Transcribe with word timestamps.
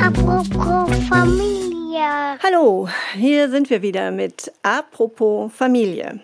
Apropos 0.00 0.88
Familie. 1.08 2.38
Hallo, 2.44 2.88
hier 3.14 3.50
sind 3.50 3.68
wir 3.68 3.82
wieder 3.82 4.12
mit 4.12 4.52
Apropos 4.62 5.52
Familie. 5.52 6.20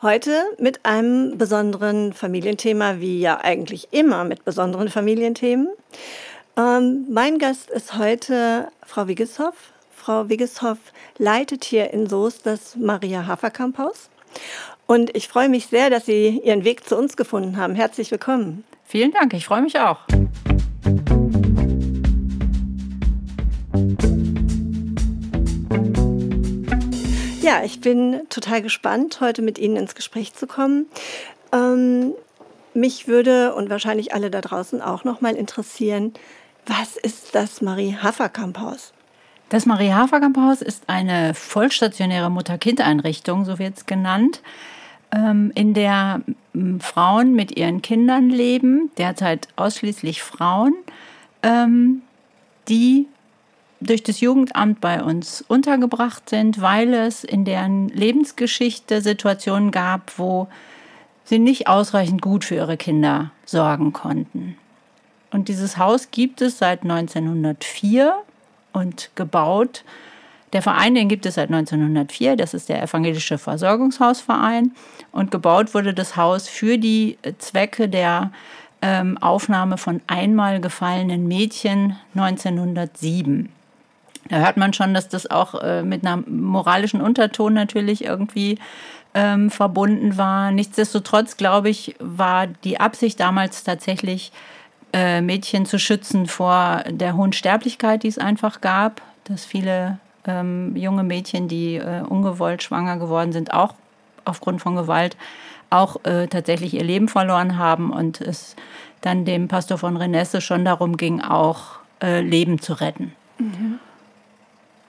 Heute 0.00 0.42
mit 0.58 0.84
einem 0.84 1.38
besonderen 1.38 2.12
Familienthema, 2.12 2.98
wie 2.98 3.20
ja 3.20 3.38
eigentlich 3.40 3.86
immer 3.92 4.24
mit 4.24 4.44
besonderen 4.44 4.88
Familienthemen. 4.88 5.68
Ähm, 6.56 7.06
mein 7.08 7.38
Gast 7.38 7.70
ist 7.70 7.96
heute 7.96 8.72
Frau 8.84 9.06
Wiggeshoff. 9.06 9.54
Frau 9.94 10.28
Wiggeshoff 10.28 10.78
leitet 11.16 11.62
hier 11.62 11.92
in 11.92 12.08
Soest 12.08 12.44
das 12.44 12.74
Maria 12.74 13.24
Haferkamp 13.24 13.78
Haus. 13.78 14.10
Und 14.86 15.16
ich 15.16 15.28
freue 15.28 15.48
mich 15.48 15.66
sehr, 15.66 15.90
dass 15.90 16.06
Sie 16.06 16.40
Ihren 16.44 16.64
Weg 16.64 16.86
zu 16.86 16.96
uns 16.96 17.16
gefunden 17.16 17.56
haben. 17.56 17.74
Herzlich 17.74 18.10
willkommen. 18.10 18.64
Vielen 18.84 19.12
Dank, 19.12 19.32
ich 19.34 19.46
freue 19.46 19.62
mich 19.62 19.78
auch. 19.78 20.00
Ja, 27.40 27.64
ich 27.64 27.80
bin 27.80 28.22
total 28.28 28.62
gespannt, 28.62 29.20
heute 29.20 29.42
mit 29.42 29.58
Ihnen 29.58 29.76
ins 29.76 29.94
Gespräch 29.94 30.34
zu 30.34 30.46
kommen. 30.46 30.86
Ähm, 31.52 32.14
mich 32.74 33.08
würde 33.08 33.54
und 33.54 33.68
wahrscheinlich 33.68 34.14
alle 34.14 34.30
da 34.30 34.40
draußen 34.40 34.80
auch 34.80 35.04
noch 35.04 35.20
mal 35.20 35.34
interessieren, 35.34 36.14
was 36.66 36.96
ist 36.96 37.34
das 37.34 37.60
Marie 37.60 37.96
Haferkamp 38.00 38.58
Haus? 38.58 38.92
Das 39.52 39.66
Marie 39.66 39.92
Haferkamp 39.92 40.38
Haus 40.38 40.62
ist 40.62 40.88
eine 40.88 41.34
vollstationäre 41.34 42.30
Mutter-Kind-Einrichtung, 42.30 43.44
so 43.44 43.58
wird 43.58 43.76
es 43.76 43.84
genannt, 43.84 44.40
ähm, 45.14 45.52
in 45.54 45.74
der 45.74 46.22
Frauen 46.78 47.34
mit 47.34 47.58
ihren 47.58 47.82
Kindern 47.82 48.30
leben, 48.30 48.90
derzeit 48.96 49.48
ausschließlich 49.56 50.22
Frauen, 50.22 50.72
ähm, 51.42 52.00
die 52.70 53.08
durch 53.82 54.02
das 54.02 54.22
Jugendamt 54.22 54.80
bei 54.80 55.02
uns 55.02 55.44
untergebracht 55.46 56.30
sind, 56.30 56.62
weil 56.62 56.94
es 56.94 57.22
in 57.22 57.44
deren 57.44 57.90
Lebensgeschichte 57.90 59.02
Situationen 59.02 59.70
gab, 59.70 60.18
wo 60.18 60.48
sie 61.24 61.38
nicht 61.38 61.66
ausreichend 61.66 62.22
gut 62.22 62.46
für 62.46 62.54
ihre 62.54 62.78
Kinder 62.78 63.32
sorgen 63.44 63.92
konnten. 63.92 64.56
Und 65.30 65.48
dieses 65.48 65.76
Haus 65.76 66.10
gibt 66.10 66.40
es 66.40 66.56
seit 66.56 66.84
1904 66.84 68.14
und 68.72 69.10
gebaut. 69.14 69.84
Der 70.52 70.60
Verein, 70.60 70.94
den 70.94 71.08
gibt 71.08 71.24
es 71.24 71.36
seit 71.36 71.50
1904, 71.50 72.36
das 72.36 72.52
ist 72.52 72.68
der 72.68 72.82
Evangelische 72.82 73.38
Versorgungshausverein. 73.38 74.72
Und 75.10 75.30
gebaut 75.30 75.74
wurde 75.74 75.94
das 75.94 76.16
Haus 76.16 76.46
für 76.48 76.76
die 76.76 77.16
Zwecke 77.38 77.88
der 77.88 78.32
ähm, 78.82 79.16
Aufnahme 79.18 79.78
von 79.78 80.02
einmal 80.06 80.60
gefallenen 80.60 81.26
Mädchen 81.26 81.96
1907. 82.14 83.48
Da 84.28 84.36
hört 84.36 84.56
man 84.56 84.72
schon, 84.72 84.92
dass 84.92 85.08
das 85.08 85.30
auch 85.30 85.60
äh, 85.62 85.82
mit 85.82 86.06
einem 86.06 86.24
moralischen 86.28 87.00
Unterton 87.00 87.54
natürlich 87.54 88.04
irgendwie 88.04 88.58
ähm, 89.14 89.50
verbunden 89.50 90.16
war. 90.16 90.50
Nichtsdestotrotz, 90.50 91.36
glaube 91.36 91.70
ich, 91.70 91.96
war 91.98 92.46
die 92.46 92.80
Absicht 92.80 93.20
damals 93.20 93.64
tatsächlich, 93.64 94.32
äh, 94.92 95.20
Mädchen 95.20 95.66
zu 95.66 95.78
schützen 95.78 96.26
vor 96.26 96.84
der 96.88 97.16
hohen 97.16 97.32
Sterblichkeit, 97.32 98.02
die 98.02 98.08
es 98.08 98.18
einfach 98.18 98.60
gab, 98.60 99.00
dass 99.24 99.44
viele 99.44 99.98
ähm, 100.26 100.76
junge 100.76 101.02
Mädchen, 101.02 101.48
die 101.48 101.76
äh, 101.76 102.02
ungewollt 102.02 102.62
schwanger 102.62 102.98
geworden 102.98 103.32
sind, 103.32 103.52
auch 103.52 103.74
aufgrund 104.24 104.60
von 104.60 104.76
Gewalt, 104.76 105.16
auch 105.70 106.04
äh, 106.04 106.28
tatsächlich 106.28 106.74
ihr 106.74 106.84
Leben 106.84 107.08
verloren 107.08 107.58
haben 107.58 107.90
und 107.92 108.20
es 108.20 108.56
dann 109.00 109.24
dem 109.24 109.48
Pastor 109.48 109.78
von 109.78 109.96
Renesse 109.96 110.40
schon 110.40 110.64
darum 110.64 110.96
ging, 110.96 111.20
auch 111.20 111.78
äh, 112.02 112.20
Leben 112.20 112.60
zu 112.60 112.74
retten. 112.74 113.12
Mhm. 113.38 113.78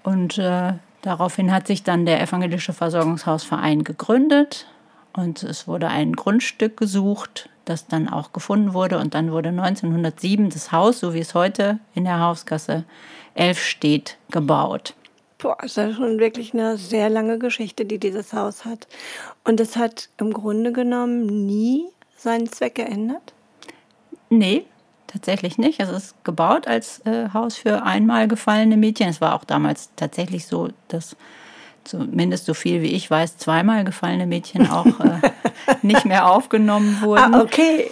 Und 0.04 0.38
äh, 0.38 0.74
daraufhin 1.02 1.52
hat 1.52 1.68
sich 1.68 1.84
dann 1.84 2.06
der 2.06 2.22
Evangelische 2.22 2.74
Versorgungshausverein 2.74 3.84
gegründet 3.84 4.68
und 5.14 5.44
es 5.44 5.68
wurde 5.68 5.88
ein 5.88 6.14
Grundstück 6.14 6.78
gesucht, 6.78 7.50
das 7.66 7.88
dann 7.88 8.10
auch 8.10 8.34
gefunden 8.34 8.74
wurde. 8.74 8.98
Und 8.98 9.14
dann 9.14 9.32
wurde 9.32 9.50
1907 9.50 10.50
das 10.50 10.72
Haus, 10.72 11.00
so 11.00 11.14
wie 11.14 11.20
es 11.20 11.34
heute 11.34 11.80
in 11.96 12.06
der 12.06 12.20
Hausgasse 12.20 12.84
11 13.36 13.60
steht, 13.60 14.18
gebaut. 14.32 14.94
Boah, 15.38 15.58
das 15.62 15.78
ist 15.78 15.98
schon 15.98 16.20
wirklich 16.20 16.54
eine 16.54 16.78
sehr 16.78 17.10
lange 17.10 17.38
Geschichte, 17.38 17.86
die 17.86 18.00
dieses 18.00 18.34
Haus 18.34 18.64
hat. 18.66 18.88
Und 19.44 19.60
es 19.60 19.76
hat 19.76 20.10
im 20.18 20.32
Grunde 20.32 20.72
genommen 20.72 21.46
nie 21.46 21.88
seinen 22.24 22.52
Zweck 22.52 22.76
geändert? 22.76 23.34
Nee, 24.30 24.66
tatsächlich 25.08 25.58
nicht. 25.58 25.80
Es 25.80 25.90
ist 25.90 26.24
gebaut 26.24 26.68
als 26.68 27.06
äh, 27.06 27.30
Haus 27.34 27.56
für 27.56 27.84
einmal 27.84 28.28
gefallene 28.28 28.78
Mädchen. 28.78 29.10
Es 29.10 29.22
war 29.22 29.36
auch 29.36 29.44
damals 29.44 29.92
tatsächlich 29.96 30.48
so, 30.48 30.70
dass 30.88 31.16
zumindest 31.84 32.46
so 32.46 32.54
viel 32.54 32.82
wie 32.82 32.94
ich 32.94 33.10
weiß, 33.10 33.38
zweimal 33.38 33.84
gefallene 33.84 34.28
Mädchen 34.28 34.70
auch 34.70 34.86
äh, 34.86 35.32
nicht 35.82 36.06
mehr 36.06 36.30
aufgenommen 36.30 37.02
wurden. 37.02 37.34
Ah, 37.34 37.42
okay. 37.42 37.92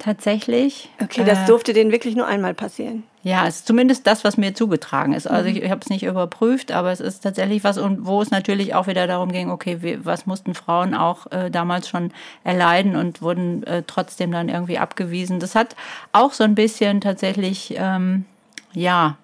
Tatsächlich. 0.00 0.88
Okay, 1.02 1.24
das 1.24 1.40
äh, 1.40 1.46
durfte 1.46 1.74
denen 1.74 1.92
wirklich 1.92 2.16
nur 2.16 2.26
einmal 2.26 2.54
passieren. 2.54 3.04
Ja, 3.22 3.46
es 3.46 3.56
ist 3.56 3.66
zumindest 3.66 4.06
das, 4.06 4.24
was 4.24 4.38
mir 4.38 4.54
zugetragen 4.54 5.12
ist. 5.12 5.26
Also 5.26 5.50
mhm. 5.50 5.56
ich, 5.56 5.62
ich 5.62 5.70
habe 5.70 5.82
es 5.82 5.90
nicht 5.90 6.04
überprüft, 6.04 6.72
aber 6.72 6.90
es 6.90 7.00
ist 7.00 7.20
tatsächlich 7.20 7.62
was, 7.64 7.76
und 7.76 8.06
wo 8.06 8.22
es 8.22 8.30
natürlich 8.30 8.74
auch 8.74 8.86
wieder 8.86 9.06
darum 9.06 9.30
ging, 9.30 9.50
okay, 9.50 9.82
wie, 9.82 10.02
was 10.04 10.24
mussten 10.24 10.54
Frauen 10.54 10.94
auch 10.94 11.30
äh, 11.30 11.50
damals 11.50 11.86
schon 11.86 12.12
erleiden 12.44 12.96
und 12.96 13.20
wurden 13.20 13.62
äh, 13.64 13.82
trotzdem 13.86 14.32
dann 14.32 14.48
irgendwie 14.48 14.78
abgewiesen. 14.78 15.38
Das 15.38 15.54
hat 15.54 15.76
auch 16.12 16.32
so 16.32 16.44
ein 16.44 16.54
bisschen 16.54 17.02
tatsächlich, 17.02 17.74
ähm, 17.76 18.24
ja, 18.72 19.18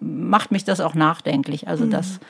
macht 0.00 0.52
mich 0.52 0.64
das 0.64 0.80
auch 0.80 0.94
nachdenklich. 0.94 1.68
Also 1.68 1.86
mhm. 1.86 1.90
das 1.90 2.20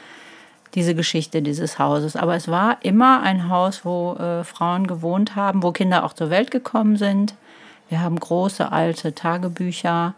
diese 0.75 0.95
Geschichte 0.95 1.43
dieses 1.43 1.79
Hauses. 1.79 2.17
Aber 2.17 2.34
es 2.34 2.49
war 2.49 2.79
immer 2.83 3.23
ein 3.23 3.49
Haus, 3.49 3.84
wo 3.84 4.15
äh, 4.15 4.45
Frauen 4.45 4.87
gewohnt 4.87 5.37
haben, 5.37 5.62
wo 5.62 5.73
Kinder 5.73 6.05
auch 6.05 6.12
zur 6.12 6.31
Welt 6.31 6.51
gekommen 6.51 6.97
sind. 6.97 7.34
Wir 7.89 8.01
haben 8.01 8.19
große 8.19 8.71
alte 8.71 9.15
Tagebücher 9.15 10.15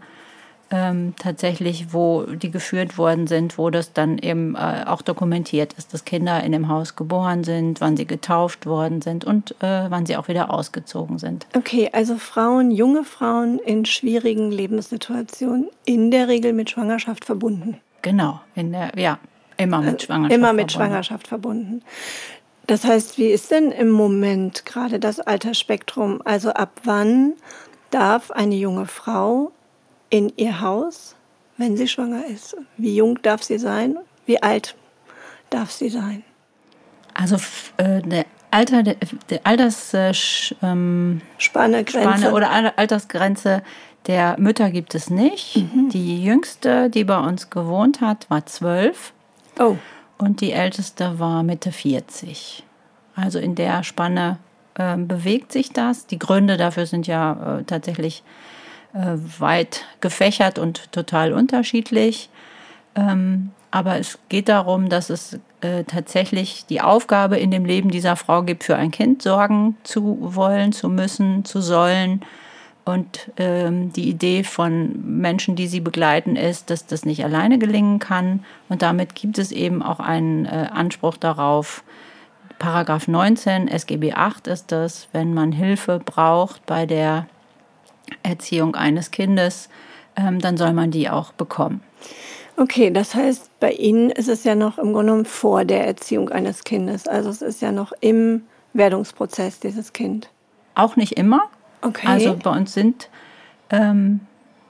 ähm, 0.72 1.14
tatsächlich, 1.18 1.92
wo 1.92 2.22
die 2.22 2.50
geführt 2.50 2.96
worden 2.96 3.26
sind, 3.26 3.58
wo 3.58 3.70
das 3.70 3.92
dann 3.92 4.18
eben 4.18 4.54
äh, 4.54 4.84
auch 4.86 5.02
dokumentiert 5.02 5.72
ist, 5.72 5.92
dass 5.92 6.04
Kinder 6.04 6.42
in 6.44 6.52
dem 6.52 6.68
Haus 6.68 6.94
geboren 6.94 7.42
sind, 7.42 7.80
wann 7.80 7.96
sie 7.96 8.06
getauft 8.06 8.66
worden 8.66 9.02
sind 9.02 9.24
und 9.24 9.52
äh, 9.62 9.90
wann 9.90 10.06
sie 10.06 10.16
auch 10.16 10.28
wieder 10.28 10.50
ausgezogen 10.50 11.18
sind. 11.18 11.46
Okay, 11.56 11.90
also 11.92 12.16
Frauen, 12.16 12.70
junge 12.70 13.04
Frauen 13.04 13.58
in 13.58 13.84
schwierigen 13.84 14.52
Lebenssituationen, 14.52 15.68
in 15.84 16.10
der 16.10 16.28
Regel 16.28 16.52
mit 16.52 16.70
Schwangerschaft 16.70 17.24
verbunden. 17.24 17.80
Genau, 18.02 18.40
in 18.54 18.72
der, 18.72 18.92
ja, 18.96 19.18
immer 19.60 19.80
mit 19.80 20.02
äh, 20.02 20.06
Schwangerschaft. 20.06 20.34
Immer 20.34 20.52
mit 20.52 20.72
verbunden. 20.72 20.90
Schwangerschaft 20.90 21.28
verbunden. 21.28 21.82
Das 22.66 22.84
heißt, 22.84 23.18
wie 23.18 23.26
ist 23.26 23.50
denn 23.50 23.72
im 23.72 23.90
Moment 23.90 24.64
gerade 24.64 25.00
das 25.00 25.18
Altersspektrum? 25.18 26.22
Also 26.24 26.50
ab 26.50 26.80
wann 26.84 27.32
darf 27.90 28.30
eine 28.30 28.54
junge 28.54 28.86
Frau 28.86 29.50
in 30.08 30.32
ihr 30.36 30.60
Haus, 30.60 31.16
wenn 31.56 31.76
sie 31.76 31.88
schwanger 31.88 32.26
ist? 32.26 32.56
Wie 32.76 32.94
jung 32.94 33.20
darf 33.22 33.42
sie 33.42 33.58
sein? 33.58 33.96
Wie 34.26 34.42
alt 34.42 34.76
darf 35.50 35.70
sie 35.70 35.88
sein? 35.88 36.22
Also 37.14 37.36
äh, 37.76 38.02
der 38.02 38.24
Alter, 38.52 38.82
der, 38.82 38.96
der 39.28 39.40
Alters 39.44 39.94
äh, 39.94 40.12
ähm, 40.62 41.20
oder 42.32 42.78
Altersgrenze 42.78 43.62
der 44.06 44.36
Mütter 44.38 44.70
gibt 44.70 44.94
es 44.94 45.10
nicht. 45.10 45.56
Mhm. 45.56 45.90
Die 45.90 46.22
jüngste, 46.22 46.88
die 46.88 47.04
bei 47.04 47.18
uns 47.18 47.50
gewohnt 47.50 48.00
hat, 48.00 48.30
war 48.30 48.46
zwölf. 48.46 49.12
Oh. 49.60 49.76
Und 50.18 50.40
die 50.40 50.52
älteste 50.52 51.18
war 51.18 51.42
Mitte 51.42 51.70
40. 51.70 52.64
Also 53.14 53.38
in 53.38 53.54
der 53.54 53.84
Spanne 53.84 54.38
äh, 54.74 54.96
bewegt 54.96 55.52
sich 55.52 55.72
das. 55.72 56.06
Die 56.06 56.18
Gründe 56.18 56.56
dafür 56.56 56.86
sind 56.86 57.06
ja 57.06 57.58
äh, 57.58 57.64
tatsächlich 57.64 58.22
äh, 58.94 59.16
weit 59.38 59.84
gefächert 60.00 60.58
und 60.58 60.90
total 60.92 61.32
unterschiedlich. 61.32 62.30
Ähm, 62.94 63.50
aber 63.70 63.98
es 63.98 64.18
geht 64.28 64.48
darum, 64.48 64.88
dass 64.88 65.10
es 65.10 65.38
äh, 65.60 65.84
tatsächlich 65.84 66.66
die 66.66 66.80
Aufgabe 66.80 67.36
in 67.36 67.50
dem 67.50 67.64
Leben 67.64 67.90
dieser 67.90 68.16
Frau 68.16 68.42
gibt, 68.42 68.64
für 68.64 68.76
ein 68.76 68.90
Kind 68.90 69.22
sorgen 69.22 69.76
zu 69.84 70.16
wollen, 70.20 70.72
zu 70.72 70.88
müssen, 70.88 71.44
zu 71.44 71.60
sollen. 71.60 72.22
Und 72.84 73.30
ähm, 73.36 73.92
die 73.92 74.08
Idee 74.08 74.42
von 74.42 75.20
Menschen, 75.20 75.54
die 75.54 75.68
sie 75.68 75.80
begleiten, 75.80 76.34
ist, 76.34 76.70
dass 76.70 76.86
das 76.86 77.04
nicht 77.04 77.24
alleine 77.24 77.58
gelingen 77.58 77.98
kann. 77.98 78.44
Und 78.68 78.82
damit 78.82 79.14
gibt 79.14 79.38
es 79.38 79.52
eben 79.52 79.82
auch 79.82 80.00
einen 80.00 80.46
äh, 80.46 80.68
Anspruch 80.72 81.16
darauf, 81.16 81.84
Paragraph 82.60 83.08
19 83.08 83.68
SGB 83.68 84.12
8 84.12 84.46
ist 84.46 84.70
das, 84.70 85.08
wenn 85.12 85.32
man 85.32 85.50
Hilfe 85.50 85.98
braucht 85.98 86.66
bei 86.66 86.84
der 86.84 87.26
Erziehung 88.22 88.76
eines 88.76 89.10
Kindes, 89.10 89.70
ähm, 90.14 90.40
dann 90.40 90.58
soll 90.58 90.74
man 90.74 90.90
die 90.90 91.08
auch 91.08 91.32
bekommen. 91.32 91.82
Okay, 92.58 92.90
das 92.90 93.14
heißt, 93.14 93.58
bei 93.60 93.72
Ihnen 93.72 94.10
ist 94.10 94.28
es 94.28 94.44
ja 94.44 94.54
noch 94.54 94.76
im 94.76 94.92
Grunde 94.92 95.12
genommen 95.12 95.24
vor 95.24 95.64
der 95.64 95.86
Erziehung 95.86 96.28
eines 96.28 96.62
Kindes. 96.62 97.08
Also 97.08 97.30
es 97.30 97.40
ist 97.40 97.62
ja 97.62 97.72
noch 97.72 97.92
im 98.00 98.42
Werdungsprozess 98.74 99.60
dieses 99.60 99.94
Kind. 99.94 100.28
Auch 100.74 100.96
nicht 100.96 101.12
immer. 101.12 101.48
Okay. 101.82 102.06
Also 102.06 102.36
bei 102.36 102.50
uns 102.50 102.74
sind 102.74 103.08
ähm, 103.70 104.20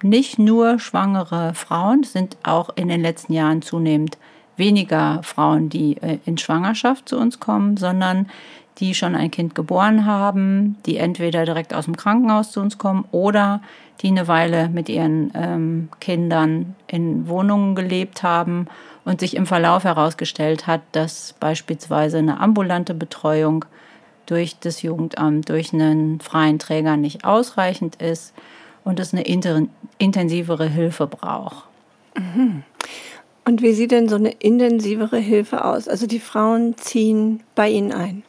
nicht 0.02 0.38
nur 0.38 0.78
schwangere 0.78 1.54
Frauen, 1.54 2.04
sind 2.04 2.36
auch 2.42 2.70
in 2.76 2.88
den 2.88 3.00
letzten 3.00 3.32
Jahren 3.32 3.62
zunehmend 3.62 4.18
weniger 4.56 5.20
Frauen, 5.22 5.68
die 5.68 5.96
äh, 5.98 6.18
in 6.24 6.38
Schwangerschaft 6.38 7.08
zu 7.08 7.18
uns 7.18 7.40
kommen, 7.40 7.76
sondern 7.76 8.28
die 8.78 8.94
schon 8.94 9.14
ein 9.14 9.30
Kind 9.30 9.54
geboren 9.54 10.06
haben, 10.06 10.76
die 10.86 10.96
entweder 10.96 11.44
direkt 11.44 11.74
aus 11.74 11.84
dem 11.84 11.96
Krankenhaus 11.96 12.52
zu 12.52 12.60
uns 12.60 12.78
kommen 12.78 13.04
oder 13.10 13.60
die 14.00 14.08
eine 14.08 14.28
Weile 14.28 14.68
mit 14.68 14.88
ihren 14.88 15.30
ähm, 15.34 15.88
Kindern 16.00 16.74
in 16.86 17.28
Wohnungen 17.28 17.74
gelebt 17.74 18.22
haben 18.22 18.66
und 19.04 19.20
sich 19.20 19.36
im 19.36 19.46
Verlauf 19.46 19.84
herausgestellt 19.84 20.66
hat, 20.66 20.80
dass 20.92 21.34
beispielsweise 21.38 22.18
eine 22.18 22.40
ambulante 22.40 22.94
Betreuung 22.94 23.66
durch 24.30 24.58
das 24.60 24.82
Jugendamt, 24.82 25.48
durch 25.48 25.72
einen 25.72 26.20
freien 26.20 26.58
Träger 26.58 26.96
nicht 26.96 27.24
ausreichend 27.24 27.96
ist 27.96 28.32
und 28.84 29.00
es 29.00 29.12
eine 29.12 29.24
intensivere 29.98 30.68
Hilfe 30.68 31.06
braucht. 31.06 31.64
Und 33.44 33.62
wie 33.62 33.72
sieht 33.72 33.90
denn 33.90 34.08
so 34.08 34.16
eine 34.16 34.30
intensivere 34.30 35.18
Hilfe 35.18 35.64
aus? 35.64 35.88
Also 35.88 36.06
die 36.06 36.20
Frauen 36.20 36.76
ziehen 36.76 37.42
bei 37.54 37.68
Ihnen 37.68 37.92
ein? 37.92 38.22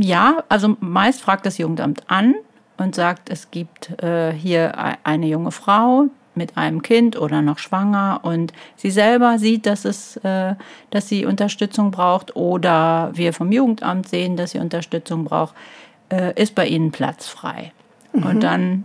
Ja, 0.00 0.44
also 0.48 0.76
meist 0.80 1.20
fragt 1.20 1.44
das 1.44 1.58
Jugendamt 1.58 2.04
an 2.08 2.34
und 2.78 2.94
sagt, 2.94 3.30
es 3.30 3.50
gibt 3.50 4.02
äh, 4.02 4.32
hier 4.32 4.96
eine 5.04 5.26
junge 5.26 5.50
Frau 5.50 6.06
mit 6.36 6.56
einem 6.56 6.82
Kind 6.82 7.18
oder 7.18 7.42
noch 7.42 7.58
schwanger 7.58 8.20
und 8.22 8.52
sie 8.76 8.90
selber 8.90 9.38
sieht, 9.38 9.66
dass 9.66 9.84
es, 9.84 10.16
äh, 10.18 10.54
dass 10.90 11.08
sie 11.08 11.26
Unterstützung 11.26 11.90
braucht 11.90 12.36
oder 12.36 13.10
wir 13.14 13.32
vom 13.32 13.52
Jugendamt 13.52 14.08
sehen, 14.08 14.36
dass 14.36 14.52
sie 14.52 14.58
Unterstützung 14.58 15.24
braucht, 15.24 15.54
äh, 16.10 16.40
ist 16.40 16.54
bei 16.54 16.66
ihnen 16.66 16.92
Platz 16.92 17.28
frei. 17.28 17.72
Mhm. 18.12 18.22
Und 18.22 18.42
dann 18.42 18.84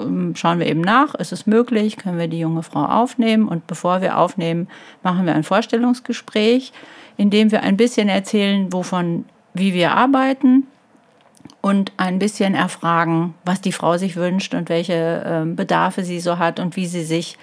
ähm, 0.00 0.34
schauen 0.36 0.58
wir 0.58 0.66
eben 0.66 0.80
nach, 0.80 1.14
ist 1.14 1.32
es 1.32 1.46
möglich, 1.46 1.96
können 1.96 2.18
wir 2.18 2.28
die 2.28 2.40
junge 2.40 2.62
Frau 2.62 2.84
aufnehmen 2.84 3.48
und 3.48 3.66
bevor 3.66 4.00
wir 4.00 4.18
aufnehmen, 4.18 4.68
machen 5.02 5.26
wir 5.26 5.34
ein 5.34 5.44
Vorstellungsgespräch, 5.44 6.72
in 7.16 7.30
dem 7.30 7.50
wir 7.52 7.62
ein 7.62 7.76
bisschen 7.76 8.08
erzählen, 8.08 8.72
wovon, 8.72 9.24
wie 9.54 9.74
wir 9.74 9.92
arbeiten, 9.92 10.66
und 11.60 11.92
ein 11.96 12.18
bisschen 12.18 12.54
erfragen, 12.54 13.34
was 13.44 13.60
die 13.60 13.72
Frau 13.72 13.98
sich 13.98 14.16
wünscht 14.16 14.54
und 14.54 14.68
welche 14.68 15.44
äh, 15.44 15.54
Bedarfe 15.54 16.04
sie 16.04 16.20
so 16.20 16.38
hat 16.38 16.60
und 16.60 16.76
wie 16.76 16.86
sie 16.86 17.04
sich 17.04 17.36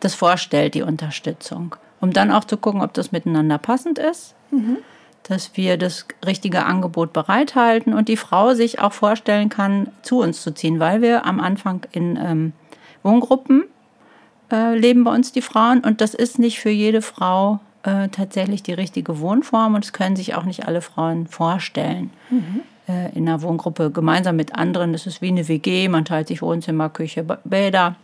das 0.00 0.14
vorstellt, 0.14 0.74
die 0.74 0.82
Unterstützung. 0.82 1.76
Um 2.00 2.12
dann 2.12 2.30
auch 2.30 2.44
zu 2.44 2.56
gucken, 2.56 2.82
ob 2.82 2.92
das 2.94 3.12
miteinander 3.12 3.58
passend 3.58 3.98
ist, 3.98 4.34
mhm. 4.50 4.78
dass 5.22 5.56
wir 5.56 5.76
das 5.76 6.06
richtige 6.26 6.64
Angebot 6.64 7.12
bereithalten 7.12 7.94
und 7.94 8.08
die 8.08 8.16
Frau 8.16 8.54
sich 8.54 8.80
auch 8.80 8.92
vorstellen 8.92 9.48
kann, 9.48 9.88
zu 10.02 10.20
uns 10.20 10.42
zu 10.42 10.52
ziehen, 10.52 10.80
weil 10.80 11.02
wir 11.02 11.24
am 11.26 11.38
Anfang 11.40 11.86
in 11.92 12.16
ähm, 12.16 12.52
Wohngruppen 13.02 13.64
äh, 14.50 14.76
leben 14.76 15.04
bei 15.04 15.14
uns 15.14 15.32
die 15.32 15.42
Frauen 15.42 15.80
und 15.80 16.00
das 16.00 16.14
ist 16.14 16.38
nicht 16.38 16.58
für 16.58 16.70
jede 16.70 17.02
Frau 17.02 17.60
äh, 17.84 18.08
tatsächlich 18.08 18.62
die 18.62 18.72
richtige 18.72 19.20
Wohnform 19.20 19.74
und 19.74 19.84
das 19.84 19.92
können 19.92 20.16
sich 20.16 20.34
auch 20.34 20.44
nicht 20.44 20.66
alle 20.66 20.80
Frauen 20.80 21.26
vorstellen. 21.26 22.10
Mhm. 22.30 22.62
Äh, 22.88 23.16
in 23.16 23.28
einer 23.28 23.42
Wohngruppe 23.42 23.92
gemeinsam 23.92 24.34
mit 24.36 24.56
anderen. 24.56 24.92
Das 24.92 25.06
ist 25.06 25.22
wie 25.22 25.28
eine 25.28 25.46
WG, 25.46 25.88
man 25.88 26.04
teilt 26.04 26.28
sich 26.28 26.42
Wohnzimmer, 26.42 26.88
Küche, 26.88 27.22
Bäder 27.44 27.94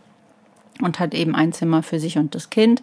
und 0.81 0.99
hat 0.99 1.13
eben 1.13 1.35
ein 1.35 1.51
Zimmer 1.51 1.83
für 1.83 1.99
sich 1.99 2.17
und 2.17 2.33
das 2.33 2.49
Kind. 2.49 2.81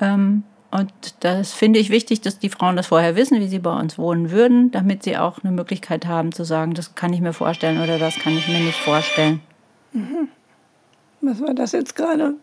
Ähm, 0.00 0.42
und 0.72 0.92
das 1.20 1.52
finde 1.52 1.78
ich 1.78 1.90
wichtig, 1.90 2.22
dass 2.22 2.40
die 2.40 2.48
Frauen 2.48 2.76
das 2.76 2.88
vorher 2.88 3.14
wissen, 3.14 3.38
wie 3.38 3.46
sie 3.46 3.60
bei 3.60 3.78
uns 3.78 3.98
wohnen 3.98 4.30
würden, 4.32 4.72
damit 4.72 5.04
sie 5.04 5.16
auch 5.16 5.44
eine 5.44 5.52
Möglichkeit 5.52 6.06
haben 6.06 6.32
zu 6.32 6.44
sagen, 6.44 6.74
das 6.74 6.96
kann 6.96 7.12
ich 7.12 7.20
mir 7.20 7.34
vorstellen 7.34 7.80
oder 7.80 7.98
das 7.98 8.16
kann 8.16 8.36
ich 8.36 8.48
mir 8.48 8.58
nicht 8.58 8.78
vorstellen. 8.78 9.40
Mhm. 9.92 10.28
Was 11.20 11.40
war 11.40 11.54
das 11.54 11.70
jetzt 11.70 11.94
gerade? 11.94 12.34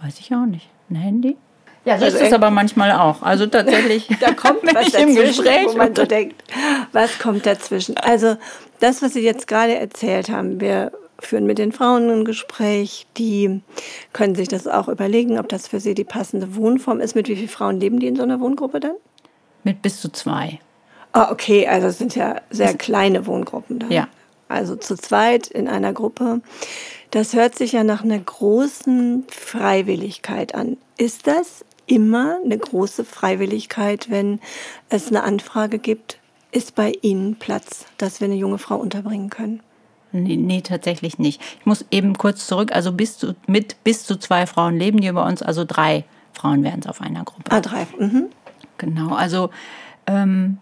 Weiß 0.00 0.20
ich 0.20 0.34
auch 0.34 0.46
nicht. 0.46 0.70
Ein 0.88 0.96
Handy? 0.96 1.36
Ja, 1.84 1.98
so 1.98 2.04
also 2.04 2.18
ist 2.18 2.26
es 2.26 2.32
aber 2.32 2.50
manchmal 2.50 2.92
auch. 2.92 3.22
Also 3.22 3.46
tatsächlich, 3.46 4.08
da 4.20 4.32
kommt 4.32 4.62
was 4.74 4.92
dazwischen, 4.92 5.08
im 5.08 5.14
Gespräch, 5.16 5.66
wo 5.68 5.76
man 5.76 5.94
so 5.94 6.04
denkt, 6.04 6.42
was 6.92 7.18
kommt 7.18 7.46
dazwischen? 7.46 7.96
Also 7.96 8.36
das, 8.80 9.02
was 9.02 9.14
Sie 9.14 9.20
jetzt 9.20 9.46
gerade 9.46 9.74
erzählt 9.74 10.30
haben, 10.30 10.60
wir 10.60 10.92
führen 11.18 11.46
mit 11.46 11.58
den 11.58 11.72
Frauen 11.72 12.10
ein 12.10 12.24
Gespräch, 12.24 13.06
die 13.16 13.62
können 14.12 14.34
sich 14.34 14.48
das 14.48 14.66
auch 14.66 14.88
überlegen, 14.88 15.38
ob 15.38 15.48
das 15.48 15.68
für 15.68 15.80
sie 15.80 15.94
die 15.94 16.04
passende 16.04 16.56
Wohnform 16.56 17.00
ist. 17.00 17.14
Mit 17.14 17.28
wie 17.28 17.36
vielen 17.36 17.48
Frauen 17.48 17.80
leben 17.80 18.00
die 18.00 18.08
in 18.08 18.16
so 18.16 18.22
einer 18.22 18.40
Wohngruppe 18.40 18.80
dann? 18.80 18.96
Mit 19.62 19.82
bis 19.82 20.00
zu 20.00 20.10
zwei. 20.10 20.58
Ah, 21.12 21.30
okay, 21.30 21.68
also 21.68 21.88
es 21.88 21.98
sind 21.98 22.16
ja 22.16 22.40
sehr 22.50 22.74
kleine 22.74 23.26
Wohngruppen 23.26 23.78
da. 23.78 23.86
Ja. 23.88 24.08
Also 24.48 24.76
zu 24.76 24.96
zweit 24.96 25.46
in 25.46 25.68
einer 25.68 25.92
Gruppe. 25.92 26.40
Das 27.10 27.34
hört 27.34 27.54
sich 27.54 27.72
ja 27.72 27.84
nach 27.84 28.02
einer 28.02 28.18
großen 28.18 29.24
Freiwilligkeit 29.28 30.54
an. 30.54 30.76
Ist 30.96 31.26
das 31.26 31.64
immer 31.86 32.38
eine 32.44 32.58
große 32.58 33.04
Freiwilligkeit, 33.04 34.10
wenn 34.10 34.40
es 34.88 35.08
eine 35.08 35.22
Anfrage 35.22 35.78
gibt, 35.78 36.18
ist 36.50 36.74
bei 36.74 36.92
Ihnen 37.02 37.36
Platz, 37.36 37.86
dass 37.98 38.20
wir 38.20 38.26
eine 38.26 38.36
junge 38.36 38.58
Frau 38.58 38.76
unterbringen 38.76 39.30
können? 39.30 39.60
Nee, 40.12 40.36
nee, 40.36 40.60
tatsächlich 40.60 41.18
nicht. 41.18 41.40
Ich 41.60 41.66
muss 41.66 41.86
eben 41.90 42.18
kurz 42.18 42.46
zurück. 42.46 42.72
Also 42.72 42.92
bis 42.92 43.16
zu, 43.16 43.34
mit 43.46 43.82
bis 43.82 44.04
zu 44.04 44.16
zwei 44.16 44.46
Frauen 44.46 44.78
leben 44.78 45.00
die 45.00 45.10
bei 45.10 45.26
uns, 45.26 45.42
also 45.42 45.64
drei 45.64 46.04
Frauen 46.32 46.62
wären 46.62 46.80
es 46.80 46.86
auf 46.86 47.00
einer 47.00 47.24
Gruppe. 47.24 47.50
Ah, 47.50 47.60
drei. 47.60 47.86
Mhm. 47.98 48.26
Genau, 48.76 49.14
also 49.14 49.50
ähm, 50.06 50.58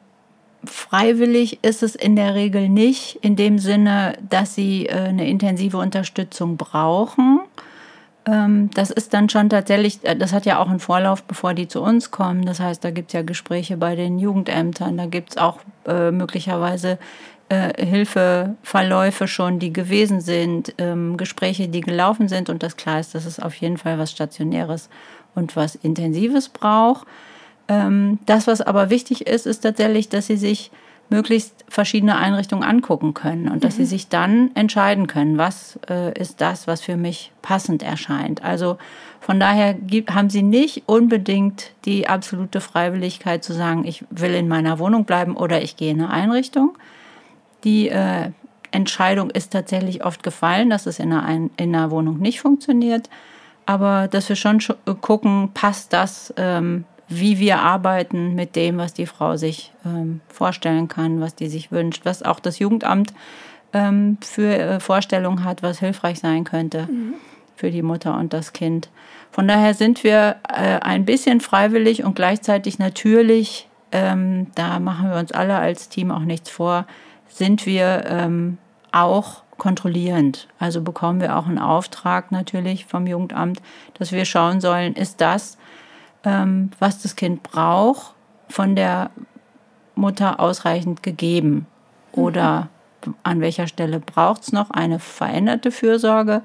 freiwillig 0.65 1.59
ist 1.63 1.83
es 1.83 1.95
in 1.95 2.17
der 2.17 2.35
Regel 2.35 2.69
nicht, 2.69 3.17
in 3.23 3.35
dem 3.35 3.59
Sinne, 3.59 4.19
dass 4.29 4.55
sie 4.55 4.87
äh, 4.87 4.93
eine 4.93 5.29
intensive 5.29 5.79
Unterstützung 5.79 6.57
brauchen. 6.57 7.41
Ähm, 8.27 8.71
das 8.75 8.91
ist 8.91 9.15
dann 9.15 9.29
schon 9.29 9.49
tatsächlich, 9.49 10.05
äh, 10.05 10.17
das 10.17 10.33
hat 10.33 10.47
ja 10.47 10.59
auch 10.59 10.69
einen 10.69 10.81
Vorlauf, 10.81 11.23
bevor 11.23 11.55
die 11.55 11.69
zu 11.69 11.83
uns 11.83 12.11
kommen. 12.11 12.45
Das 12.45 12.61
heißt, 12.61 12.85
da 12.85 12.91
gibt 12.91 13.11
es 13.11 13.15
ja 13.15 13.23
Gespräche 13.23 13.77
bei 13.77 13.97
den 13.97 14.19
Jugendämtern, 14.19 14.97
da 14.97 15.07
gibt 15.07 15.31
es 15.31 15.37
auch 15.37 15.59
äh, 15.87 16.11
möglicherweise 16.11 16.99
äh, 17.49 17.85
Hilfeverläufe 17.85 19.27
schon, 19.27 19.59
die 19.59 19.73
gewesen 19.73 20.21
sind, 20.21 20.75
ähm, 20.79 21.17
Gespräche, 21.17 21.69
die 21.69 21.81
gelaufen 21.81 22.29
sind 22.29 22.51
und 22.51 22.63
das 22.63 22.77
klar 22.77 23.01
ist, 23.01 23.15
dass 23.15 23.25
es 23.25 23.41
auf 23.41 23.55
jeden 23.55 23.79
Fall 23.79 23.99
was 23.99 24.11
Stationäres 24.13 24.89
und 25.35 25.57
was 25.57 25.75
Intensives 25.75 26.49
braucht. 26.49 27.07
Ähm, 27.69 28.19
das, 28.27 28.47
was 28.47 28.61
aber 28.61 28.91
wichtig 28.91 29.27
ist, 29.27 29.47
ist 29.47 29.61
tatsächlich, 29.61 30.09
dass 30.09 30.27
sie 30.27 30.37
sich 30.37 30.71
möglichst 31.11 31.65
verschiedene 31.69 32.17
Einrichtungen 32.17 32.65
angucken 32.65 33.15
können 33.15 33.49
und 33.49 33.65
dass 33.65 33.75
mhm. 33.75 33.79
sie 33.79 33.87
sich 33.87 34.09
dann 34.09 34.51
entscheiden 34.55 35.07
können, 35.07 35.39
was 35.39 35.79
äh, 35.89 36.19
ist 36.19 36.41
das, 36.41 36.67
was 36.67 36.81
für 36.81 36.97
mich 36.97 37.33
passend 37.43 37.83
erscheint. 37.83 38.43
Also 38.45 38.79
von 39.21 39.39
daher 39.39 39.75
gibt, 39.75 40.15
haben 40.15 40.31
sie 40.31 40.43
nicht 40.43 40.85
unbedingt 40.87 41.73
die 41.85 42.09
absolute 42.09 42.61
Freiwilligkeit 42.61 43.45
zu 43.45 43.53
sagen, 43.53 43.85
ich 43.85 44.05
will 44.11 44.35
in 44.35 44.49
meiner 44.49 44.79
Wohnung 44.79 45.05
bleiben 45.05 45.37
oder 45.37 45.63
ich 45.63 45.77
gehe 45.77 45.91
in 45.91 46.01
eine 46.01 46.11
Einrichtung. 46.11 46.79
Die 47.65 47.89
äh, 47.89 48.31
Entscheidung 48.71 49.31
ist 49.31 49.53
tatsächlich 49.53 50.05
oft 50.05 50.23
gefallen, 50.23 50.71
dass 50.71 50.87
es 50.87 50.99
in 50.99 51.13
einer, 51.13 51.25
Ein 51.25 51.51
in 51.57 51.75
einer 51.75 51.91
Wohnung 51.91 52.19
nicht 52.19 52.41
funktioniert, 52.41 53.11
aber 53.67 54.09
dass 54.09 54.29
wir 54.29 54.37
schon 54.37 54.61
gucken, 55.01 55.51
passt 55.55 55.93
das 55.93 56.33
ähm, 56.37 56.85
wie 57.11 57.39
wir 57.41 57.59
arbeiten 57.59 58.37
mit 58.37 58.57
dem, 58.57 58.79
was 58.79 58.95
die 58.95 59.07
Frau 59.07 59.37
sich 59.37 59.73
ähm, 59.85 60.21
vorstellen 60.29 60.87
kann, 60.89 61.21
was 61.21 61.35
die 61.35 61.49
sich 61.49 61.73
wünscht, 61.73 62.05
was 62.05 62.23
auch 62.23 62.39
das 62.39 62.61
Jugendamt 62.61 63.13
ähm, 63.73 64.17
für 64.23 64.57
äh, 64.57 64.81
Vorstellungen 64.81 65.45
hat, 65.45 65.63
was 65.63 65.81
hilfreich 65.81 66.21
sein 66.21 66.45
könnte 66.45 66.87
mhm. 66.91 67.15
für 67.57 67.71
die 67.73 67.83
Mutter 67.83 68.17
und 68.17 68.33
das 68.33 68.53
Kind. 68.53 68.89
Von 69.33 69.49
daher 69.49 69.75
sind 69.75 70.05
wir 70.05 70.37
äh, 70.49 70.79
ein 70.81 71.05
bisschen 71.05 71.41
freiwillig 71.41 72.05
und 72.05 72.15
gleichzeitig 72.15 72.79
natürlich, 72.79 73.69
ähm, 73.91 74.47
da 74.55 74.79
machen 74.79 75.11
wir 75.11 75.19
uns 75.19 75.33
alle 75.33 75.57
als 75.57 75.89
Team 75.89 76.13
auch 76.13 76.21
nichts 76.21 76.49
vor, 76.49 76.87
sind 77.29 77.67
wir 77.67 78.05
ähm, 78.07 78.59
auch 78.93 79.43
kontrollierend. 79.59 80.49
Also 80.59 80.81
bekommen 80.81 81.21
wir 81.21 81.37
auch 81.37 81.47
einen 81.47 81.59
Auftrag 81.59 82.33
natürlich 82.33 82.87
vom 82.87 83.07
Jugendamt, 83.07 83.61
dass 83.95 84.13
wir 84.13 84.25
schauen 84.25 84.61
sollen, 84.61 84.95
ist 84.95 85.21
das, 85.21 85.59
ähm, 86.25 86.71
was 86.79 87.03
das 87.03 87.17
Kind 87.17 87.43
braucht, 87.43 88.15
von 88.49 88.77
der 88.77 89.11
Mutter 89.95 90.41
ausreichend 90.41 91.03
gegeben? 91.03 91.67
Oder 92.13 92.69
mhm. 93.05 93.15
an 93.23 93.41
welcher 93.41 93.67
Stelle 93.67 94.01
braucht 94.01 94.43
es 94.43 94.53
noch 94.53 94.71
eine 94.71 94.99
veränderte 94.99 95.71
Fürsorge? 95.71 96.43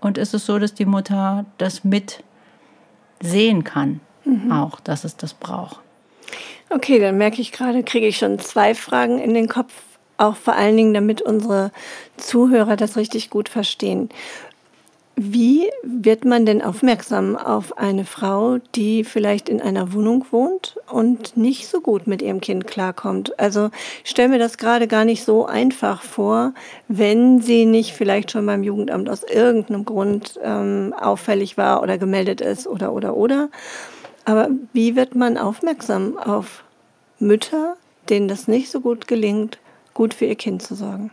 Und 0.00 0.18
ist 0.18 0.34
es 0.34 0.46
so, 0.46 0.58
dass 0.58 0.74
die 0.74 0.86
Mutter 0.86 1.44
das 1.58 1.84
mit 1.84 2.24
sehen 3.20 3.64
kann, 3.64 4.00
mhm. 4.24 4.50
auch, 4.50 4.80
dass 4.80 5.04
es 5.04 5.16
das 5.16 5.32
braucht? 5.34 5.80
Okay, 6.70 6.98
dann 6.98 7.18
merke 7.18 7.40
ich 7.40 7.52
gerade, 7.52 7.82
kriege 7.82 8.06
ich 8.06 8.16
schon 8.16 8.38
zwei 8.38 8.74
Fragen 8.74 9.18
in 9.18 9.34
den 9.34 9.48
Kopf, 9.48 9.72
auch 10.16 10.36
vor 10.36 10.54
allen 10.54 10.76
Dingen, 10.76 10.94
damit 10.94 11.20
unsere 11.22 11.70
Zuhörer 12.16 12.76
das 12.76 12.96
richtig 12.96 13.30
gut 13.30 13.48
verstehen. 13.48 14.08
Wie 15.14 15.68
wird 15.82 16.24
man 16.24 16.46
denn 16.46 16.62
aufmerksam 16.62 17.36
auf 17.36 17.76
eine 17.76 18.06
Frau, 18.06 18.58
die 18.74 19.04
vielleicht 19.04 19.50
in 19.50 19.60
einer 19.60 19.92
Wohnung 19.92 20.24
wohnt 20.30 20.78
und 20.90 21.36
nicht 21.36 21.68
so 21.68 21.82
gut 21.82 22.06
mit 22.06 22.22
ihrem 22.22 22.40
Kind 22.40 22.66
klarkommt? 22.66 23.38
Also 23.38 23.70
ich 24.02 24.10
stelle 24.10 24.30
mir 24.30 24.38
das 24.38 24.56
gerade 24.56 24.88
gar 24.88 25.04
nicht 25.04 25.22
so 25.22 25.44
einfach 25.44 26.02
vor, 26.02 26.54
wenn 26.88 27.42
sie 27.42 27.66
nicht 27.66 27.92
vielleicht 27.92 28.30
schon 28.30 28.46
beim 28.46 28.62
Jugendamt 28.62 29.10
aus 29.10 29.22
irgendeinem 29.22 29.84
Grund 29.84 30.40
ähm, 30.42 30.94
auffällig 30.98 31.58
war 31.58 31.82
oder 31.82 31.98
gemeldet 31.98 32.40
ist 32.40 32.66
oder 32.66 32.94
oder 32.94 33.14
oder. 33.14 33.50
Aber 34.24 34.48
wie 34.72 34.96
wird 34.96 35.14
man 35.14 35.36
aufmerksam 35.36 36.16
auf 36.16 36.64
Mütter, 37.18 37.76
denen 38.08 38.28
das 38.28 38.48
nicht 38.48 38.70
so 38.70 38.80
gut 38.80 39.06
gelingt, 39.06 39.58
gut 39.92 40.14
für 40.14 40.24
ihr 40.24 40.36
Kind 40.36 40.62
zu 40.62 40.74
sorgen? 40.74 41.10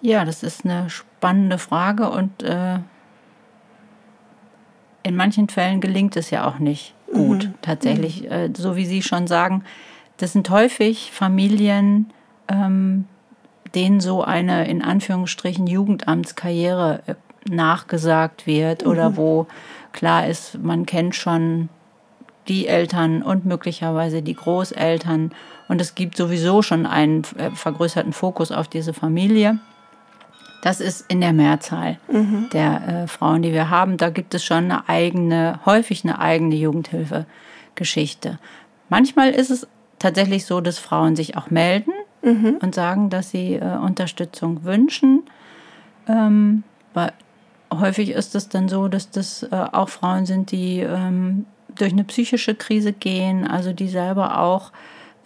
Ja, 0.00 0.24
das 0.24 0.42
ist 0.42 0.64
eine 0.64 0.90
spannende 0.90 1.58
Frage 1.58 2.10
und 2.10 2.42
äh, 2.42 2.78
in 5.02 5.16
manchen 5.16 5.48
Fällen 5.48 5.80
gelingt 5.80 6.16
es 6.16 6.30
ja 6.30 6.46
auch 6.46 6.58
nicht 6.58 6.94
gut. 7.12 7.46
Mhm. 7.46 7.54
Tatsächlich, 7.62 8.22
mhm. 8.22 8.30
Äh, 8.30 8.50
so 8.56 8.76
wie 8.76 8.86
Sie 8.86 9.02
schon 9.02 9.26
sagen, 9.26 9.64
das 10.18 10.32
sind 10.32 10.50
häufig 10.50 11.10
Familien, 11.12 12.10
ähm, 12.48 13.06
denen 13.74 14.00
so 14.00 14.22
eine 14.22 14.68
in 14.68 14.82
Anführungsstrichen 14.82 15.66
Jugendamtskarriere 15.66 17.02
äh, 17.06 17.14
nachgesagt 17.50 18.46
wird 18.46 18.84
mhm. 18.84 18.90
oder 18.90 19.16
wo 19.16 19.46
klar 19.92 20.26
ist, 20.26 20.58
man 20.58 20.86
kennt 20.86 21.14
schon 21.14 21.68
die 22.46 22.66
Eltern 22.66 23.22
und 23.22 23.44
möglicherweise 23.44 24.22
die 24.22 24.34
Großeltern 24.34 25.32
und 25.68 25.80
es 25.80 25.94
gibt 25.94 26.16
sowieso 26.16 26.62
schon 26.62 26.86
einen 26.86 27.24
äh, 27.36 27.50
vergrößerten 27.50 28.12
Fokus 28.12 28.52
auf 28.52 28.68
diese 28.68 28.94
Familie. 28.94 29.58
Das 30.62 30.80
ist 30.80 31.04
in 31.08 31.20
der 31.20 31.32
Mehrzahl 31.32 31.98
mhm. 32.10 32.48
der 32.52 32.88
äh, 32.88 33.06
Frauen, 33.06 33.42
die 33.42 33.52
wir 33.52 33.70
haben. 33.70 33.96
Da 33.96 34.10
gibt 34.10 34.34
es 34.34 34.44
schon 34.44 34.64
eine 34.64 34.88
eigene, 34.88 35.60
häufig 35.64 36.04
eine 36.04 36.18
eigene 36.18 36.56
Jugendhilfegeschichte. 36.56 38.38
Manchmal 38.88 39.30
ist 39.30 39.50
es 39.50 39.68
tatsächlich 39.98 40.46
so, 40.46 40.60
dass 40.60 40.78
Frauen 40.78 41.16
sich 41.16 41.36
auch 41.36 41.50
melden 41.50 41.92
mhm. 42.22 42.58
und 42.60 42.74
sagen, 42.74 43.10
dass 43.10 43.30
sie 43.30 43.54
äh, 43.54 43.76
Unterstützung 43.78 44.64
wünschen. 44.64 45.22
Ähm, 46.08 46.64
weil 46.94 47.12
häufig 47.72 48.10
ist 48.10 48.34
es 48.34 48.48
dann 48.48 48.68
so, 48.68 48.88
dass 48.88 49.10
das 49.10 49.44
äh, 49.44 49.66
auch 49.72 49.88
Frauen 49.88 50.26
sind, 50.26 50.50
die 50.50 50.80
ähm, 50.80 51.46
durch 51.74 51.92
eine 51.92 52.04
psychische 52.04 52.54
Krise 52.54 52.92
gehen, 52.92 53.46
also 53.46 53.72
die 53.72 53.88
selber 53.88 54.40
auch 54.40 54.72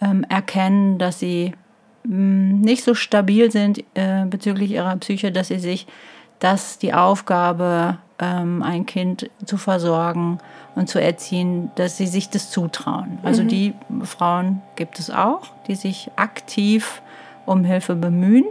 ähm, 0.01 0.25
erkennen, 0.29 0.97
dass 0.97 1.19
sie 1.19 1.53
nicht 2.03 2.83
so 2.83 2.93
stabil 2.93 3.51
sind 3.51 3.83
äh, 3.93 4.25
bezüglich 4.25 4.71
ihrer 4.71 4.95
Psyche, 4.97 5.31
dass 5.31 5.47
sie 5.47 5.59
sich 5.59 5.87
das 6.39 6.77
die 6.77 6.93
Aufgabe, 6.93 7.97
ähm, 8.19 8.61
ein 8.63 8.85
Kind 8.85 9.29
zu 9.45 9.57
versorgen 9.57 10.39
und 10.75 10.89
zu 10.89 10.99
erziehen, 10.99 11.71
dass 11.75 11.97
sie 11.97 12.07
sich 12.07 12.29
das 12.29 12.51
zutrauen. 12.51 13.19
Also 13.23 13.43
mhm. 13.43 13.47
die 13.47 13.73
Frauen 14.03 14.61
gibt 14.75 14.99
es 14.99 15.09
auch, 15.09 15.53
die 15.67 15.75
sich 15.75 16.11
aktiv 16.15 17.01
um 17.45 17.63
Hilfe 17.63 17.95
bemühen 17.95 18.45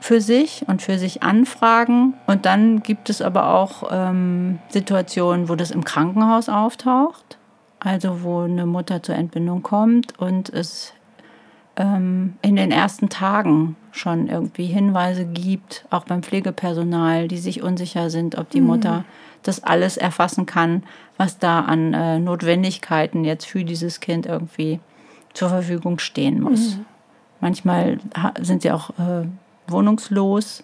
für 0.00 0.20
sich 0.20 0.64
und 0.66 0.82
für 0.82 0.98
sich 0.98 1.22
anfragen. 1.22 2.14
Und 2.26 2.46
dann 2.46 2.82
gibt 2.82 3.10
es 3.10 3.20
aber 3.20 3.54
auch 3.54 3.84
ähm, 3.90 4.58
Situationen, 4.68 5.48
wo 5.48 5.54
das 5.54 5.70
im 5.70 5.84
Krankenhaus 5.84 6.48
auftaucht. 6.48 7.38
Also 7.78 8.22
wo 8.22 8.40
eine 8.40 8.66
Mutter 8.66 9.02
zur 9.02 9.14
Entbindung 9.14 9.62
kommt 9.62 10.18
und 10.18 10.50
es 10.50 10.92
ähm, 11.80 12.34
in 12.42 12.56
den 12.56 12.70
ersten 12.70 13.08
Tagen 13.08 13.74
schon 13.90 14.28
irgendwie 14.28 14.66
Hinweise 14.66 15.24
gibt, 15.24 15.86
auch 15.90 16.04
beim 16.04 16.22
Pflegepersonal, 16.22 17.26
die 17.26 17.38
sich 17.38 17.62
unsicher 17.62 18.10
sind, 18.10 18.36
ob 18.36 18.50
die 18.50 18.60
mhm. 18.60 18.66
Mutter 18.66 19.04
das 19.42 19.64
alles 19.64 19.96
erfassen 19.96 20.44
kann, 20.44 20.82
was 21.16 21.38
da 21.38 21.60
an 21.60 21.94
äh, 21.94 22.18
Notwendigkeiten 22.18 23.24
jetzt 23.24 23.46
für 23.46 23.64
dieses 23.64 24.00
Kind 24.00 24.26
irgendwie 24.26 24.78
zur 25.32 25.48
Verfügung 25.48 25.98
stehen 25.98 26.40
muss. 26.40 26.76
Mhm. 26.76 26.84
Manchmal 27.40 27.98
sind 28.42 28.60
sie 28.60 28.70
auch 28.70 28.90
äh, 28.90 29.26
wohnungslos, 29.66 30.62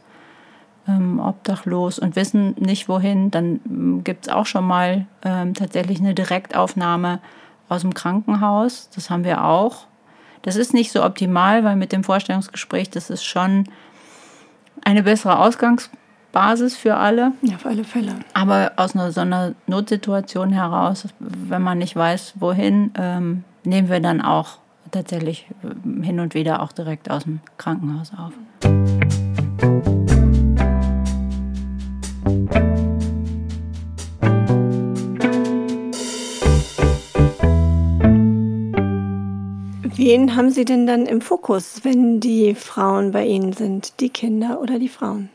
ähm, 0.87 1.18
obdachlos 1.18 1.99
und 1.99 2.14
wissen 2.14 2.54
nicht 2.58 2.90
wohin. 2.90 3.30
Dann 3.30 3.61
ähm, 3.64 4.04
gibt 4.04 4.26
es 4.26 4.32
auch 4.32 4.44
schon 4.44 4.66
mal 4.66 5.06
ähm, 5.25 5.54
tatsächlich 5.54 6.00
eine 6.00 6.14
Direktaufnahme 6.14 7.20
aus 7.70 7.80
dem 7.80 7.94
Krankenhaus. 7.94 8.90
Das 8.94 9.08
haben 9.08 9.25
wir 9.25 9.42
auch. 9.42 9.87
Das 10.43 10.57
ist 10.57 10.75
nicht 10.75 10.93
so 10.93 11.05
optimal, 11.05 11.64
weil 11.64 11.76
mit 11.76 11.93
dem 11.93 12.05
Vorstellungsgespräch, 12.05 12.90
das 12.90 13.11
ist 13.11 13.25
schon 13.25 13.64
eine 14.85 15.02
bessere 15.02 15.38
Ausgangsbasis 15.38 16.76
für 16.76 16.97
alle. 16.97 17.33
Ja, 17.43 17.57
auf 17.57 17.66
alle 17.66 17.85
Fälle. 17.85 18.14
Aber 18.35 18.73
aus 18.76 18.95
einer, 18.95 19.12
so 19.12 19.21
einer 19.23 19.55
Notsituation 19.66 20.50
heraus, 20.52 21.09
wenn 21.19 21.62
man 21.62 21.78
nicht 21.78 21.97
weiß, 21.97 22.35
wohin, 22.37 22.93
ähm, 22.97 23.45
nehmen 23.64 23.88
wir 23.88 24.00
dann 24.00 24.21
auch 24.21 24.59
tatsächlich 24.90 25.47
äh, 25.62 26.05
hin 26.05 26.21
und 26.21 26.35
wieder 26.35 26.62
auch 26.62 26.73
direkt 26.73 27.11
aus 27.11 27.25
dem 27.25 27.40
Krankenhaus 27.59 28.12
auf. 28.16 28.33
Wen 40.16 40.35
haben 40.35 40.49
Sie 40.49 40.64
denn 40.64 40.87
dann 40.87 41.04
im 41.04 41.20
Fokus, 41.20 41.80
wenn 41.82 42.20
die 42.20 42.54
Frauen 42.54 43.12
bei 43.12 43.26
Ihnen 43.26 43.52
sind, 43.52 44.00
die 44.00 44.08
Kinder 44.08 44.62
oder 44.62 44.78
die 44.78 44.88
Frauen? 44.88 45.28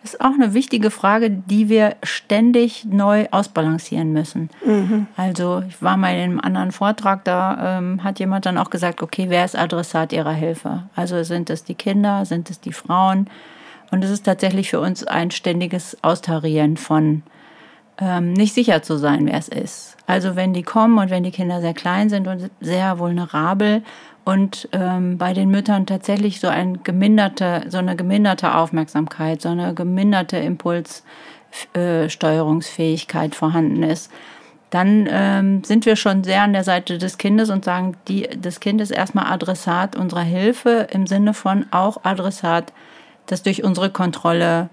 Das 0.00 0.14
ist 0.14 0.20
auch 0.22 0.32
eine 0.32 0.54
wichtige 0.54 0.90
Frage, 0.90 1.28
die 1.28 1.68
wir 1.68 1.96
ständig 2.02 2.86
neu 2.86 3.26
ausbalancieren 3.30 4.14
müssen. 4.14 4.48
Mhm. 4.64 5.08
Also 5.14 5.62
ich 5.68 5.82
war 5.82 5.98
mal 5.98 6.14
in 6.14 6.22
einem 6.22 6.40
anderen 6.40 6.72
Vortrag, 6.72 7.22
da 7.24 7.78
ähm, 7.78 8.02
hat 8.02 8.18
jemand 8.18 8.46
dann 8.46 8.56
auch 8.56 8.70
gesagt, 8.70 9.02
okay, 9.02 9.26
wer 9.28 9.44
ist 9.44 9.58
Adressat 9.58 10.14
ihrer 10.14 10.32
Hilfe? 10.32 10.84
Also 10.96 11.22
sind 11.22 11.50
es 11.50 11.64
die 11.64 11.74
Kinder, 11.74 12.24
sind 12.24 12.48
es 12.48 12.60
die 12.60 12.72
Frauen? 12.72 13.28
Und 13.90 14.02
es 14.04 14.10
ist 14.10 14.24
tatsächlich 14.24 14.70
für 14.70 14.80
uns 14.80 15.04
ein 15.04 15.30
ständiges 15.32 15.98
Austarieren 16.02 16.78
von 16.78 17.22
ähm, 18.00 18.32
nicht 18.32 18.54
sicher 18.54 18.82
zu 18.82 18.96
sein, 18.96 19.26
wer 19.26 19.38
es 19.38 19.48
ist. 19.48 19.96
Also 20.06 20.36
wenn 20.36 20.54
die 20.54 20.62
kommen 20.62 20.98
und 20.98 21.10
wenn 21.10 21.24
die 21.24 21.32
Kinder 21.32 21.60
sehr 21.60 21.74
klein 21.74 22.08
sind 22.08 22.28
und 22.28 22.50
sehr 22.60 22.98
vulnerabel 22.98 23.82
und 24.24 24.68
ähm, 24.72 25.18
bei 25.18 25.34
den 25.34 25.50
Müttern 25.50 25.86
tatsächlich 25.86 26.40
so 26.40 26.48
ein 26.48 26.82
geminderte, 26.84 27.64
so 27.68 27.78
eine 27.78 27.96
geminderte 27.96 28.54
Aufmerksamkeit, 28.54 29.42
so 29.42 29.48
eine 29.48 29.74
geminderte 29.74 30.36
Impulssteuerungsfähigkeit 30.38 33.32
äh, 33.32 33.34
vorhanden 33.34 33.82
ist, 33.82 34.12
dann 34.70 35.08
ähm, 35.10 35.64
sind 35.64 35.86
wir 35.86 35.96
schon 35.96 36.22
sehr 36.24 36.42
an 36.42 36.52
der 36.52 36.64
Seite 36.64 36.98
des 36.98 37.16
Kindes 37.18 37.50
und 37.50 37.64
sagen, 37.64 37.96
die, 38.06 38.28
das 38.38 38.60
Kind 38.60 38.80
ist 38.80 38.90
erstmal 38.90 39.32
Adressat 39.32 39.96
unserer 39.96 40.22
Hilfe 40.22 40.86
im 40.90 41.06
Sinne 41.06 41.34
von 41.34 41.66
auch 41.70 42.04
Adressat, 42.04 42.72
dass 43.26 43.42
durch 43.42 43.64
unsere 43.64 43.90
Kontrolle 43.90 44.68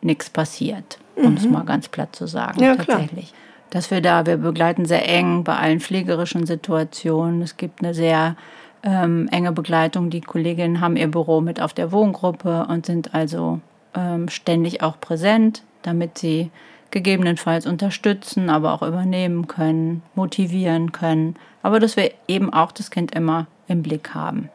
nichts 0.00 0.30
passiert 0.30 0.98
um 1.16 1.30
mhm. 1.30 1.36
es 1.36 1.48
mal 1.48 1.64
ganz 1.64 1.88
platt 1.88 2.14
zu 2.14 2.26
sagen, 2.26 2.62
ja, 2.62 2.76
tatsächlich. 2.76 3.28
Klar. 3.28 3.40
Dass 3.70 3.90
wir 3.90 4.00
da, 4.00 4.26
wir 4.26 4.36
begleiten 4.36 4.84
sehr 4.84 5.08
eng 5.08 5.42
bei 5.42 5.56
allen 5.56 5.80
pflegerischen 5.80 6.46
Situationen. 6.46 7.42
Es 7.42 7.56
gibt 7.56 7.82
eine 7.82 7.94
sehr 7.94 8.36
ähm, 8.84 9.28
enge 9.32 9.52
Begleitung. 9.52 10.08
Die 10.08 10.20
Kolleginnen 10.20 10.80
haben 10.80 10.96
ihr 10.96 11.10
Büro 11.10 11.40
mit 11.40 11.60
auf 11.60 11.74
der 11.74 11.90
Wohngruppe 11.90 12.66
und 12.68 12.86
sind 12.86 13.12
also 13.14 13.60
ähm, 13.94 14.28
ständig 14.28 14.82
auch 14.82 15.00
präsent, 15.00 15.62
damit 15.82 16.18
sie 16.18 16.50
gegebenenfalls 16.92 17.66
unterstützen, 17.66 18.48
aber 18.48 18.72
auch 18.72 18.82
übernehmen 18.82 19.48
können, 19.48 20.02
motivieren 20.14 20.92
können. 20.92 21.34
Aber 21.62 21.80
dass 21.80 21.96
wir 21.96 22.12
eben 22.28 22.52
auch 22.52 22.70
das 22.70 22.90
Kind 22.90 23.14
immer 23.14 23.48
im 23.66 23.82
Blick 23.82 24.14
haben. 24.14 24.48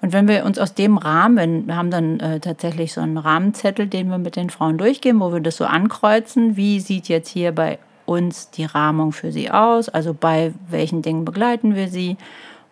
Und 0.00 0.12
wenn 0.12 0.28
wir 0.28 0.44
uns 0.44 0.58
aus 0.58 0.74
dem 0.74 0.96
Rahmen, 0.96 1.66
wir 1.66 1.76
haben 1.76 1.90
dann 1.90 2.20
äh, 2.20 2.40
tatsächlich 2.40 2.92
so 2.92 3.00
einen 3.00 3.18
Rahmenzettel, 3.18 3.88
den 3.88 4.10
wir 4.10 4.18
mit 4.18 4.36
den 4.36 4.50
Frauen 4.50 4.78
durchgehen, 4.78 5.18
wo 5.20 5.32
wir 5.32 5.40
das 5.40 5.56
so 5.56 5.64
ankreuzen, 5.64 6.56
wie 6.56 6.78
sieht 6.78 7.08
jetzt 7.08 7.28
hier 7.28 7.52
bei 7.52 7.78
uns 8.06 8.50
die 8.50 8.64
Rahmung 8.64 9.12
für 9.12 9.32
sie 9.32 9.50
aus, 9.50 9.88
also 9.88 10.14
bei 10.14 10.52
welchen 10.70 11.02
Dingen 11.02 11.24
begleiten 11.24 11.74
wir 11.74 11.88
sie. 11.88 12.16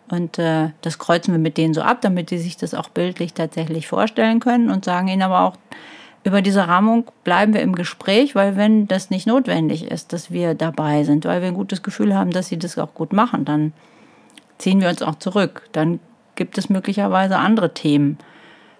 Und 0.09 0.39
äh, 0.39 0.69
das 0.81 0.99
kreuzen 0.99 1.33
wir 1.33 1.39
mit 1.39 1.57
denen 1.57 1.73
so 1.73 1.81
ab, 1.81 1.99
damit 2.01 2.31
die 2.31 2.37
sich 2.37 2.55
das 2.55 2.73
auch 2.73 2.87
bildlich 2.89 3.33
tatsächlich 3.33 3.87
vorstellen 3.87 4.39
können 4.39 4.69
und 4.69 4.85
sagen 4.85 5.09
ihnen 5.09 5.21
aber 5.21 5.41
auch, 5.41 5.57
über 6.23 6.41
diese 6.41 6.67
Rahmung 6.67 7.05
bleiben 7.23 7.53
wir 7.53 7.61
im 7.61 7.75
Gespräch, 7.75 8.35
weil 8.35 8.57
wenn 8.57 8.87
das 8.87 9.09
nicht 9.09 9.27
notwendig 9.27 9.89
ist, 9.89 10.11
dass 10.11 10.31
wir 10.31 10.55
dabei 10.55 11.03
sind, 11.03 11.25
weil 11.25 11.41
wir 11.41 11.49
ein 11.49 11.53
gutes 11.53 11.83
Gefühl 11.83 12.15
haben, 12.15 12.31
dass 12.31 12.47
sie 12.47 12.57
das 12.57 12.77
auch 12.77 12.93
gut 12.93 13.13
machen, 13.13 13.45
dann 13.45 13.73
ziehen 14.57 14.81
wir 14.81 14.89
uns 14.89 15.01
auch 15.01 15.15
zurück. 15.15 15.69
Dann 15.71 15.99
gibt 16.37 16.57
es 16.57 16.69
möglicherweise 16.69 17.37
andere 17.37 17.73
Themen, 17.73 18.17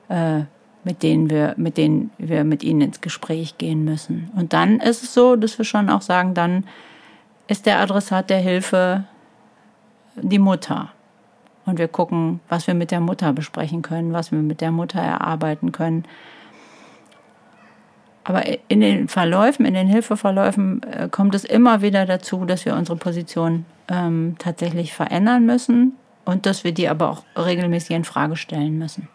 äh, 0.08 0.44
mit, 0.86 1.04
denen 1.04 1.30
wir, 1.30 1.54
mit 1.58 1.76
denen 1.76 2.12
wir 2.18 2.46
mit 2.46 2.64
ihnen 2.64 2.80
ins 2.80 3.02
Gespräch 3.02 3.58
gehen 3.58 3.84
müssen. 3.84 4.32
Und 4.38 4.54
dann 4.54 4.80
ist 4.80 5.04
es 5.04 5.14
so, 5.14 5.36
dass 5.36 5.58
wir 5.58 5.66
schon 5.66 5.90
auch 5.90 6.02
sagen, 6.02 6.34
dann 6.34 6.64
ist 7.50 7.66
der 7.66 7.80
Adressat 7.80 8.30
der 8.30 8.40
Hilfe 8.40 9.04
die 10.16 10.40
Mutter. 10.40 10.94
Und 11.66 11.80
wir 11.80 11.90
gucken, 11.90 12.40
was 12.48 12.68
wir 12.68 12.74
mit 12.74 12.92
der 12.92 13.02
Mutter 13.02 13.34
besprechen 13.34 13.82
können, 13.82 14.14
was 14.14 14.32
wir 14.32 14.40
mit 14.40 14.62
der 14.62 14.72
Mutter 14.72 15.02
erarbeiten 15.02 15.74
können. 15.74 16.06
Aber 18.24 18.44
in 18.70 18.80
den 18.80 19.08
Verläufen, 19.10 19.66
in 19.66 19.74
den 19.74 19.88
Hilfeverläufen 19.88 20.84
äh, 20.84 21.10
kommt 21.10 21.36
es 21.36 21.44
immer 21.44 21.82
wieder 21.82 22.06
dazu, 22.06 22.46
dass 22.46 22.66
wir 22.66 22.76
unsere 22.76 22.98
Position 22.98 23.66
ähm, 23.90 24.36
tatsächlich 24.38 24.94
verändern 24.94 25.46
müssen 25.46 25.94
und 26.28 26.46
dass 26.46 26.64
wir 26.64 26.72
die 26.72 26.88
aber 26.88 27.10
auch 27.10 27.24
regelmäßig 27.38 27.92
in 27.96 28.04
Frage 28.04 28.36
stellen 28.36 28.78
müssen. 28.78 29.08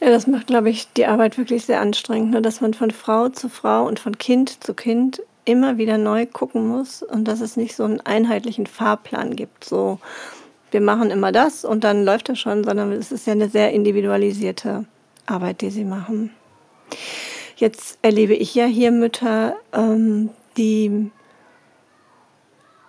Ja, 0.00 0.10
das 0.10 0.26
macht, 0.26 0.48
glaube 0.48 0.70
ich, 0.70 0.92
die 0.94 1.06
Arbeit 1.06 1.38
wirklich 1.38 1.64
sehr 1.64 1.80
anstrengend, 1.80 2.32
ne? 2.32 2.42
dass 2.42 2.60
man 2.60 2.74
von 2.74 2.90
Frau 2.90 3.28
zu 3.28 3.48
Frau 3.48 3.86
und 3.86 4.00
von 4.00 4.18
Kind 4.18 4.64
zu 4.64 4.74
Kind 4.74 5.22
immer 5.44 5.78
wieder 5.78 5.98
neu 5.98 6.26
gucken 6.26 6.66
muss 6.66 7.02
und 7.02 7.26
dass 7.26 7.40
es 7.40 7.56
nicht 7.56 7.76
so 7.76 7.84
einen 7.84 8.00
einheitlichen 8.00 8.66
Fahrplan 8.66 9.36
gibt. 9.36 9.64
So, 9.64 9.98
wir 10.70 10.80
machen 10.80 11.10
immer 11.10 11.32
das 11.32 11.64
und 11.64 11.84
dann 11.84 12.04
läuft 12.04 12.28
das 12.28 12.38
schon, 12.38 12.64
sondern 12.64 12.92
es 12.92 13.12
ist 13.12 13.26
ja 13.26 13.32
eine 13.32 13.48
sehr 13.48 13.72
individualisierte 13.72 14.84
Arbeit, 15.26 15.60
die 15.60 15.70
sie 15.70 15.84
machen. 15.84 16.30
Jetzt 17.56 17.98
erlebe 18.02 18.34
ich 18.34 18.54
ja 18.54 18.64
hier 18.66 18.90
Mütter, 18.90 19.56
ähm, 19.72 20.30
die 20.56 21.10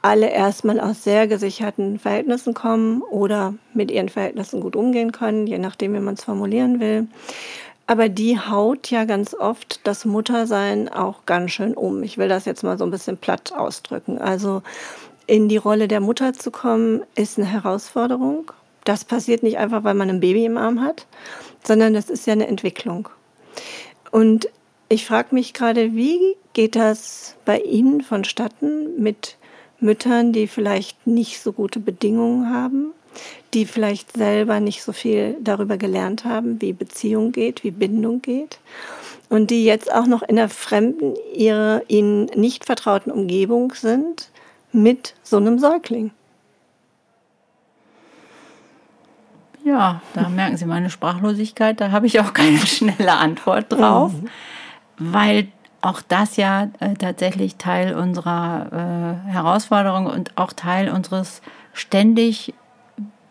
alle 0.04 0.30
erstmal 0.30 0.82
aus 0.82 1.04
sehr 1.04 1.28
gesicherten 1.28 1.98
Verhältnissen 1.98 2.54
kommen 2.54 3.02
oder 3.02 3.56
mit 3.74 3.90
ihren 3.90 4.10
Verhältnissen 4.10 4.60
gut 4.60 4.76
umgehen 4.76 5.14
können, 5.14 5.48
je 5.48 5.58
nachdem, 5.58 5.94
wie 5.94 6.00
man 6.00 6.16
es 6.16 6.26
formulieren 6.26 6.82
will. 6.82 7.08
Aber 7.88 8.10
die 8.10 8.38
haut 8.38 8.92
ja 8.92 9.06
ganz 9.06 9.34
oft 9.34 9.80
das 9.86 10.04
Muttersein 10.04 10.90
auch 10.90 11.26
ganz 11.26 11.52
schön 11.52 11.74
um. 11.74 12.04
Ich 12.04 12.18
will 12.18 12.28
das 12.28 12.44
jetzt 12.44 12.64
mal 12.64 12.78
so 12.78 12.84
ein 12.84 12.92
bisschen 12.92 13.18
platt 13.18 13.54
ausdrücken. 13.54 14.18
Also 14.18 14.62
in 15.26 15.48
die 15.48 15.58
Rolle 15.58 15.88
der 15.88 16.02
Mutter 16.02 16.34
zu 16.34 16.52
kommen, 16.52 17.04
ist 17.16 17.38
eine 17.38 17.48
Herausforderung. 17.48 18.52
Das 18.84 19.06
passiert 19.06 19.42
nicht 19.42 19.58
einfach, 19.58 19.86
weil 19.86 19.94
man 19.94 20.10
ein 20.10 20.20
Baby 20.20 20.44
im 20.44 20.58
Arm 20.58 20.82
hat, 20.82 21.08
sondern 21.64 21.94
das 21.94 22.10
ist 22.10 22.28
ja 22.28 22.34
eine 22.34 22.48
Entwicklung. 22.48 23.08
Und 24.12 24.50
ich 24.90 25.06
frage 25.06 25.34
mich 25.34 25.54
gerade, 25.54 25.94
wie 25.94 26.36
geht 26.52 26.76
das 26.76 27.38
bei 27.46 27.60
Ihnen 27.60 28.02
vonstatten 28.02 29.02
mit 29.02 29.38
Müttern, 29.84 30.34
die 30.34 30.48
vielleicht 30.48 31.06
nicht 31.06 31.42
so 31.42 31.52
gute 31.52 31.80
Bedingungen 31.80 32.50
haben, 32.54 32.94
die 33.54 33.66
vielleicht 33.66 34.18
selber 34.18 34.60
nicht 34.60 34.84
so 34.84 34.92
viel 34.92 35.36
darüber 35.42 35.78
gelernt 35.78 36.26
haben, 36.26 36.62
wie 36.62 36.74
Beziehung 36.74 37.32
geht, 37.32 37.64
wie 37.64 37.72
Bindung 37.72 38.22
geht 38.22 38.60
und 39.30 39.50
die 39.50 39.66
jetzt 39.66 39.92
auch 39.92 40.08
noch 40.08 40.22
in 40.22 40.36
der 40.36 40.50
fremden, 40.50 41.16
ihrer 41.36 41.82
ihnen 41.88 42.26
nicht 42.36 42.66
vertrauten 42.66 43.12
Umgebung 43.12 43.74
sind 43.74 44.30
mit 44.72 45.16
so 45.24 45.38
einem 45.38 45.60
Säugling. 45.60 46.12
Ja, 49.66 50.02
da 50.14 50.28
merken 50.28 50.58
Sie 50.58 50.66
meine 50.66 50.90
Sprachlosigkeit, 50.90 51.80
da 51.80 51.92
habe 51.92 52.06
ich 52.06 52.20
auch 52.20 52.34
keine 52.34 52.58
schnelle 52.68 53.14
Antwort 53.14 53.72
drauf, 53.72 54.12
mhm. 54.12 54.30
weil 54.98 55.48
auch 55.84 56.02
das 56.02 56.38
ja 56.38 56.70
äh, 56.80 56.94
tatsächlich 56.94 57.58
Teil 57.58 57.94
unserer 57.94 59.20
äh, 59.28 59.30
Herausforderung 59.30 60.06
und 60.08 60.36
auch 60.38 60.54
Teil 60.54 60.90
unseres 60.90 61.42
ständig 61.74 62.54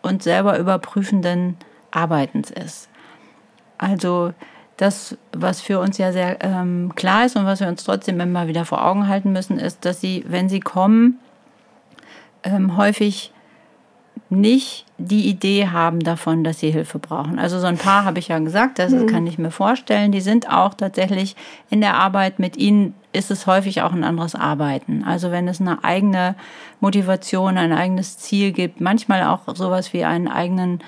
uns 0.03 0.23
selber 0.23 0.59
überprüfenden 0.59 1.57
Arbeitens 1.89 2.51
ist. 2.51 2.89
Also 3.79 4.33
das, 4.77 5.17
was 5.31 5.61
für 5.61 5.79
uns 5.79 5.97
ja 5.97 6.11
sehr 6.11 6.43
ähm, 6.43 6.93
klar 6.95 7.25
ist 7.25 7.35
und 7.35 7.45
was 7.45 7.59
wir 7.59 7.67
uns 7.67 7.83
trotzdem 7.83 8.19
immer 8.19 8.47
wieder 8.47 8.65
vor 8.65 8.85
Augen 8.85 9.07
halten 9.07 9.31
müssen, 9.31 9.57
ist, 9.57 9.83
dass 9.83 9.99
sie, 9.99 10.23
wenn 10.27 10.47
sie 10.47 10.59
kommen, 10.59 11.17
ähm, 12.43 12.77
häufig 12.77 13.33
nicht 14.29 14.85
die 14.97 15.27
Idee 15.27 15.67
haben 15.67 15.99
davon, 15.99 16.43
dass 16.43 16.59
sie 16.59 16.71
Hilfe 16.71 16.99
brauchen. 16.99 17.39
Also 17.39 17.59
so 17.59 17.67
ein 17.67 17.77
paar 17.77 18.05
habe 18.05 18.19
ich 18.19 18.29
ja 18.29 18.39
gesagt, 18.39 18.79
das 18.79 18.91
mhm. 18.91 19.07
kann 19.07 19.27
ich 19.27 19.37
mir 19.37 19.51
vorstellen. 19.51 20.11
Die 20.11 20.21
sind 20.21 20.49
auch 20.49 20.73
tatsächlich 20.73 21.35
in 21.69 21.81
der 21.81 21.95
Arbeit 21.95 22.39
mit 22.39 22.57
ihnen 22.57 22.95
ist 23.11 23.29
es 23.29 23.45
häufig 23.45 23.81
auch 23.83 23.93
ein 23.93 24.03
anderes 24.03 24.33
Arbeiten. 24.33 25.03
Also 25.03 25.31
wenn 25.31 25.47
es 25.47 25.61
eine 25.61 25.83
eigene 25.83 26.35
Motivation, 26.79 27.57
ein 27.57 27.71
eigenes 27.71 28.17
Ziel 28.17 28.51
gibt, 28.51 28.81
manchmal 28.81 29.23
auch 29.23 29.41
sowas 29.55 29.93
wie 29.93 30.03
einen 30.03 30.27
eigenen 30.27 30.79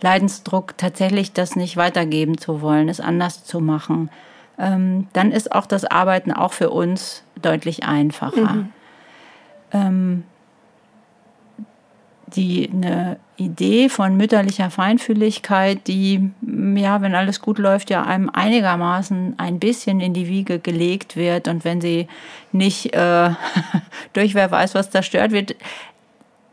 Leidensdruck, 0.00 0.78
tatsächlich 0.78 1.32
das 1.32 1.56
nicht 1.56 1.76
weitergeben 1.76 2.38
zu 2.38 2.60
wollen, 2.60 2.88
es 2.88 3.00
anders 3.00 3.44
zu 3.44 3.60
machen, 3.60 4.10
ähm, 4.58 5.08
dann 5.12 5.32
ist 5.32 5.52
auch 5.52 5.66
das 5.66 5.84
Arbeiten 5.84 6.32
auch 6.32 6.52
für 6.52 6.70
uns 6.70 7.24
deutlich 7.40 7.84
einfacher. 7.84 8.52
Mhm. 8.52 8.72
Ähm, 9.72 10.24
die 12.36 12.70
eine 12.72 13.18
Idee 13.36 13.88
von 13.88 14.16
mütterlicher 14.16 14.70
Feinfühligkeit, 14.70 15.86
die, 15.86 16.30
ja, 16.40 17.00
wenn 17.02 17.14
alles 17.14 17.40
gut 17.40 17.58
läuft, 17.58 17.90
ja 17.90 18.02
einem 18.04 18.30
einigermaßen 18.30 19.34
ein 19.38 19.58
bisschen 19.58 20.00
in 20.00 20.14
die 20.14 20.28
Wiege 20.28 20.58
gelegt 20.58 21.16
wird. 21.16 21.48
Und 21.48 21.64
wenn 21.64 21.80
sie 21.80 22.08
nicht 22.52 22.94
äh, 22.94 23.30
durch 24.12 24.34
wer 24.34 24.50
weiß 24.50 24.74
was 24.74 24.90
zerstört 24.90 25.32
wird, 25.32 25.56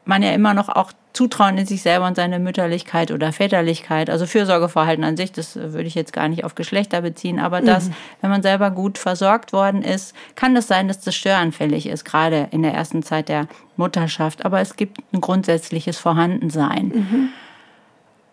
man 0.06 0.24
ja 0.24 0.32
immer 0.32 0.54
noch 0.54 0.70
auch 0.70 0.92
Zutrauen 1.20 1.58
in 1.58 1.66
sich 1.66 1.82
selber 1.82 2.08
und 2.08 2.16
seine 2.16 2.40
Mütterlichkeit 2.40 3.12
oder 3.12 3.34
Väterlichkeit, 3.34 4.10
also 4.10 4.26
Fürsorgeverhalten 4.26 5.04
an 5.04 5.18
sich, 5.18 5.34
das 5.34 5.58
würde 5.58 5.84
ich 5.84 5.94
jetzt 5.94 6.14
gar 6.14 6.30
nicht 6.30 6.46
auf 6.46 6.56
Geschlechter 6.56 7.02
beziehen, 7.02 7.40
aber 7.40 7.60
das, 7.60 7.90
mhm. 7.90 7.94
wenn 8.22 8.30
man 8.30 8.42
selber 8.42 8.72
gut 8.72 8.98
versorgt 8.98 9.52
worden 9.52 9.82
ist, 9.82 10.16
kann 10.38 10.56
es 10.56 10.68
das 10.68 10.78
sein, 10.78 10.88
dass 10.88 11.02
das 11.02 11.16
störanfällig 11.16 11.88
ist, 11.88 12.06
gerade 12.06 12.48
in 12.52 12.64
der 12.64 12.74
ersten 12.74 13.04
Zeit 13.04 13.28
der 13.28 13.48
Mutterschaft. 13.76 14.46
Aber 14.46 14.62
es 14.62 14.78
gibt 14.78 15.00
ein 15.12 15.20
grundsätzliches 15.20 15.98
Vorhandensein. 15.98 16.86
Mhm. 16.88 17.30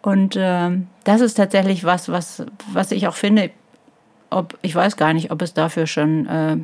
Und 0.03 0.37
äh, 0.37 0.71
das 1.03 1.21
ist 1.23 1.35
tatsächlich 1.35 1.83
was, 1.83 2.09
was, 2.09 2.47
was 2.73 2.93
ich 2.93 3.09
auch 3.09 3.17
finde, 3.17 3.51
ob, 4.31 4.57
ich 4.63 4.77
weiß 4.77 4.97
gar 4.97 5.13
nicht, 5.13 5.33
ob 5.33 5.43
es 5.43 5.55
dafür 5.55 5.89
schon 5.89 6.27
äh, 6.29 6.57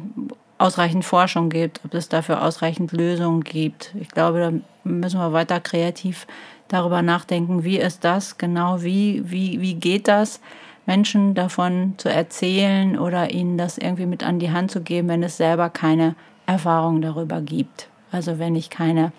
ausreichend 0.59 1.05
Forschung 1.05 1.51
gibt, 1.51 1.81
ob 1.85 1.95
es 1.95 2.09
dafür 2.09 2.45
ausreichend 2.45 2.93
Lösungen 2.93 3.43
gibt. 3.43 3.93
Ich 3.99 4.09
glaube, 4.09 4.39
da 4.39 4.53
müssen 4.85 5.21
wir 5.21 5.33
weiter 5.33 5.61
kreativ 5.61 6.27
darüber 6.69 7.03
nachdenken, 7.03 7.65
wie 7.65 7.79
ist 7.79 8.05
das 8.05 8.39
genau, 8.39 8.83
wie, 8.83 9.23
wie, 9.31 9.61
wie 9.61 9.75
geht 9.75 10.09
das, 10.09 10.41
Menschen 10.87 11.35
davon 11.35 11.95
zu 11.97 12.09
erzählen 12.09 12.99
oder 12.99 13.31
ihnen 13.31 13.57
das 13.57 13.79
irgendwie 13.79 14.07
mit 14.07 14.25
an 14.25 14.39
die 14.39 14.51
Hand 14.51 14.71
zu 14.71 14.81
geben, 14.81 15.09
wenn 15.09 15.23
es 15.23 15.37
selber 15.37 15.71
keine 15.71 16.17
Erfahrung 16.47 17.03
darüber 17.03 17.41
gibt. 17.41 17.89
Also 18.11 18.39
wenn 18.39 18.57
ich 18.57 18.69
keine 18.69 19.13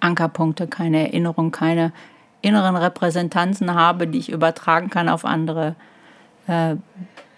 Ankerpunkte, 0.00 0.66
keine 0.66 1.08
Erinnerung, 1.08 1.50
keine 1.50 1.92
inneren 2.42 2.76
Repräsentanzen 2.76 3.74
habe, 3.74 4.06
die 4.06 4.18
ich 4.18 4.30
übertragen 4.30 4.90
kann 4.90 5.08
auf 5.08 5.24
andere 5.24 5.74
äh, 6.46 6.76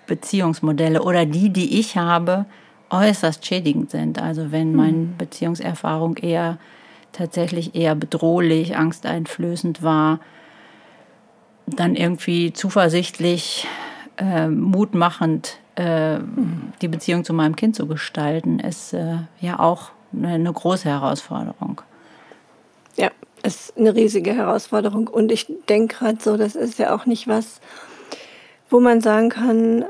Beziehungsmodelle 0.06 1.02
oder 1.02 1.24
die, 1.24 1.50
die 1.50 1.78
ich 1.80 1.96
habe, 1.96 2.44
äußerst 2.90 3.46
schädigend 3.46 3.90
sind. 3.90 4.20
Also 4.20 4.52
wenn 4.52 4.70
hm. 4.70 4.76
meine 4.76 5.06
Beziehungserfahrung 5.16 6.16
eher 6.16 6.58
tatsächlich 7.12 7.74
eher 7.74 7.94
bedrohlich, 7.94 8.76
angsteinflößend 8.76 9.82
war, 9.82 10.20
dann 11.66 11.94
irgendwie 11.94 12.52
zuversichtlich, 12.52 13.66
äh, 14.16 14.48
mutmachend 14.48 15.58
äh, 15.76 16.18
die 16.82 16.88
Beziehung 16.88 17.24
zu 17.24 17.32
meinem 17.32 17.56
Kind 17.56 17.76
zu 17.76 17.86
gestalten, 17.86 18.58
ist 18.58 18.92
äh, 18.92 19.18
ja 19.40 19.58
auch 19.58 19.90
eine, 20.12 20.28
eine 20.28 20.52
große 20.52 20.88
Herausforderung. 20.88 21.80
Ja, 22.96 23.10
ist 23.42 23.76
eine 23.76 23.94
riesige 23.94 24.34
Herausforderung. 24.34 25.08
Und 25.08 25.32
ich 25.32 25.46
denke 25.68 25.96
gerade 25.96 26.18
so, 26.20 26.36
das 26.36 26.54
ist 26.54 26.78
ja 26.78 26.94
auch 26.94 27.06
nicht 27.06 27.28
was, 27.28 27.60
wo 28.68 28.80
man 28.80 29.00
sagen 29.00 29.30
kann, 29.30 29.84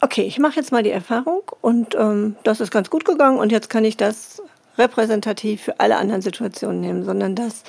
okay, 0.00 0.22
ich 0.22 0.38
mache 0.38 0.56
jetzt 0.56 0.72
mal 0.72 0.82
die 0.82 0.90
Erfahrung 0.90 1.42
und 1.60 1.94
ähm, 1.94 2.36
das 2.44 2.60
ist 2.60 2.70
ganz 2.70 2.90
gut 2.90 3.04
gegangen 3.04 3.38
und 3.38 3.52
jetzt 3.52 3.70
kann 3.70 3.84
ich 3.84 3.96
das 3.96 4.42
repräsentativ 4.78 5.62
für 5.62 5.80
alle 5.80 5.96
anderen 5.96 6.22
Situationen 6.22 6.80
nehmen, 6.80 7.04
sondern 7.04 7.34
das 7.34 7.62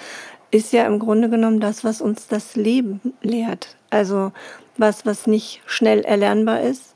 ist 0.51 0.73
ja 0.73 0.85
im 0.85 0.99
Grunde 0.99 1.29
genommen 1.29 1.59
das, 1.59 1.83
was 1.83 2.01
uns 2.01 2.27
das 2.27 2.55
Leben 2.55 3.01
lehrt. 3.21 3.75
Also 3.89 4.31
was, 4.77 5.05
was 5.05 5.27
nicht 5.27 5.61
schnell 5.65 6.01
erlernbar 6.01 6.61
ist, 6.61 6.95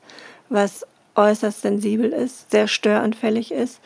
was 0.49 0.85
äußerst 1.15 1.61
sensibel 1.61 2.11
ist, 2.11 2.51
sehr 2.51 2.67
störanfällig 2.67 3.51
ist. 3.51 3.79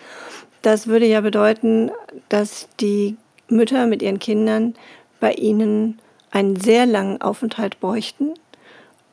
Das 0.62 0.88
würde 0.88 1.06
ja 1.06 1.22
bedeuten, 1.22 1.92
dass 2.30 2.68
die 2.80 3.18
Mütter 3.48 3.88
mit 3.88 4.02
ihren 4.02 4.20
Kindern 4.20 4.76
bei 5.20 5.34
ihnen 5.34 6.00
einen 6.32 6.56
sehr 6.56 6.86
langen 6.86 7.22
Aufenthalt 7.22 7.80
bräuchten, 7.80 8.34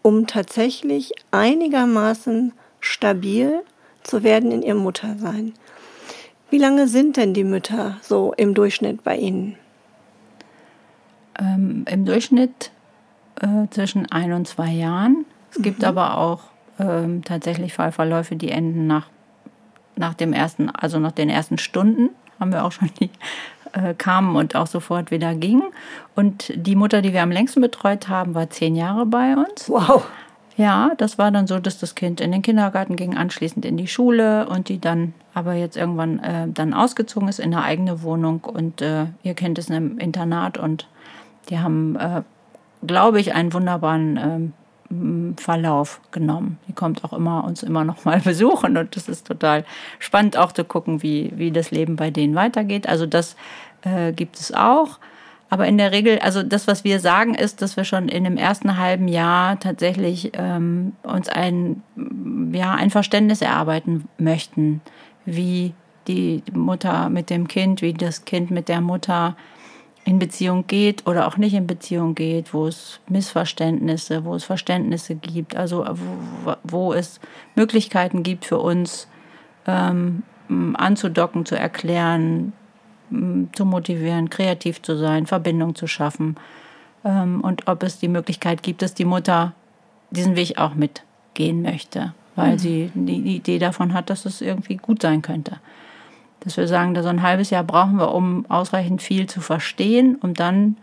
um 0.02 0.26
tatsächlich 0.26 1.12
einigermaßen 1.30 2.52
stabil 2.80 3.62
zu 4.02 4.22
werden 4.22 4.50
in 4.50 4.62
ihrem 4.62 4.78
Muttersein. 4.78 5.54
Wie 6.52 6.58
lange 6.58 6.86
sind 6.86 7.16
denn 7.16 7.32
die 7.32 7.44
Mütter 7.44 7.96
so 8.02 8.34
im 8.36 8.52
Durchschnitt 8.52 9.02
bei 9.02 9.16
Ihnen? 9.16 9.56
Ähm, 11.38 11.86
Im 11.90 12.04
Durchschnitt 12.04 12.70
äh, 13.40 13.68
zwischen 13.70 14.12
ein 14.12 14.34
und 14.34 14.46
zwei 14.46 14.70
Jahren. 14.70 15.24
Es 15.50 15.58
mhm. 15.58 15.62
gibt 15.62 15.82
aber 15.82 16.18
auch 16.18 16.40
ähm, 16.78 17.24
tatsächlich 17.24 17.72
Fallverläufe, 17.72 18.36
die 18.36 18.50
enden 18.50 18.86
nach, 18.86 19.06
nach 19.96 20.12
dem 20.12 20.34
ersten, 20.34 20.68
also 20.68 20.98
nach 20.98 21.12
den 21.12 21.30
ersten 21.30 21.56
Stunden, 21.56 22.10
haben 22.38 22.52
wir 22.52 22.66
auch 22.66 22.72
schon 22.72 22.90
die 23.00 23.08
äh, 23.72 23.94
kamen 23.94 24.36
und 24.36 24.54
auch 24.54 24.66
sofort 24.66 25.10
wieder 25.10 25.34
gingen. 25.34 25.72
Und 26.14 26.52
die 26.54 26.76
Mutter, 26.76 27.00
die 27.00 27.14
wir 27.14 27.22
am 27.22 27.30
längsten 27.30 27.62
betreut 27.62 28.10
haben, 28.10 28.34
war 28.34 28.50
zehn 28.50 28.76
Jahre 28.76 29.06
bei 29.06 29.36
uns. 29.38 29.70
Wow. 29.70 30.06
Ja, 30.58 30.92
das 30.98 31.16
war 31.16 31.30
dann 31.30 31.46
so, 31.46 31.58
dass 31.58 31.78
das 31.78 31.94
Kind 31.94 32.20
in 32.20 32.30
den 32.30 32.42
Kindergarten 32.42 32.96
ging, 32.96 33.16
anschließend 33.16 33.64
in 33.64 33.78
die 33.78 33.88
Schule 33.88 34.46
und 34.50 34.68
die 34.68 34.78
dann 34.78 35.14
aber 35.34 35.54
jetzt 35.54 35.76
irgendwann 35.76 36.18
äh, 36.18 36.48
dann 36.48 36.74
ausgezogen 36.74 37.28
ist 37.28 37.40
in 37.40 37.54
eine 37.54 37.64
eigene 37.64 38.02
Wohnung 38.02 38.44
und 38.44 38.82
äh, 38.82 39.06
ihr 39.22 39.34
Kind 39.34 39.58
ist 39.58 39.70
in 39.70 39.76
einem 39.76 39.98
Internat 39.98 40.58
und 40.58 40.88
die 41.48 41.58
haben, 41.58 41.96
äh, 41.96 42.22
glaube 42.86 43.20
ich, 43.20 43.34
einen 43.34 43.52
wunderbaren 43.52 44.52
ähm, 44.90 45.34
Verlauf 45.38 46.00
genommen. 46.10 46.58
Die 46.68 46.74
kommt 46.74 47.02
auch 47.02 47.14
immer 47.14 47.44
uns 47.44 47.62
immer 47.62 47.84
noch 47.84 48.04
mal 48.04 48.20
besuchen 48.24 48.76
und 48.76 48.94
das 48.94 49.08
ist 49.08 49.26
total 49.26 49.64
spannend 49.98 50.36
auch 50.36 50.52
zu 50.52 50.64
gucken, 50.64 51.02
wie, 51.02 51.32
wie 51.36 51.50
das 51.50 51.70
Leben 51.70 51.96
bei 51.96 52.10
denen 52.10 52.34
weitergeht. 52.34 52.88
Also 52.88 53.06
das 53.06 53.36
äh, 53.82 54.12
gibt 54.12 54.38
es 54.38 54.52
auch. 54.52 54.98
Aber 55.48 55.66
in 55.66 55.76
der 55.76 55.92
Regel, 55.92 56.18
also 56.20 56.42
das, 56.42 56.66
was 56.66 56.82
wir 56.82 56.98
sagen, 56.98 57.34
ist, 57.34 57.60
dass 57.60 57.76
wir 57.76 57.84
schon 57.84 58.08
in 58.08 58.24
dem 58.24 58.38
ersten 58.38 58.78
halben 58.78 59.06
Jahr 59.06 59.60
tatsächlich 59.60 60.32
ähm, 60.32 60.94
uns 61.02 61.28
ein, 61.28 61.82
ja, 62.52 62.74
ein 62.74 62.88
Verständnis 62.88 63.42
erarbeiten 63.42 64.08
möchten, 64.16 64.80
wie 65.24 65.74
die 66.08 66.42
Mutter 66.52 67.08
mit 67.08 67.30
dem 67.30 67.48
Kind, 67.48 67.82
wie 67.82 67.92
das 67.92 68.24
Kind 68.24 68.50
mit 68.50 68.68
der 68.68 68.80
Mutter 68.80 69.36
in 70.04 70.18
Beziehung 70.18 70.66
geht 70.66 71.06
oder 71.06 71.28
auch 71.28 71.36
nicht 71.36 71.54
in 71.54 71.66
Beziehung 71.66 72.14
geht, 72.14 72.52
wo 72.52 72.66
es 72.66 73.00
Missverständnisse, 73.08 74.24
wo 74.24 74.34
es 74.34 74.44
Verständnisse 74.44 75.14
gibt, 75.14 75.54
also 75.54 75.86
wo, 76.44 76.54
wo 76.64 76.92
es 76.92 77.20
Möglichkeiten 77.54 78.24
gibt 78.24 78.44
für 78.44 78.58
uns 78.58 79.06
ähm, 79.66 80.24
anzudocken, 80.48 81.46
zu 81.46 81.56
erklären, 81.56 82.52
zu 83.54 83.64
motivieren, 83.64 84.28
kreativ 84.30 84.82
zu 84.82 84.96
sein, 84.96 85.26
Verbindung 85.26 85.74
zu 85.74 85.86
schaffen. 85.86 86.36
Ähm, 87.04 87.40
und 87.42 87.68
ob 87.68 87.82
es 87.82 87.98
die 87.98 88.08
Möglichkeit 88.08 88.62
gibt, 88.62 88.82
dass 88.82 88.94
die 88.94 89.04
Mutter 89.04 89.54
diesen 90.10 90.36
Weg 90.36 90.58
auch 90.58 90.74
mitgehen 90.74 91.62
möchte, 91.62 92.14
weil 92.36 92.52
mhm. 92.52 92.58
sie 92.58 92.90
die 92.94 93.36
Idee 93.36 93.58
davon 93.58 93.94
hat, 93.94 94.10
dass 94.10 94.24
es 94.24 94.40
irgendwie 94.40 94.76
gut 94.76 95.02
sein 95.02 95.22
könnte. 95.22 95.58
Dass 96.40 96.56
wir 96.56 96.66
sagen, 96.66 97.00
so 97.00 97.08
ein 97.08 97.22
halbes 97.22 97.50
Jahr 97.50 97.64
brauchen 97.64 97.96
wir, 97.96 98.12
um 98.12 98.46
ausreichend 98.48 99.02
viel 99.02 99.26
zu 99.26 99.40
verstehen, 99.40 100.16
um 100.20 100.34
dann 100.34 100.76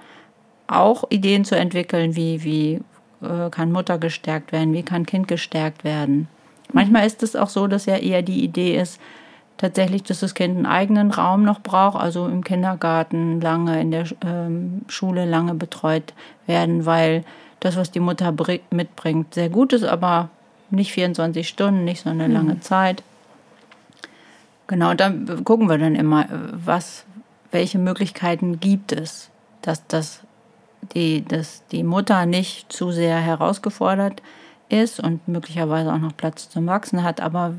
auch 0.67 1.03
Ideen 1.09 1.45
zu 1.45 1.55
entwickeln, 1.55 2.15
wie, 2.15 2.43
wie 2.43 2.79
äh, 3.21 3.49
kann 3.49 3.71
Mutter 3.71 3.97
gestärkt 3.97 4.51
werden, 4.51 4.73
wie 4.73 4.83
kann 4.83 5.05
Kind 5.05 5.27
gestärkt 5.27 5.83
werden. 5.83 6.27
Manchmal 6.71 7.05
ist 7.05 7.23
es 7.23 7.35
auch 7.35 7.49
so, 7.49 7.67
dass 7.67 7.85
ja 7.85 7.97
eher 7.97 8.21
die 8.21 8.43
Idee 8.43 8.79
ist, 8.79 8.99
tatsächlich, 9.57 10.03
dass 10.03 10.21
das 10.21 10.35
Kind 10.35 10.55
einen 10.55 10.65
eigenen 10.65 11.11
Raum 11.11 11.43
noch 11.43 11.59
braucht, 11.59 11.99
also 11.99 12.27
im 12.27 12.43
Kindergarten 12.43 13.41
lange, 13.41 13.81
in 13.81 13.91
der 13.91 14.05
ähm, 14.25 14.81
Schule 14.87 15.25
lange 15.25 15.53
betreut 15.53 16.13
werden, 16.47 16.85
weil 16.85 17.25
das, 17.59 17.75
was 17.75 17.91
die 17.91 17.99
Mutter 17.99 18.33
mitbringt, 18.71 19.33
sehr 19.33 19.49
gut 19.49 19.73
ist, 19.73 19.83
aber 19.83 20.29
nicht 20.71 20.91
24 20.91 21.47
Stunden, 21.47 21.83
nicht 21.83 22.03
so 22.03 22.09
eine 22.09 22.27
mhm. 22.27 22.33
lange 22.33 22.59
Zeit. 22.59 23.03
Genau, 24.67 24.93
dann 24.93 25.43
gucken 25.43 25.67
wir 25.67 25.77
dann 25.77 25.95
immer, 25.95 26.27
was, 26.51 27.05
welche 27.51 27.79
Möglichkeiten 27.79 28.59
gibt 28.59 28.91
es, 28.91 29.29
dass, 29.61 29.85
dass, 29.87 30.21
die, 30.93 31.25
dass 31.25 31.65
die 31.71 31.83
Mutter 31.83 32.25
nicht 32.25 32.71
zu 32.71 32.91
sehr 32.91 33.17
herausgefordert 33.17 34.21
ist 34.69 34.99
und 34.99 35.27
möglicherweise 35.27 35.91
auch 35.91 35.97
noch 35.97 36.15
Platz 36.15 36.49
zum 36.49 36.67
Wachsen 36.67 37.03
hat, 37.03 37.19
aber 37.19 37.55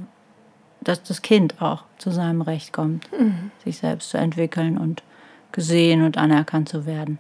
dass 0.81 1.03
das 1.03 1.23
Kind 1.23 1.61
auch 1.61 1.85
zu 1.99 2.11
seinem 2.11 2.43
Recht 2.43 2.73
kommt, 2.73 3.11
mhm. 3.13 3.51
sich 3.65 3.79
selbst 3.79 4.11
zu 4.11 4.17
entwickeln 4.17 4.79
und 4.79 5.03
gesehen 5.53 6.05
und 6.05 6.17
anerkannt 6.17 6.69
zu 6.69 6.87
werden. 6.87 7.19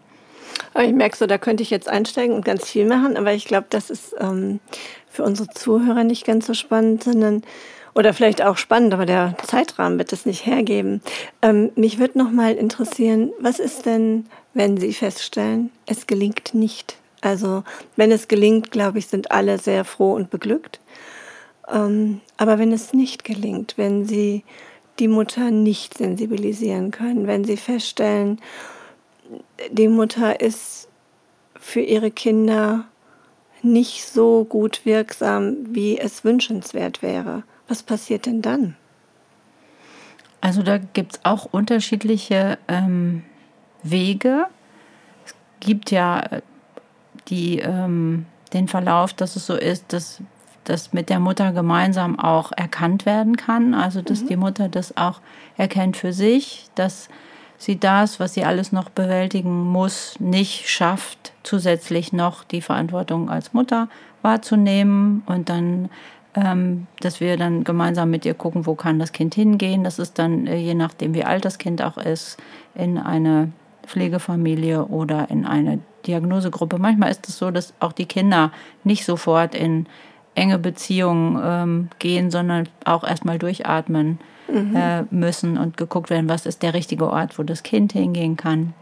Ich 0.80 0.92
merke 0.92 1.16
so, 1.16 1.26
da 1.26 1.38
könnte 1.38 1.62
ich 1.62 1.70
jetzt 1.70 1.88
einsteigen 1.88 2.34
und 2.34 2.44
ganz 2.44 2.68
viel 2.68 2.86
machen, 2.86 3.16
aber 3.16 3.32
ich 3.32 3.44
glaube, 3.44 3.66
das 3.70 3.90
ist 3.90 4.14
ähm, 4.18 4.60
für 5.10 5.24
unsere 5.24 5.48
Zuhörer 5.48 6.04
nicht 6.04 6.26
ganz 6.26 6.46
so 6.46 6.54
spannend, 6.54 7.04
sondern 7.04 7.42
oder 7.94 8.14
vielleicht 8.14 8.42
auch 8.42 8.56
spannend, 8.56 8.94
aber 8.94 9.04
der 9.04 9.34
Zeitrahmen 9.46 9.98
wird 9.98 10.12
es 10.12 10.24
nicht 10.24 10.46
hergeben. 10.46 11.02
Ähm, 11.42 11.70
mich 11.74 11.98
würde 11.98 12.18
noch 12.18 12.30
mal 12.30 12.54
interessieren, 12.54 13.32
was 13.40 13.58
ist 13.58 13.84
denn, 13.84 14.26
wenn 14.54 14.76
Sie 14.76 14.92
feststellen, 14.92 15.70
es 15.86 16.06
gelingt 16.06 16.54
nicht? 16.54 16.96
Also 17.20 17.64
wenn 17.96 18.12
es 18.12 18.28
gelingt, 18.28 18.70
glaube 18.70 18.98
ich, 18.98 19.06
sind 19.06 19.30
alle 19.30 19.58
sehr 19.58 19.84
froh 19.84 20.12
und 20.14 20.30
beglückt. 20.30 20.80
Ähm, 21.70 22.20
aber 22.36 22.58
wenn 22.58 22.72
es 22.72 22.92
nicht 22.92 23.24
gelingt, 23.24 23.74
wenn 23.76 24.06
sie 24.06 24.44
die 24.98 25.08
Mutter 25.08 25.50
nicht 25.50 25.96
sensibilisieren 25.98 26.90
können, 26.90 27.26
wenn 27.26 27.44
sie 27.44 27.56
feststellen, 27.56 28.40
die 29.70 29.88
Mutter 29.88 30.40
ist 30.40 30.88
für 31.58 31.80
ihre 31.80 32.10
Kinder 32.10 32.84
nicht 33.62 34.06
so 34.06 34.44
gut 34.44 34.84
wirksam, 34.84 35.56
wie 35.74 35.98
es 35.98 36.24
wünschenswert 36.24 37.02
wäre. 37.02 37.42
Was 37.68 37.82
passiert 37.82 38.26
denn 38.26 38.42
dann? 38.42 38.76
Also 40.40 40.62
da 40.62 40.78
gibt 40.78 41.12
es 41.16 41.20
auch 41.24 41.46
unterschiedliche 41.50 42.58
ähm, 42.66 43.22
Wege. 43.82 44.46
Es 45.26 45.34
gibt 45.60 45.90
ja 45.90 46.20
äh, 46.20 46.42
die, 47.28 47.58
ähm, 47.58 48.26
den 48.52 48.66
Verlauf, 48.66 49.12
dass 49.12 49.36
es 49.36 49.46
so 49.46 49.54
ist, 49.54 49.92
dass 49.92 50.22
das 50.64 50.92
mit 50.92 51.10
der 51.10 51.20
Mutter 51.20 51.52
gemeinsam 51.52 52.18
auch 52.18 52.52
erkannt 52.52 53.06
werden 53.06 53.36
kann. 53.36 53.74
Also 53.74 54.02
dass 54.02 54.22
mhm. 54.22 54.28
die 54.28 54.36
Mutter 54.36 54.68
das 54.68 54.96
auch 54.96 55.20
erkennt 55.56 55.96
für 55.96 56.12
sich, 56.12 56.68
dass 56.74 57.08
sie 57.60 57.78
das, 57.78 58.18
was 58.18 58.34
sie 58.34 58.44
alles 58.44 58.72
noch 58.72 58.88
bewältigen 58.88 59.64
muss, 59.64 60.18
nicht 60.18 60.68
schafft, 60.68 61.32
zusätzlich 61.42 62.12
noch 62.12 62.42
die 62.42 62.62
Verantwortung 62.62 63.28
als 63.28 63.52
Mutter 63.52 63.88
wahrzunehmen 64.22 65.22
und 65.26 65.48
dann 65.48 65.90
ähm, 66.34 66.86
dass 67.00 67.20
wir 67.20 67.36
dann 67.36 67.64
gemeinsam 67.64 68.10
mit 68.10 68.24
ihr 68.24 68.34
gucken, 68.34 68.64
wo 68.64 68.76
kann 68.76 69.00
das 69.00 69.10
Kind 69.10 69.34
hingehen. 69.34 69.82
Das 69.82 69.98
ist 69.98 70.18
dann, 70.18 70.46
äh, 70.46 70.56
je 70.56 70.74
nachdem, 70.74 71.12
wie 71.12 71.24
alt 71.24 71.44
das 71.44 71.58
Kind 71.58 71.82
auch 71.82 71.96
ist, 71.96 72.38
in 72.76 72.98
eine 72.98 73.50
Pflegefamilie 73.84 74.84
oder 74.84 75.28
in 75.28 75.44
eine 75.44 75.80
Diagnosegruppe. 76.06 76.78
Manchmal 76.78 77.10
ist 77.10 77.28
es 77.28 77.36
so, 77.36 77.50
dass 77.50 77.74
auch 77.80 77.92
die 77.92 78.06
Kinder 78.06 78.52
nicht 78.84 79.04
sofort 79.04 79.56
in 79.56 79.86
enge 80.34 80.58
Beziehungen 80.58 81.40
ähm, 81.42 81.88
gehen, 81.98 82.30
sondern 82.30 82.68
auch 82.84 83.04
erstmal 83.04 83.38
durchatmen 83.38 84.18
mhm. 84.48 84.76
äh, 84.76 85.02
müssen 85.10 85.58
und 85.58 85.76
geguckt 85.76 86.10
werden, 86.10 86.28
was 86.28 86.46
ist 86.46 86.62
der 86.62 86.74
richtige 86.74 87.10
Ort, 87.10 87.38
wo 87.38 87.42
das 87.42 87.62
Kind 87.62 87.92
hingehen 87.92 88.36
kann. 88.36 88.74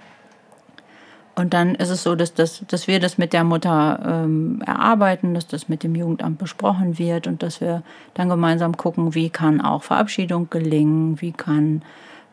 Und 1.38 1.54
dann 1.54 1.76
ist 1.76 1.90
es 1.90 2.02
so, 2.02 2.16
dass, 2.16 2.34
das, 2.34 2.64
dass 2.66 2.88
wir 2.88 2.98
das 2.98 3.16
mit 3.16 3.32
der 3.32 3.44
Mutter 3.44 4.24
ähm, 4.24 4.60
erarbeiten, 4.66 5.34
dass 5.34 5.46
das 5.46 5.68
mit 5.68 5.84
dem 5.84 5.94
Jugendamt 5.94 6.36
besprochen 6.38 6.98
wird 6.98 7.28
und 7.28 7.44
dass 7.44 7.60
wir 7.60 7.84
dann 8.14 8.28
gemeinsam 8.28 8.76
gucken, 8.76 9.14
wie 9.14 9.30
kann 9.30 9.60
auch 9.60 9.84
Verabschiedung 9.84 10.50
gelingen, 10.50 11.20
wie 11.20 11.30
kann 11.30 11.82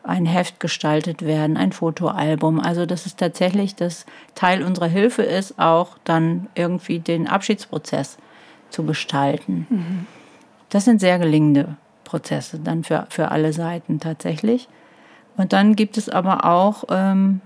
ein 0.02 0.26
Heft 0.26 0.58
gestaltet 0.58 1.22
werden, 1.22 1.56
ein 1.56 1.70
Fotoalbum. 1.70 2.58
Also 2.58 2.84
dass 2.84 3.06
es 3.06 3.14
tatsächlich 3.14 3.76
das 3.76 4.06
Teil 4.34 4.64
unserer 4.64 4.88
Hilfe 4.88 5.22
ist, 5.22 5.56
auch 5.56 5.98
dann 6.02 6.48
irgendwie 6.56 6.98
den 6.98 7.28
Abschiedsprozess 7.28 8.18
zu 8.76 8.84
gestalten. 8.84 9.66
Mhm. 9.70 10.06
Das 10.68 10.84
sind 10.84 11.00
sehr 11.00 11.18
gelingende 11.18 11.76
Prozesse 12.04 12.58
dann 12.58 12.84
für, 12.84 13.06
für 13.08 13.30
alle 13.30 13.54
Seiten 13.54 14.00
tatsächlich. 14.00 14.68
Und 15.38 15.54
dann 15.54 15.76
gibt 15.76 15.96
es 15.96 16.10
aber 16.10 16.44
auch 16.44 16.84
ähm, 16.90 17.40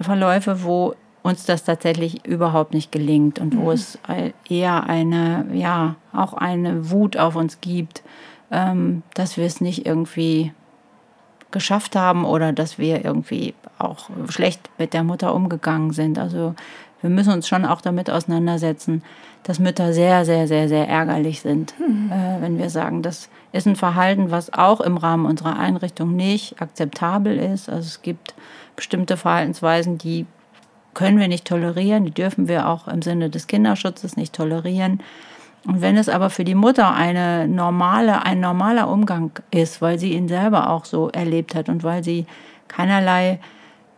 Verläufe, 0.00 0.64
wo 0.64 0.94
uns 1.22 1.44
das 1.44 1.64
tatsächlich 1.64 2.26
überhaupt 2.26 2.74
nicht 2.74 2.90
gelingt 2.90 3.38
und 3.38 3.56
wo 3.56 3.66
mhm. 3.66 3.70
es 3.70 3.98
eher 4.48 4.84
eine, 4.84 5.46
ja, 5.52 5.94
auch 6.12 6.32
eine 6.34 6.90
Wut 6.90 7.16
auf 7.16 7.36
uns 7.36 7.60
gibt, 7.60 8.02
ähm, 8.50 9.02
dass 9.14 9.36
wir 9.36 9.44
es 9.44 9.60
nicht 9.60 9.86
irgendwie 9.86 10.52
geschafft 11.52 11.94
haben 11.94 12.24
oder 12.24 12.52
dass 12.52 12.78
wir 12.78 13.04
irgendwie 13.04 13.54
auch 13.78 14.10
schlecht 14.28 14.70
mit 14.78 14.92
der 14.92 15.04
Mutter 15.04 15.34
umgegangen 15.34 15.92
sind. 15.92 16.18
Also 16.18 16.54
wir 17.00 17.10
müssen 17.10 17.32
uns 17.32 17.46
schon 17.46 17.64
auch 17.64 17.80
damit 17.80 18.10
auseinandersetzen, 18.10 19.02
dass 19.42 19.58
Mütter 19.58 19.92
sehr, 19.92 20.24
sehr, 20.24 20.46
sehr, 20.46 20.68
sehr 20.68 20.88
ärgerlich 20.88 21.40
sind, 21.40 21.74
mhm. 21.78 22.10
äh, 22.12 22.42
wenn 22.42 22.58
wir 22.58 22.70
sagen, 22.70 23.02
das 23.02 23.30
ist 23.52 23.66
ein 23.66 23.76
Verhalten, 23.76 24.30
was 24.30 24.52
auch 24.52 24.80
im 24.80 24.96
Rahmen 24.96 25.26
unserer 25.26 25.58
Einrichtung 25.58 26.14
nicht 26.14 26.60
akzeptabel 26.60 27.38
ist. 27.38 27.68
Also 27.68 27.86
es 27.86 28.02
gibt 28.02 28.34
bestimmte 28.76 29.16
Verhaltensweisen, 29.16 29.98
die 29.98 30.26
können 30.94 31.18
wir 31.18 31.28
nicht 31.28 31.46
tolerieren, 31.46 32.04
die 32.04 32.10
dürfen 32.10 32.48
wir 32.48 32.68
auch 32.68 32.88
im 32.88 33.02
Sinne 33.02 33.30
des 33.30 33.46
Kinderschutzes 33.46 34.16
nicht 34.16 34.34
tolerieren. 34.34 35.00
Und 35.66 35.82
wenn 35.82 35.96
es 35.96 36.08
aber 36.08 36.30
für 36.30 36.44
die 36.44 36.54
Mutter 36.54 36.94
eine 36.94 37.46
normale, 37.46 38.24
ein 38.24 38.40
normaler 38.40 38.88
Umgang 38.88 39.30
ist, 39.50 39.82
weil 39.82 39.98
sie 39.98 40.14
ihn 40.14 40.28
selber 40.28 40.70
auch 40.70 40.84
so 40.84 41.10
erlebt 41.10 41.54
hat 41.54 41.68
und 41.68 41.84
weil 41.84 42.02
sie 42.02 42.26
keinerlei 42.68 43.40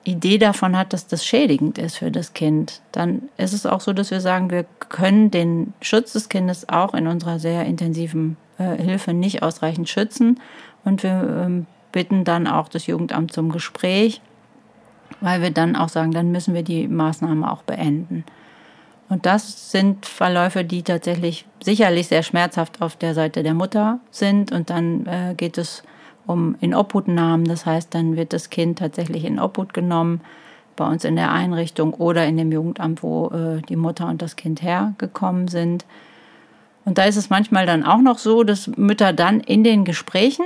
Idee 0.04 0.38
davon 0.38 0.76
hat, 0.76 0.92
dass 0.92 1.06
das 1.06 1.24
schädigend 1.24 1.78
ist 1.78 1.96
für 1.96 2.10
das 2.10 2.34
Kind, 2.34 2.80
dann 2.90 3.22
ist 3.36 3.52
es 3.52 3.66
auch 3.66 3.80
so, 3.80 3.92
dass 3.92 4.10
wir 4.10 4.20
sagen, 4.20 4.50
wir 4.50 4.64
können 4.88 5.30
den 5.30 5.74
Schutz 5.80 6.12
des 6.12 6.28
Kindes 6.28 6.68
auch 6.68 6.94
in 6.94 7.06
unserer 7.06 7.38
sehr 7.38 7.64
intensiven 7.64 8.36
äh, 8.58 8.76
Hilfe 8.82 9.12
nicht 9.12 9.42
ausreichend 9.42 9.88
schützen. 9.88 10.40
Und 10.84 11.02
wir 11.02 11.44
ähm, 11.44 11.66
bitten 11.92 12.24
dann 12.24 12.46
auch 12.46 12.68
das 12.68 12.86
Jugendamt 12.86 13.32
zum 13.32 13.52
Gespräch, 13.52 14.20
weil 15.20 15.42
wir 15.42 15.50
dann 15.50 15.76
auch 15.76 15.88
sagen, 15.88 16.10
dann 16.10 16.32
müssen 16.32 16.54
wir 16.54 16.62
die 16.62 16.88
Maßnahme 16.88 17.50
auch 17.50 17.62
beenden. 17.62 18.24
Und 19.08 19.26
das 19.26 19.70
sind 19.70 20.06
Verläufe, 20.06 20.64
die 20.64 20.82
tatsächlich 20.82 21.44
sicherlich 21.62 22.08
sehr 22.08 22.22
schmerzhaft 22.22 22.80
auf 22.80 22.96
der 22.96 23.14
Seite 23.14 23.42
der 23.42 23.52
Mutter 23.52 24.00
sind. 24.10 24.50
Und 24.52 24.70
dann 24.70 25.06
äh, 25.06 25.34
geht 25.36 25.58
es 25.58 25.82
um 26.26 26.56
Inobhutnahmen. 26.60 27.46
Das 27.46 27.66
heißt, 27.66 27.94
dann 27.94 28.16
wird 28.16 28.32
das 28.32 28.50
Kind 28.50 28.78
tatsächlich 28.78 29.24
in 29.24 29.38
Obhut 29.38 29.74
genommen 29.74 30.20
bei 30.76 30.86
uns 30.86 31.04
in 31.04 31.16
der 31.16 31.32
Einrichtung 31.32 31.94
oder 31.94 32.26
in 32.26 32.36
dem 32.36 32.50
Jugendamt, 32.50 33.02
wo 33.02 33.28
äh, 33.28 33.62
die 33.62 33.76
Mutter 33.76 34.08
und 34.08 34.22
das 34.22 34.36
Kind 34.36 34.62
hergekommen 34.62 35.48
sind. 35.48 35.84
Und 36.84 36.98
da 36.98 37.04
ist 37.04 37.16
es 37.16 37.30
manchmal 37.30 37.66
dann 37.66 37.84
auch 37.84 38.00
noch 38.00 38.18
so, 38.18 38.42
dass 38.42 38.68
Mütter 38.76 39.12
dann 39.12 39.40
in 39.40 39.64
den 39.64 39.84
Gesprächen 39.84 40.44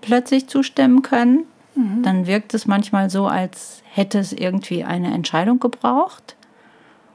plötzlich 0.00 0.48
zustimmen 0.48 1.02
können. 1.02 1.44
Mhm. 1.74 2.02
Dann 2.02 2.26
wirkt 2.26 2.54
es 2.54 2.66
manchmal 2.66 3.10
so, 3.10 3.26
als 3.26 3.82
hätte 3.90 4.18
es 4.18 4.32
irgendwie 4.32 4.84
eine 4.84 5.12
Entscheidung 5.12 5.60
gebraucht 5.60 6.36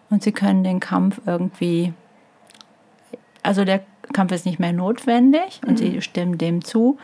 und 0.09 0.23
sie 0.23 0.31
können 0.31 0.63
den 0.63 0.79
Kampf 0.79 1.21
irgendwie, 1.25 1.93
also 3.43 3.63
der 3.63 3.81
Kampf 4.13 4.31
ist 4.31 4.45
nicht 4.45 4.59
mehr 4.59 4.73
notwendig 4.73 5.61
und 5.65 5.73
mhm. 5.73 5.77
sie 5.77 6.01
stimmen 6.01 6.37
dem 6.37 6.63
zu. 6.63 6.97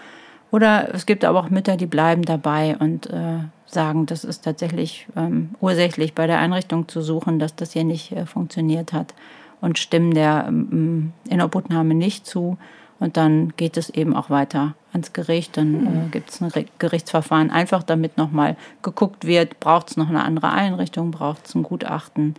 Oder 0.55 0.93
es 0.93 1.05
gibt 1.05 1.25
aber 1.25 1.41
auch 1.41 1.49
Mütter, 1.49 1.75
die 1.75 1.85
bleiben 1.85 2.21
dabei 2.21 2.77
und 2.79 3.09
äh, 3.09 3.39
sagen, 3.65 4.05
das 4.05 4.23
ist 4.23 4.45
tatsächlich 4.45 5.05
ähm, 5.17 5.49
ursächlich 5.59 6.15
bei 6.15 6.27
der 6.27 6.39
Einrichtung 6.39 6.87
zu 6.87 7.01
suchen, 7.01 7.39
dass 7.39 7.57
das 7.57 7.73
hier 7.73 7.83
nicht 7.83 8.13
äh, 8.13 8.25
funktioniert 8.25 8.93
hat 8.93 9.13
und 9.59 9.77
stimmen 9.79 10.13
der 10.13 10.45
ähm, 10.47 11.11
Inobhutnahme 11.27 11.93
nicht 11.93 12.25
zu. 12.25 12.57
Und 13.01 13.17
dann 13.17 13.51
geht 13.57 13.75
es 13.75 13.89
eben 13.89 14.15
auch 14.15 14.29
weiter 14.29 14.75
ans 14.93 15.11
Gericht. 15.11 15.57
Dann 15.57 15.75
äh, 15.75 15.89
mhm. 15.89 16.11
gibt 16.11 16.29
es 16.29 16.41
ein 16.41 16.49
Gerichtsverfahren, 16.79 17.51
einfach 17.51 17.83
damit 17.83 18.15
nochmal 18.17 18.55
geguckt 18.81 19.27
wird, 19.27 19.59
braucht 19.59 19.89
es 19.89 19.97
noch 19.97 20.07
eine 20.07 20.23
andere 20.23 20.51
Einrichtung, 20.53 21.11
braucht 21.11 21.47
es 21.47 21.55
ein 21.55 21.63
Gutachten 21.63 22.35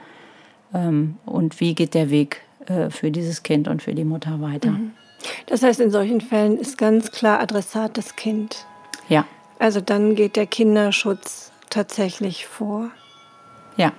ähm, 0.73 1.19
und 1.27 1.61
wie 1.61 1.75
geht 1.75 1.93
der 1.93 2.09
Weg 2.09 2.41
äh, 2.65 2.89
für 2.89 3.11
dieses 3.11 3.43
Kind 3.43 3.69
und 3.69 3.83
für 3.83 3.95
die 3.95 4.05
Mutter 4.05 4.41
weiter. 4.41 4.71
Mhm. 4.71 4.93
Das 5.47 5.63
heißt, 5.63 5.81
in 5.81 5.91
solchen 5.91 6.21
Fällen 6.21 6.59
ist 6.59 6.79
ganz 6.79 7.11
klar 7.11 7.41
Adressat 7.41 7.97
das 7.97 8.17
Kind. 8.17 8.67
Ja. 9.09 9.27
Also 9.59 9.81
dann 9.81 10.15
geht 10.15 10.37
der 10.37 10.47
Kinderschutz 10.47 11.53
tatsächlich 11.71 12.47
vor. 12.47 12.91
Ja. 13.77 13.93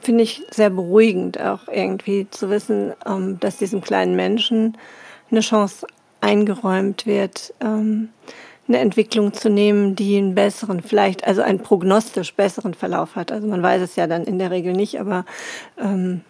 Finde 0.00 0.22
ich 0.22 0.42
sehr 0.50 0.70
beruhigend, 0.70 1.40
auch 1.40 1.68
irgendwie 1.68 2.28
zu 2.30 2.50
wissen, 2.50 2.92
ähm, 3.06 3.38
dass 3.40 3.56
diesem 3.56 3.80
kleinen 3.80 4.14
Menschen 4.14 4.76
eine 5.30 5.40
Chance 5.40 5.86
eingeräumt 6.20 7.06
wird, 7.06 7.54
ähm, 7.60 8.10
eine 8.68 8.78
Entwicklung 8.78 9.32
zu 9.32 9.48
nehmen, 9.48 9.94
die 9.94 10.18
einen 10.18 10.34
besseren, 10.34 10.82
vielleicht, 10.82 11.26
also 11.26 11.42
einen 11.42 11.60
prognostisch 11.60 12.34
besseren 12.34 12.74
Verlauf 12.74 13.14
hat. 13.16 13.30
Also 13.30 13.46
man 13.46 13.62
weiß 13.62 13.82
es 13.82 13.96
ja 13.96 14.06
dann 14.06 14.24
in 14.24 14.38
der 14.38 14.50
Regel 14.50 14.72
nicht, 14.72 15.00
aber 15.00 15.24
ähm, 15.78 16.22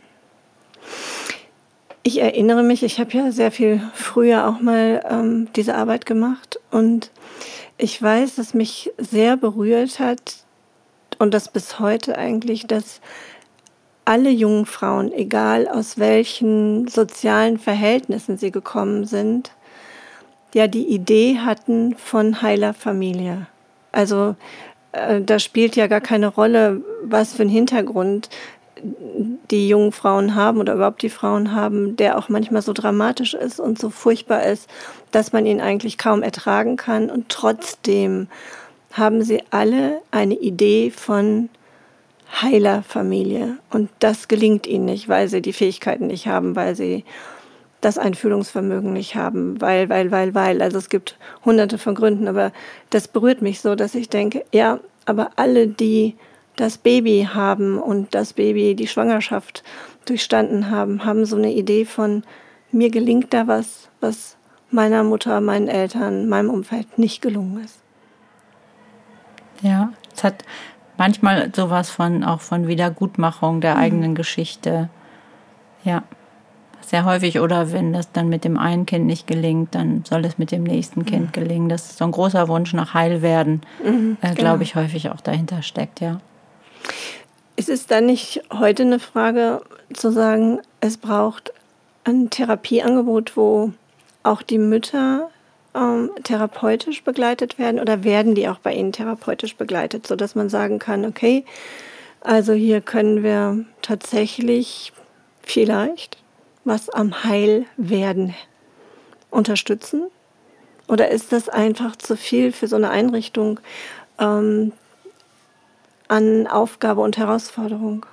ich 2.06 2.20
erinnere 2.20 2.62
mich, 2.62 2.84
ich 2.84 3.00
habe 3.00 3.10
ja 3.14 3.32
sehr 3.32 3.50
viel 3.50 3.80
früher 3.92 4.46
auch 4.46 4.60
mal 4.60 5.02
ähm, 5.10 5.48
diese 5.56 5.74
Arbeit 5.74 6.06
gemacht 6.06 6.60
und 6.70 7.10
ich 7.78 8.00
weiß, 8.00 8.36
dass 8.36 8.54
mich 8.54 8.92
sehr 8.96 9.36
berührt 9.36 9.98
hat 9.98 10.36
und 11.18 11.34
das 11.34 11.48
bis 11.48 11.80
heute 11.80 12.16
eigentlich, 12.16 12.68
dass 12.68 13.00
alle 14.04 14.30
jungen 14.30 14.66
Frauen, 14.66 15.12
egal 15.12 15.66
aus 15.66 15.98
welchen 15.98 16.86
sozialen 16.86 17.58
Verhältnissen 17.58 18.38
sie 18.38 18.52
gekommen 18.52 19.04
sind, 19.04 19.50
ja 20.54 20.68
die 20.68 20.86
Idee 20.86 21.40
hatten 21.40 21.96
von 21.96 22.40
heiler 22.40 22.72
Familie. 22.72 23.48
Also 23.90 24.36
äh, 24.92 25.22
da 25.22 25.40
spielt 25.40 25.74
ja 25.74 25.88
gar 25.88 26.00
keine 26.00 26.28
Rolle, 26.28 26.82
was 27.02 27.34
für 27.34 27.42
ein 27.42 27.48
Hintergrund 27.48 28.28
die 28.82 29.68
jungen 29.68 29.92
Frauen 29.92 30.34
haben 30.34 30.58
oder 30.58 30.74
überhaupt 30.74 31.02
die 31.02 31.08
Frauen 31.08 31.52
haben, 31.52 31.96
der 31.96 32.18
auch 32.18 32.28
manchmal 32.28 32.62
so 32.62 32.72
dramatisch 32.72 33.34
ist 33.34 33.58
und 33.60 33.78
so 33.78 33.90
furchtbar 33.90 34.44
ist, 34.44 34.68
dass 35.12 35.32
man 35.32 35.46
ihn 35.46 35.60
eigentlich 35.60 35.98
kaum 35.98 36.22
ertragen 36.22 36.76
kann. 36.76 37.10
Und 37.10 37.28
trotzdem 37.28 38.28
haben 38.92 39.22
sie 39.22 39.42
alle 39.50 40.00
eine 40.10 40.34
Idee 40.34 40.90
von 40.90 41.48
heiler 42.42 42.82
Familie. 42.82 43.58
Und 43.70 43.88
das 43.98 44.28
gelingt 44.28 44.66
ihnen 44.66 44.86
nicht, 44.86 45.08
weil 45.08 45.28
sie 45.28 45.40
die 45.40 45.52
Fähigkeiten 45.52 46.08
nicht 46.08 46.26
haben, 46.26 46.56
weil 46.56 46.74
sie 46.74 47.04
das 47.80 47.98
Einfühlungsvermögen 47.98 48.92
nicht 48.92 49.14
haben, 49.14 49.60
weil, 49.60 49.88
weil, 49.88 50.10
weil, 50.10 50.34
weil. 50.34 50.60
Also 50.62 50.78
es 50.78 50.88
gibt 50.88 51.16
hunderte 51.44 51.78
von 51.78 51.94
Gründen, 51.94 52.26
aber 52.26 52.52
das 52.90 53.06
berührt 53.06 53.42
mich 53.42 53.60
so, 53.60 53.74
dass 53.74 53.94
ich 53.94 54.08
denke, 54.08 54.44
ja, 54.52 54.80
aber 55.04 55.30
alle, 55.36 55.68
die 55.68 56.16
das 56.56 56.78
Baby 56.78 57.28
haben 57.32 57.78
und 57.78 58.14
das 58.14 58.32
Baby 58.32 58.74
die 58.74 58.86
Schwangerschaft 58.86 59.62
durchstanden 60.06 60.70
haben, 60.70 61.04
haben 61.04 61.24
so 61.24 61.36
eine 61.36 61.52
Idee 61.52 61.84
von, 61.84 62.22
mir 62.72 62.90
gelingt 62.90 63.32
da 63.32 63.46
was, 63.46 63.88
was 64.00 64.36
meiner 64.70 65.04
Mutter, 65.04 65.40
meinen 65.40 65.68
Eltern, 65.68 66.28
meinem 66.28 66.50
Umfeld 66.50 66.98
nicht 66.98 67.22
gelungen 67.22 67.64
ist. 67.64 67.78
Ja, 69.62 69.92
es 70.14 70.24
hat 70.24 70.44
manchmal 70.98 71.50
sowas 71.54 71.90
von 71.90 72.24
auch 72.24 72.40
von 72.40 72.66
Wiedergutmachung 72.66 73.60
der 73.60 73.74
mhm. 73.74 73.80
eigenen 73.80 74.14
Geschichte. 74.14 74.90
Ja 75.84 76.02
sehr 76.86 77.04
häufig. 77.04 77.40
Oder 77.40 77.72
wenn 77.72 77.92
das 77.92 78.12
dann 78.12 78.28
mit 78.28 78.44
dem 78.44 78.58
einen 78.58 78.86
Kind 78.86 79.06
nicht 79.06 79.26
gelingt, 79.26 79.74
dann 79.74 80.04
soll 80.04 80.24
es 80.24 80.38
mit 80.38 80.52
dem 80.52 80.62
nächsten 80.62 81.04
Kind 81.04 81.26
mhm. 81.26 81.32
gelingen. 81.32 81.68
Das 81.68 81.90
ist 81.90 81.98
so 81.98 82.04
ein 82.04 82.12
großer 82.12 82.48
Wunsch 82.48 82.72
nach 82.72 82.94
Heilwerden, 82.94 83.62
mhm, 83.84 84.16
äh, 84.20 84.34
glaube 84.34 84.36
genau. 84.36 84.60
ich, 84.60 84.76
häufig 84.76 85.10
auch 85.10 85.20
dahinter 85.20 85.62
steckt, 85.62 86.00
ja. 86.00 86.20
Ist 87.56 87.68
es 87.68 87.86
dann 87.86 88.06
nicht 88.06 88.42
heute 88.52 88.82
eine 88.82 88.98
Frage 88.98 89.62
zu 89.92 90.10
sagen, 90.12 90.60
es 90.80 90.98
braucht 90.98 91.52
ein 92.04 92.30
Therapieangebot, 92.30 93.36
wo 93.36 93.72
auch 94.22 94.42
die 94.42 94.58
Mütter 94.58 95.30
ähm, 95.74 96.10
therapeutisch 96.24 97.02
begleitet 97.04 97.58
werden 97.58 97.80
oder 97.80 98.04
werden 98.04 98.34
die 98.34 98.48
auch 98.48 98.58
bei 98.58 98.74
Ihnen 98.74 98.92
therapeutisch 98.92 99.56
begleitet, 99.56 100.06
sodass 100.06 100.34
man 100.34 100.48
sagen 100.48 100.78
kann, 100.78 101.04
okay, 101.04 101.44
also 102.20 102.52
hier 102.52 102.80
können 102.80 103.22
wir 103.22 103.64
tatsächlich 103.82 104.92
vielleicht 105.42 106.18
was 106.64 106.88
am 106.90 107.22
Heilwerden 107.24 108.34
unterstützen? 109.30 110.10
Oder 110.88 111.10
ist 111.10 111.32
das 111.32 111.48
einfach 111.48 111.96
zu 111.96 112.16
viel 112.16 112.52
für 112.52 112.68
so 112.68 112.76
eine 112.76 112.90
Einrichtung 112.90 113.60
ähm, 114.18 114.72
an 116.08 116.46
Aufgabe 116.46 117.00
und 117.00 117.16
Herausforderung? 117.16 118.06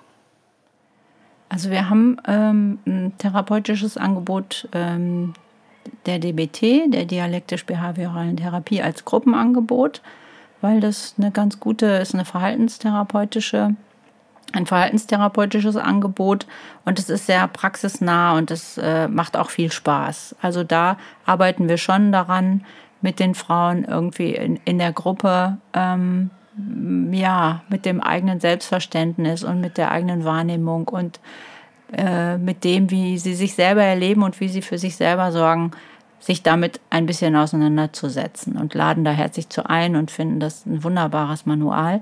Also 1.50 1.70
wir 1.70 1.90
haben 1.90 2.18
ähm, 2.28 2.80
ein 2.86 3.14
therapeutisches 3.18 3.98
Angebot 3.98 4.68
ähm, 4.72 5.34
der 6.06 6.20
DBT, 6.20 6.94
der 6.94 7.06
dialektisch-behavioralen 7.06 8.38
Therapie 8.38 8.82
als 8.82 9.06
Gruppenangebot, 9.06 10.02
weil 10.62 10.80
das 10.80 11.16
eine 11.18 11.32
ganz 11.32 11.60
gute 11.60 11.86
ist, 11.86 12.14
eine 12.14 12.26
verhaltenstherapeutische 12.26 13.76
ein 14.52 14.68
verhaltenstherapeutisches 14.68 15.78
Angebot 15.78 16.46
und 16.86 17.00
es 17.00 17.10
ist 17.10 17.26
sehr 17.26 17.48
praxisnah 17.48 18.38
und 18.38 18.52
es 18.52 18.78
äh, 18.78 19.08
macht 19.08 19.36
auch 19.36 19.50
viel 19.50 19.72
Spaß. 19.72 20.36
Also 20.42 20.64
da 20.64 20.98
arbeiten 21.26 21.68
wir 21.68 21.78
schon 21.78 22.12
daran, 22.12 22.64
mit 23.02 23.20
den 23.20 23.36
Frauen 23.36 23.84
irgendwie 23.84 24.34
in, 24.34 24.60
in 24.64 24.78
der 24.78 24.94
Gruppe, 24.94 25.58
ähm, 25.74 26.30
ja, 27.12 27.64
mit 27.70 27.86
dem 27.86 28.02
eigenen 28.02 28.40
Selbstverständnis 28.40 29.44
und 29.44 29.62
mit 29.62 29.78
der 29.78 29.92
eigenen 29.92 30.24
Wahrnehmung 30.24 30.88
und 30.88 31.20
äh, 31.92 32.38
mit 32.38 32.64
dem, 32.64 32.92
wie 32.92 33.18
sie 33.18 33.34
sich 33.34 33.56
selber 33.56 33.84
erleben 33.84 34.24
und 34.24 34.40
wie 34.40 34.50
sie 34.50 34.62
für 34.62 34.78
sich 34.78 34.96
selber 34.96 35.32
sorgen, 35.32 35.72
sich 36.20 36.42
damit 36.42 36.80
ein 36.90 37.06
bisschen 37.06 37.36
auseinanderzusetzen 37.36 38.58
und 38.58 38.74
laden 38.74 39.04
da 39.04 39.12
herzlich 39.12 39.50
zu 39.50 39.70
ein 39.70 39.96
und 39.96 40.10
finden 40.10 40.40
das 40.40 40.66
ein 40.66 40.84
wunderbares 40.84 41.46
Manual. 41.46 42.02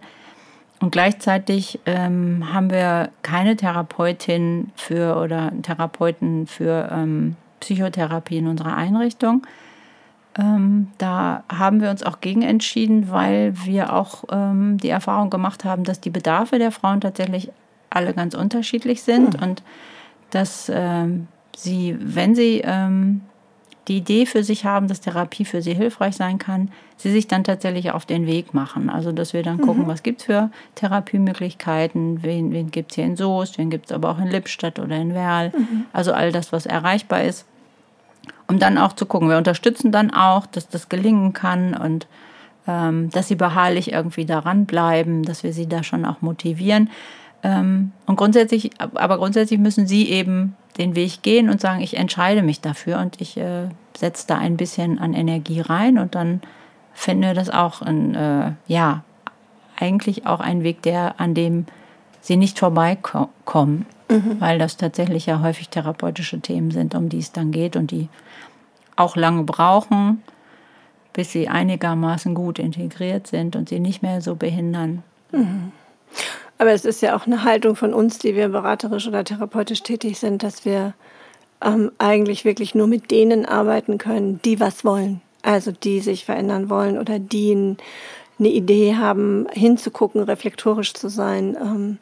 Und 0.80 0.92
gleichzeitig 0.92 1.80
ähm, 1.86 2.54
haben 2.54 2.72
wir 2.72 3.10
keine 3.22 3.56
Therapeutin 3.56 4.72
für 4.76 5.18
oder 5.18 5.52
Therapeuten 5.62 6.48
für 6.48 6.90
ähm, 6.92 7.36
Psychotherapie 7.60 8.38
in 8.38 8.48
unserer 8.48 8.76
Einrichtung. 8.76 9.46
Ähm, 10.38 10.88
da 10.98 11.44
haben 11.52 11.82
wir 11.82 11.90
uns 11.90 12.04
auch 12.04 12.22
gegen 12.22 12.42
entschieden, 12.42 13.12
weil 13.12 13.54
wir 13.66 13.94
auch 13.94 14.24
ähm, 14.32 14.78
die 14.78 14.90
Erfahrung 14.90 15.30
gemacht 15.30 15.66
haben, 15.66 15.84
dass 15.84 16.00
die 16.00 16.10
Bedarfe 16.10 16.58
der 16.58 16.72
Frauen 16.72 17.02
tatsächlich 17.02 17.52
alle 17.90 18.14
ganz 18.14 18.34
unterschiedlich 18.34 19.04
sind 19.04 19.38
mhm. 19.38 19.44
und 19.44 19.64
dass 20.30 20.72
ähm, 20.74 21.28
sie, 21.56 21.98
wenn 22.00 22.34
sie 22.36 22.62
ähm, 22.64 23.22
die 23.88 23.98
Idee 23.98 24.26
für 24.26 24.44
sich 24.44 24.64
haben, 24.64 24.88
dass 24.88 25.02
Therapie 25.02 25.44
für 25.44 25.62
sie 25.62 25.74
hilfreich 25.74 26.16
sein 26.16 26.38
kann, 26.38 26.72
sie 26.98 27.12
sich 27.12 27.28
dann 27.28 27.44
tatsächlich 27.44 27.92
auf 27.92 28.06
den 28.06 28.28
Weg 28.28 28.54
machen. 28.54 28.90
Also 28.90 29.12
dass 29.12 29.34
wir 29.34 29.44
dann 29.44 29.58
mhm. 29.58 29.62
gucken, 29.62 29.88
was 29.88 30.04
gibt 30.04 30.22
es 30.22 30.26
für 30.28 30.50
Therapiemöglichkeiten, 30.76 32.24
wen, 32.24 32.54
wen 32.54 32.72
gibt 32.72 32.92
es 32.92 32.96
hier 32.96 33.06
in 33.06 33.18
Soest, 33.18 33.58
wen 33.58 33.70
gibt 33.70 33.88
es 33.88 33.92
aber 33.92 34.12
auch 34.12 34.20
in 34.20 34.28
Lippstadt 34.28 34.80
oder 34.80 34.96
in 34.96 35.14
Werl. 35.14 35.52
Mhm. 35.58 35.86
Also 35.92 36.14
all 36.14 36.32
das, 36.32 36.54
was 36.54 36.66
erreichbar 36.66 37.24
ist. 37.24 37.46
Um 38.52 38.60
dann 38.60 38.78
auch 38.78 38.92
zu 38.92 39.06
gucken, 39.06 39.30
wir 39.30 39.38
unterstützen 39.38 39.94
dann 39.94 40.12
auch, 40.12 40.46
dass 40.46 40.68
das 40.68 40.90
gelingen 40.90 41.32
kann 41.32 41.74
und 41.74 42.06
ähm, 42.68 43.10
dass 43.10 43.30
sie 43.30 43.36
beharrlich 43.36 43.94
irgendwie 43.94 44.26
daran 44.26 44.66
bleiben, 44.66 45.24
dass 45.24 45.44
wir 45.44 45.54
sie 45.54 45.70
da 45.70 45.84
schon 45.84 46.04
auch 46.04 46.22
motivieren. 46.22 46.90
Ähm, 47.44 47.94
und 48.08 48.18
grundsätzlich, 48.18 48.72
aber 48.78 49.20
grundsätzlich 49.20 49.58
müssen 49.58 49.88
sie 49.88 50.10
eben 50.10 50.58
den 50.78 50.98
Weg 50.98 51.22
gehen 51.22 51.50
und 51.50 51.62
sagen, 51.62 51.80
ich 51.80 51.96
entscheide 51.96 52.42
mich 52.42 52.60
dafür 52.60 53.00
und 53.00 53.22
ich 53.22 53.38
äh, 53.38 53.70
setze 53.96 54.28
da 54.28 54.38
ein 54.38 54.58
bisschen 54.58 55.00
an 55.00 55.14
Energie 55.14 55.62
rein 55.62 55.98
und 55.98 56.14
dann 56.14 56.42
finden 56.94 57.24
wir 57.24 57.34
das 57.34 57.50
auch 57.50 57.82
ein, 57.82 58.16
äh, 58.16 58.52
ja, 58.68 59.06
eigentlich 59.80 60.28
auch 60.28 60.42
ein 60.42 60.64
Weg, 60.64 60.82
der, 60.82 61.22
an 61.22 61.36
dem 61.36 61.68
sie 62.20 62.36
nicht 62.36 62.60
vorbeikommen, 62.60 63.86
mhm. 64.10 64.42
weil 64.42 64.60
das 64.60 64.76
tatsächlich 64.76 65.26
ja 65.26 65.40
häufig 65.40 65.70
therapeutische 65.70 66.42
Themen 66.42 66.72
sind, 66.72 66.96
um 66.96 67.08
die 67.08 67.20
es 67.20 67.32
dann 67.32 67.52
geht 67.52 67.78
und 67.78 67.92
die 67.92 68.10
auch 69.02 69.16
lange 69.16 69.44
brauchen, 69.44 70.24
bis 71.14 71.32
sie 71.32 71.48
einigermaßen 71.48 72.34
gut 72.34 72.60
integriert 72.60 73.28
sind 73.28 73.56
und 73.56 73.70
sie 73.70 73.80
nicht 73.80 74.02
mehr 74.02 74.22
so 74.22 74.36
behindern. 74.36 75.04
Mhm. 75.32 75.72
Aber 76.58 76.72
es 76.72 76.86
ist 76.86 77.02
ja 77.02 77.16
auch 77.16 77.26
eine 77.26 77.44
Haltung 77.44 77.76
von 77.76 77.94
uns, 77.94 78.20
die 78.20 78.36
wir 78.36 78.50
beraterisch 78.50 79.08
oder 79.08 79.24
therapeutisch 79.24 79.82
tätig 79.82 80.20
sind, 80.20 80.44
dass 80.44 80.64
wir 80.64 80.94
ähm, 81.62 81.92
eigentlich 81.98 82.46
wirklich 82.46 82.76
nur 82.76 82.88
mit 82.88 83.12
denen 83.12 83.46
arbeiten 83.46 83.98
können, 83.98 84.40
die 84.44 84.60
was 84.60 84.86
wollen. 84.86 85.22
Also 85.42 85.72
die 85.72 86.02
sich 86.02 86.26
verändern 86.26 86.70
wollen 86.70 87.00
oder 87.00 87.18
die 87.18 87.78
eine 88.38 88.50
Idee 88.50 88.96
haben, 88.96 89.48
hinzugucken, 89.52 90.22
reflektorisch 90.22 90.94
zu 90.94 91.10
sein. 91.10 91.58
Ähm, 91.60 91.98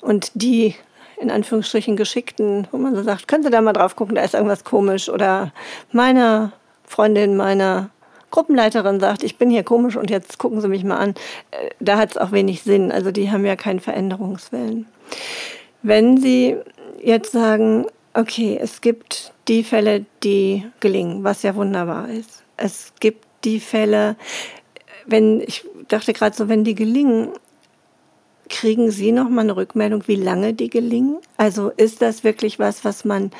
und 0.00 0.30
die 0.34 0.74
in 1.20 1.30
Anführungsstrichen 1.30 1.96
Geschickten, 1.96 2.68
wo 2.70 2.78
man 2.78 2.94
so 2.94 3.02
sagt, 3.02 3.28
können 3.28 3.42
Sie 3.42 3.50
da 3.50 3.60
mal 3.60 3.72
drauf 3.72 3.96
gucken, 3.96 4.14
da 4.14 4.22
ist 4.22 4.34
irgendwas 4.34 4.64
komisch. 4.64 5.08
Oder 5.08 5.52
meine 5.92 6.52
Freundin, 6.84 7.36
meine 7.36 7.90
Gruppenleiterin 8.30 9.00
sagt, 9.00 9.22
ich 9.22 9.36
bin 9.36 9.50
hier 9.50 9.62
komisch 9.62 9.96
und 9.96 10.10
jetzt 10.10 10.38
gucken 10.38 10.60
Sie 10.60 10.68
mich 10.68 10.84
mal 10.84 10.98
an. 10.98 11.14
Äh, 11.50 11.70
da 11.80 11.98
hat 11.98 12.12
es 12.12 12.16
auch 12.16 12.32
wenig 12.32 12.62
Sinn. 12.62 12.92
Also 12.92 13.10
die 13.10 13.30
haben 13.30 13.44
ja 13.44 13.56
keinen 13.56 13.80
Veränderungswillen. 13.80 14.86
Wenn 15.82 16.18
Sie 16.18 16.56
jetzt 17.02 17.32
sagen, 17.32 17.86
okay, 18.14 18.58
es 18.60 18.80
gibt 18.80 19.32
die 19.48 19.64
Fälle, 19.64 20.04
die 20.22 20.66
gelingen, 20.80 21.24
was 21.24 21.42
ja 21.42 21.54
wunderbar 21.54 22.08
ist. 22.08 22.42
Es 22.56 22.92
gibt 23.00 23.24
die 23.44 23.60
Fälle, 23.60 24.16
wenn 25.06 25.40
ich 25.40 25.64
dachte 25.88 26.12
gerade 26.12 26.36
so, 26.36 26.48
wenn 26.48 26.64
die 26.64 26.74
gelingen, 26.74 27.30
kriegen 28.48 28.90
Sie 28.90 29.12
noch 29.12 29.28
mal 29.28 29.42
eine 29.42 29.56
Rückmeldung, 29.56 30.04
wie 30.06 30.16
lange 30.16 30.54
die 30.54 30.70
gelingen? 30.70 31.18
Also 31.36 31.70
ist 31.70 32.02
das 32.02 32.24
wirklich 32.24 32.58
was, 32.58 32.84
was 32.84 33.04
man 33.04 33.30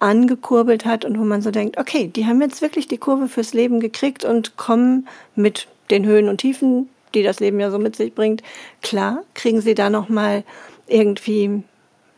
angekurbelt 0.00 0.84
hat 0.84 1.04
und 1.04 1.18
wo 1.18 1.24
man 1.24 1.42
so 1.42 1.50
denkt, 1.50 1.78
okay, 1.78 2.08
die 2.08 2.26
haben 2.26 2.40
jetzt 2.40 2.60
wirklich 2.60 2.88
die 2.88 2.98
Kurve 2.98 3.28
fürs 3.28 3.54
Leben 3.54 3.78
gekriegt 3.78 4.24
und 4.24 4.56
kommen 4.56 5.06
mit 5.36 5.68
den 5.90 6.04
Höhen 6.04 6.28
und 6.28 6.38
Tiefen, 6.38 6.88
die 7.14 7.22
das 7.22 7.40
Leben 7.40 7.60
ja 7.60 7.70
so 7.70 7.78
mit 7.78 7.94
sich 7.94 8.14
bringt, 8.14 8.42
klar, 8.82 9.22
kriegen 9.34 9.60
Sie 9.60 9.74
da 9.74 9.90
noch 9.90 10.08
mal 10.08 10.42
irgendwie 10.88 11.62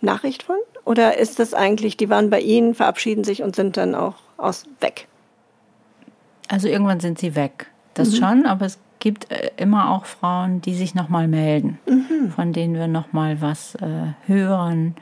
Nachricht 0.01 0.45
von? 0.45 0.57
Oder 0.85 1.19
ist 1.19 1.39
das 1.39 1.55
eigentlich, 1.55 1.97
die 1.97 2.11
waren 2.11 2.31
bei 2.31 2.41
Ihnen, 2.41 2.75
verabschieden 2.75 3.25
sich 3.25 3.43
und 3.43 3.57
sind 3.57 3.77
dann 3.77 3.95
auch 3.95 4.17
aus 4.37 4.65
weg? 4.81 5.07
Also 6.49 6.69
irgendwann 6.69 7.01
sind 7.01 7.19
sie 7.19 7.35
weg. 7.35 7.67
Das 7.95 8.11
mhm. 8.11 8.17
schon, 8.17 8.47
aber 8.47 8.67
es 8.67 8.79
gibt 9.05 9.31
äh, 9.31 9.51
immer 9.59 9.91
auch 9.91 10.07
Frauen, 10.07 10.63
die 10.63 10.75
sich 10.75 10.95
nochmal 10.95 11.29
melden, 11.29 11.79
mhm. 11.87 12.31
von 12.31 12.55
denen 12.55 12.75
wir 12.75 12.89
nochmal 12.89 13.43
was 13.43 13.75
äh, 13.75 14.15
hören 14.27 14.97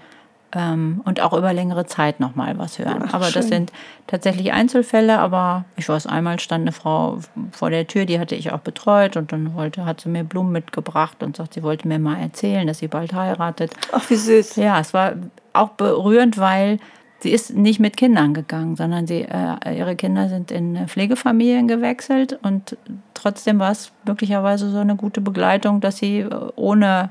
ähm, 0.53 1.03
und 1.05 1.21
auch 1.21 1.33
über 1.33 1.53
längere 1.53 1.87
Zeit 1.87 2.19
nochmal 2.19 2.59
was 2.59 2.81
hören. 2.81 3.05
Ach, 3.07 3.15
aber 3.15 3.27
schön. 3.27 3.35
das 3.35 3.49
sind 3.49 3.73
tatsächlich 4.09 4.53
Einzelfälle, 4.53 5.21
aber 5.21 5.67
ich 5.77 5.89
weiß, 5.89 6.09
einmal 6.09 6.41
stand 6.41 6.63
eine 6.63 6.73
Frau 6.73 7.21
vor 7.53 7.71
der 7.71 7.87
Tür, 7.87 8.05
die 8.05 8.19
hatte 8.19 8.35
ich 8.35 8.51
auch 8.51 8.59
betreut 8.59 9.17
und 9.17 9.31
dann 9.31 9.55
wollte, 9.55 9.85
hat 9.85 10.01
sie 10.01 10.09
mir 10.09 10.25
Blumen 10.25 10.51
mitgebracht 10.51 11.23
und 11.23 11.37
sagt, 11.37 11.55
sie 11.55 11.63
wollte 11.63 11.87
mir 11.87 12.01
mal 12.01 12.19
erzählen, 12.19 12.67
dass 12.67 12.79
sie 12.79 12.89
bald 12.89 13.15
heiratet. 13.15 13.73
Ach, 13.93 14.11
wie 14.11 14.17
süß. 14.17 14.57
Ja, 14.57 14.81
es 14.81 14.93
war 14.93 15.13
auch 15.53 15.71
berührend, 15.71 16.39
weil 16.39 16.81
sie 17.23 17.31
ist 17.31 17.55
nicht 17.55 17.81
mit 17.81 17.97
Kindern 17.97 18.35
gegangen, 18.35 18.77
sondern 18.77 19.07
sie, 19.07 19.23
äh, 19.23 19.77
ihre 19.77 19.97
Kinder 19.97 20.29
sind 20.29 20.51
in 20.51 20.89
Pflegefamilien 20.89 21.69
gewechselt 21.69 22.39
und 22.43 22.77
trotzdem 23.15 23.59
war 23.59 23.71
es 23.71 23.93
möglicherweise 24.07 24.71
so 24.71 24.79
eine 24.79 24.97
gute 24.97 25.21
Begleitung, 25.21 25.81
dass 25.81 25.99
sie 25.99 26.21
äh, 26.21 26.31
ohne 26.57 27.11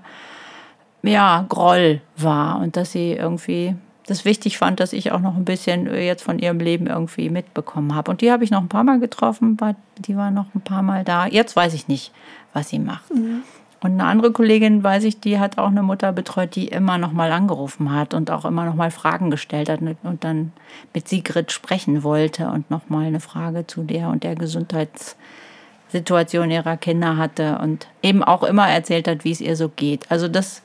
ja, 1.04 1.45
Groll 1.50 2.02
war 2.17 2.60
und 2.60 2.78
dass 2.78 2.91
sie 2.91 3.13
irgendwie 3.13 3.76
das 4.08 4.26
wichtig 4.26 4.58
fand, 4.58 4.80
dass 4.80 4.93
ich 4.93 5.12
auch 5.12 5.19
noch 5.19 5.36
ein 5.36 5.45
bisschen 5.45 5.91
jetzt 5.93 6.24
von 6.24 6.39
ihrem 6.39 6.60
Leben 6.60 6.88
irgendwie 6.88 7.30
mitbekommen 7.30 7.95
habe. 7.95 8.12
Und 8.12 8.21
die 8.21 8.32
habe 8.32 8.43
ich 8.43 8.52
noch 8.52 8.62
ein 8.62 8.67
paar 8.67 8.84
Mal 8.84 9.00
getroffen, 9.00 9.58
die 9.97 10.17
war 10.17 10.32
noch 10.32 10.54
ein 10.54 10.62
paar 10.62 10.82
Mal 10.82 11.04
da. 11.04 11.28
Jetzt 11.28 11.56
weiß 11.56 11.74
ich 11.74 11.88
nicht, 11.88 12.12
was 12.54 12.69
sie 12.69 12.80
macht. 12.80 13.13
Mhm. 13.13 13.43
Und 13.84 13.94
eine 13.94 14.04
andere 14.04 14.32
Kollegin, 14.32 14.84
weiß 14.84 15.06
ich, 15.06 15.20
die 15.20 15.39
hat 15.39 15.58
auch 15.58 15.70
eine 15.70 15.82
Mutter 15.82 16.12
betreut, 16.12 16.56
die 16.56 16.67
immer 16.67 17.00
noch 17.00 17.13
mal 17.13 17.32
angerufen 17.32 17.91
hat 17.91 18.13
und 18.13 18.30
auch 18.30 18.46
immer 18.46 18.65
noch 18.65 18.76
mal 18.76 18.91
Fragen 18.91 19.32
gestellt 19.32 19.70
hat 19.70 19.80
und 19.82 20.24
dann 20.24 20.52
mit 20.94 21.08
Sigrid 21.08 21.52
sprechen 21.52 22.04
wollte 22.04 22.50
und 22.50 22.70
noch 22.70 22.89
mal 22.89 23.08
eine 23.08 23.20
Frage 23.20 23.65
zu 23.65 23.82
der 23.82 24.10
und 24.10 24.24
der 24.24 24.36
Gesundheitssituation 24.36 26.52
ihrer 26.52 26.78
Kinder 26.78 27.17
hatte 27.17 27.58
und 27.58 27.88
eben 28.04 28.24
auch 28.24 28.44
immer 28.44 28.70
erzählt 28.70 29.08
hat, 29.08 29.24
wie 29.24 29.32
es 29.32 29.41
ihr 29.41 29.56
so 29.56 29.70
geht. 29.70 30.12
Also 30.12 30.28
das 30.28 30.62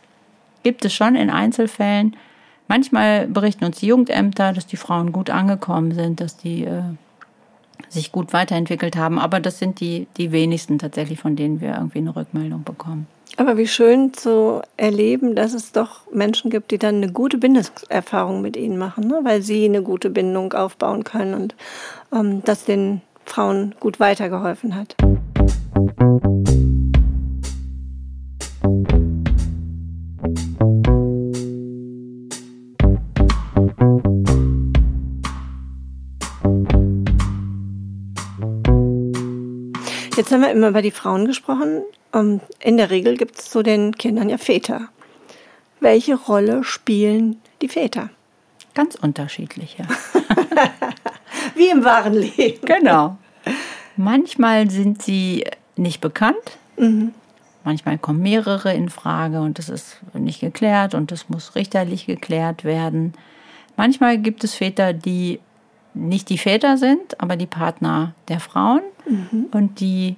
gibt 0.62 0.84
es 0.84 0.92
schon 0.92 1.16
in 1.16 1.30
Einzelfällen. 1.30 2.14
Manchmal 2.68 3.28
berichten 3.28 3.64
uns 3.64 3.78
die 3.78 3.86
Jugendämter, 3.86 4.52
dass 4.52 4.66
die 4.66 4.76
Frauen 4.76 5.12
gut 5.12 5.30
angekommen 5.30 5.92
sind, 5.92 6.20
dass 6.20 6.36
die 6.36 6.64
äh, 6.64 6.82
sich 7.88 8.12
gut 8.12 8.32
weiterentwickelt 8.32 8.96
haben. 8.96 9.18
Aber 9.18 9.40
das 9.40 9.58
sind 9.58 9.80
die, 9.80 10.06
die 10.16 10.32
wenigsten 10.32 10.78
tatsächlich, 10.78 11.20
von 11.20 11.36
denen 11.36 11.60
wir 11.60 11.74
irgendwie 11.74 11.98
eine 11.98 12.14
Rückmeldung 12.14 12.64
bekommen. 12.64 13.06
Aber 13.38 13.58
wie 13.58 13.66
schön 13.66 14.14
zu 14.14 14.62
erleben, 14.76 15.34
dass 15.34 15.52
es 15.52 15.72
doch 15.72 16.10
Menschen 16.10 16.50
gibt, 16.50 16.70
die 16.70 16.78
dann 16.78 16.96
eine 16.96 17.12
gute 17.12 17.36
Bindungserfahrung 17.36 18.40
mit 18.40 18.56
ihnen 18.56 18.78
machen, 18.78 19.08
ne? 19.08 19.20
weil 19.24 19.42
sie 19.42 19.66
eine 19.66 19.82
gute 19.82 20.08
Bindung 20.08 20.54
aufbauen 20.54 21.04
können 21.04 21.34
und 21.34 21.54
ähm, 22.14 22.42
das 22.44 22.64
den 22.64 23.02
Frauen 23.26 23.74
gut 23.78 24.00
weitergeholfen 24.00 24.74
hat. 24.74 24.96
Jetzt 40.16 40.32
haben 40.32 40.40
wir 40.40 40.50
immer 40.50 40.68
über 40.68 40.80
die 40.80 40.90
Frauen 40.90 41.26
gesprochen. 41.26 41.82
Ähm, 42.14 42.40
in 42.60 42.78
der 42.78 42.90
Regel 42.90 43.18
gibt 43.18 43.38
es 43.38 43.50
zu 43.50 43.62
den 43.62 43.92
Kindern 43.96 44.30
ja 44.30 44.38
Väter. 44.38 44.88
Welche 45.80 46.14
Rolle 46.14 46.64
spielen 46.64 47.40
die 47.60 47.68
Väter? 47.68 48.08
Ganz 48.72 48.94
unterschiedliche. 48.94 49.86
Wie 51.54 51.68
im 51.68 51.84
wahren 51.84 52.14
Leben. 52.14 52.64
Genau. 52.64 53.18
Manchmal 53.96 54.70
sind 54.70 55.02
sie 55.02 55.44
nicht 55.76 56.00
bekannt. 56.00 56.58
Mhm. 56.78 57.12
Manchmal 57.64 57.98
kommen 57.98 58.22
mehrere 58.22 58.72
in 58.72 58.88
Frage 58.88 59.40
und 59.40 59.58
das 59.58 59.68
ist 59.68 59.98
nicht 60.14 60.40
geklärt 60.40 60.94
und 60.94 61.10
das 61.10 61.28
muss 61.28 61.56
richterlich 61.56 62.06
geklärt 62.06 62.64
werden. 62.64 63.12
Manchmal 63.76 64.18
gibt 64.18 64.44
es 64.44 64.54
Väter, 64.54 64.92
die 64.94 65.40
nicht 65.96 66.28
die 66.28 66.38
Väter 66.38 66.76
sind, 66.76 67.20
aber 67.20 67.36
die 67.36 67.46
Partner 67.46 68.12
der 68.28 68.40
Frauen 68.40 68.82
mhm. 69.08 69.46
und 69.52 69.80
die 69.80 70.16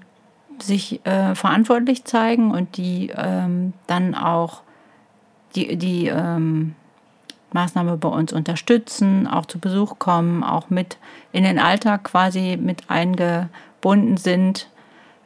sich 0.60 1.04
äh, 1.06 1.34
verantwortlich 1.34 2.04
zeigen 2.04 2.50
und 2.50 2.76
die 2.76 3.12
ähm, 3.16 3.72
dann 3.86 4.14
auch 4.14 4.62
die, 5.54 5.76
die 5.76 6.08
ähm, 6.08 6.74
Maßnahme 7.52 7.96
bei 7.96 8.08
uns 8.08 8.32
unterstützen, 8.32 9.26
auch 9.26 9.46
zu 9.46 9.58
Besuch 9.58 9.98
kommen, 9.98 10.44
auch 10.44 10.68
mit 10.68 10.98
in 11.32 11.44
den 11.44 11.58
Alltag 11.58 12.04
quasi 12.04 12.58
mit 12.60 12.90
eingebunden 12.90 14.16
sind 14.16 14.68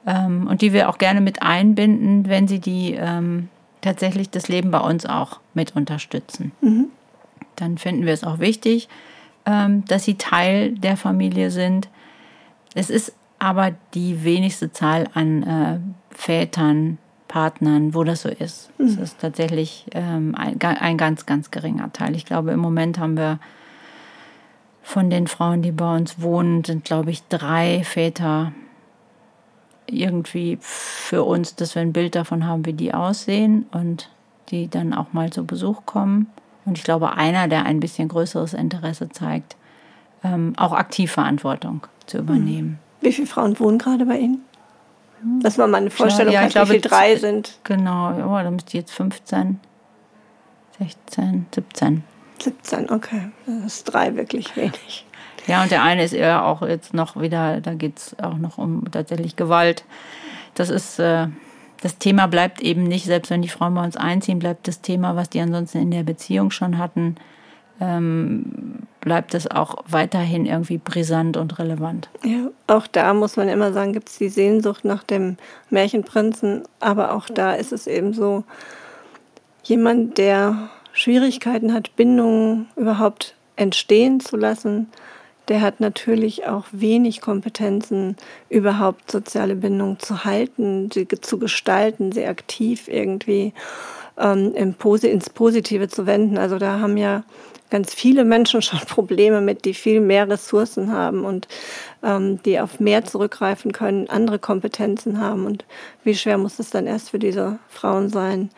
ähm, 0.06 0.46
und 0.46 0.62
die 0.62 0.72
wir 0.72 0.88
auch 0.88 0.98
gerne 0.98 1.20
mit 1.20 1.42
einbinden, 1.42 2.28
wenn 2.28 2.46
sie 2.46 2.60
die 2.60 2.94
ähm, 2.94 3.48
tatsächlich 3.80 4.30
das 4.30 4.48
Leben 4.48 4.70
bei 4.70 4.80
uns 4.80 5.06
auch 5.06 5.40
mit 5.54 5.74
unterstützen. 5.74 6.52
Mhm. 6.60 6.86
Dann 7.56 7.78
finden 7.78 8.06
wir 8.06 8.12
es 8.12 8.24
auch 8.24 8.38
wichtig, 8.38 8.88
dass 9.44 10.04
sie 10.04 10.14
Teil 10.16 10.72
der 10.72 10.96
Familie 10.96 11.50
sind. 11.50 11.88
Es 12.74 12.90
ist 12.90 13.14
aber 13.38 13.72
die 13.94 14.24
wenigste 14.24 14.72
Zahl 14.72 15.08
an 15.14 15.42
äh, 15.42 15.78
Vätern, 16.10 16.98
Partnern, 17.26 17.94
wo 17.94 18.04
das 18.04 18.22
so 18.22 18.28
ist. 18.28 18.70
Mhm. 18.78 18.86
Es 18.86 18.96
ist 18.96 19.20
tatsächlich 19.20 19.86
ähm, 19.92 20.34
ein, 20.36 20.60
ein 20.60 20.96
ganz, 20.98 21.26
ganz 21.26 21.50
geringer 21.50 21.92
Teil. 21.92 22.14
Ich 22.14 22.24
glaube, 22.24 22.52
im 22.52 22.60
Moment 22.60 22.98
haben 22.98 23.16
wir 23.16 23.40
von 24.82 25.10
den 25.10 25.26
Frauen, 25.26 25.62
die 25.62 25.72
bei 25.72 25.96
uns 25.96 26.20
wohnen, 26.20 26.62
sind, 26.62 26.84
glaube 26.84 27.10
ich, 27.10 27.26
drei 27.28 27.82
Väter 27.84 28.52
irgendwie 29.86 30.58
für 30.60 31.24
uns, 31.24 31.54
dass 31.56 31.74
wir 31.74 31.82
ein 31.82 31.92
Bild 31.92 32.14
davon 32.14 32.46
haben, 32.46 32.66
wie 32.66 32.72
die 32.72 32.94
aussehen 32.94 33.66
und 33.72 34.10
die 34.50 34.68
dann 34.68 34.92
auch 34.92 35.12
mal 35.12 35.30
zu 35.30 35.44
Besuch 35.46 35.86
kommen. 35.86 36.26
Und 36.64 36.78
ich 36.78 36.84
glaube, 36.84 37.12
einer, 37.12 37.48
der 37.48 37.64
ein 37.64 37.80
bisschen 37.80 38.08
größeres 38.08 38.54
Interesse 38.54 39.08
zeigt, 39.08 39.56
ähm, 40.24 40.54
auch 40.56 40.72
aktiv 40.72 41.10
Verantwortung 41.12 41.86
zu 42.06 42.18
übernehmen. 42.18 42.78
Wie 43.00 43.12
viele 43.12 43.26
Frauen 43.26 43.58
wohnen 43.58 43.78
gerade 43.78 44.06
bei 44.06 44.18
Ihnen? 44.18 44.44
Dass 45.40 45.56
man 45.56 45.70
mal 45.70 45.78
eine 45.78 45.90
Vorstellung 45.90 46.32
ja, 46.32 46.42
hat, 46.42 46.50
glaube, 46.50 46.68
wie 46.68 46.72
viele 46.74 46.88
drei 46.88 47.16
sind. 47.16 47.58
Genau, 47.64 48.10
oh, 48.10 48.42
da 48.42 48.50
müsste 48.50 48.76
jetzt 48.76 48.92
15. 48.92 49.60
16, 50.78 51.46
17. 51.54 52.04
17, 52.40 52.90
okay. 52.90 53.30
Das 53.46 53.74
ist 53.74 53.84
drei 53.84 54.16
wirklich 54.16 54.56
wenig. 54.56 55.06
Ja, 55.46 55.62
und 55.62 55.70
der 55.70 55.82
eine 55.82 56.04
ist 56.04 56.12
eher 56.12 56.44
auch 56.44 56.62
jetzt 56.62 56.94
noch 56.94 57.20
wieder, 57.20 57.60
da 57.60 57.74
geht 57.74 57.98
es 57.98 58.18
auch 58.20 58.36
noch 58.36 58.58
um 58.58 58.84
tatsächlich 58.90 59.36
Gewalt. 59.36 59.84
Das 60.54 60.70
ist, 60.70 60.98
äh, 60.98 61.28
das 61.82 61.98
Thema 61.98 62.28
bleibt 62.28 62.60
eben 62.60 62.84
nicht, 62.84 63.06
selbst 63.06 63.30
wenn 63.30 63.42
die 63.42 63.48
Frauen 63.48 63.74
bei 63.74 63.84
uns 63.84 63.96
einziehen, 63.96 64.38
bleibt 64.38 64.68
das 64.68 64.80
Thema, 64.80 65.16
was 65.16 65.28
die 65.30 65.40
ansonsten 65.40 65.78
in 65.78 65.90
der 65.90 66.04
Beziehung 66.04 66.52
schon 66.52 66.78
hatten, 66.78 67.16
ähm, 67.80 68.86
bleibt 69.00 69.34
es 69.34 69.50
auch 69.50 69.82
weiterhin 69.88 70.46
irgendwie 70.46 70.78
brisant 70.78 71.36
und 71.36 71.58
relevant. 71.58 72.08
Ja, 72.24 72.50
auch 72.68 72.86
da 72.86 73.12
muss 73.14 73.36
man 73.36 73.48
immer 73.48 73.72
sagen, 73.72 73.92
gibt 73.92 74.08
es 74.08 74.18
die 74.18 74.28
Sehnsucht 74.28 74.84
nach 74.84 75.02
dem 75.02 75.36
Märchenprinzen, 75.70 76.62
aber 76.78 77.12
auch 77.12 77.26
da 77.26 77.54
ist 77.54 77.72
es 77.72 77.88
eben 77.88 78.14
so, 78.14 78.44
jemand, 79.64 80.18
der 80.18 80.70
Schwierigkeiten 80.92 81.72
hat, 81.72 81.96
Bindungen 81.96 82.68
überhaupt 82.76 83.34
entstehen 83.56 84.20
zu 84.20 84.36
lassen, 84.36 84.88
der 85.48 85.60
hat 85.60 85.80
natürlich 85.80 86.46
auch 86.46 86.66
wenig 86.72 87.20
Kompetenzen, 87.20 88.16
überhaupt 88.48 89.10
soziale 89.10 89.56
Bindungen 89.56 89.98
zu 89.98 90.24
halten, 90.24 90.90
sie 90.92 91.06
zu 91.08 91.38
gestalten, 91.38 92.12
sie 92.12 92.26
aktiv 92.26 92.88
irgendwie 92.88 93.52
ähm, 94.18 94.54
ins 94.54 95.30
Positive 95.30 95.88
zu 95.88 96.06
wenden. 96.06 96.38
Also 96.38 96.58
da 96.58 96.78
haben 96.78 96.96
ja 96.96 97.24
ganz 97.70 97.92
viele 97.92 98.24
Menschen 98.24 98.62
schon 98.62 98.78
Probleme 98.80 99.40
mit, 99.40 99.64
die 99.64 99.74
viel 99.74 100.00
mehr 100.00 100.28
Ressourcen 100.28 100.92
haben 100.92 101.24
und 101.24 101.48
ähm, 102.04 102.40
die 102.44 102.60
auf 102.60 102.78
mehr 102.78 103.04
zurückgreifen 103.04 103.72
können, 103.72 104.08
andere 104.08 104.38
Kompetenzen 104.38 105.20
haben. 105.20 105.46
Und 105.46 105.64
wie 106.04 106.14
schwer 106.14 106.38
muss 106.38 106.60
es 106.60 106.70
dann 106.70 106.86
erst 106.86 107.10
für 107.10 107.18
diese 107.18 107.58
Frauen 107.68 108.08
sein, 108.10 108.50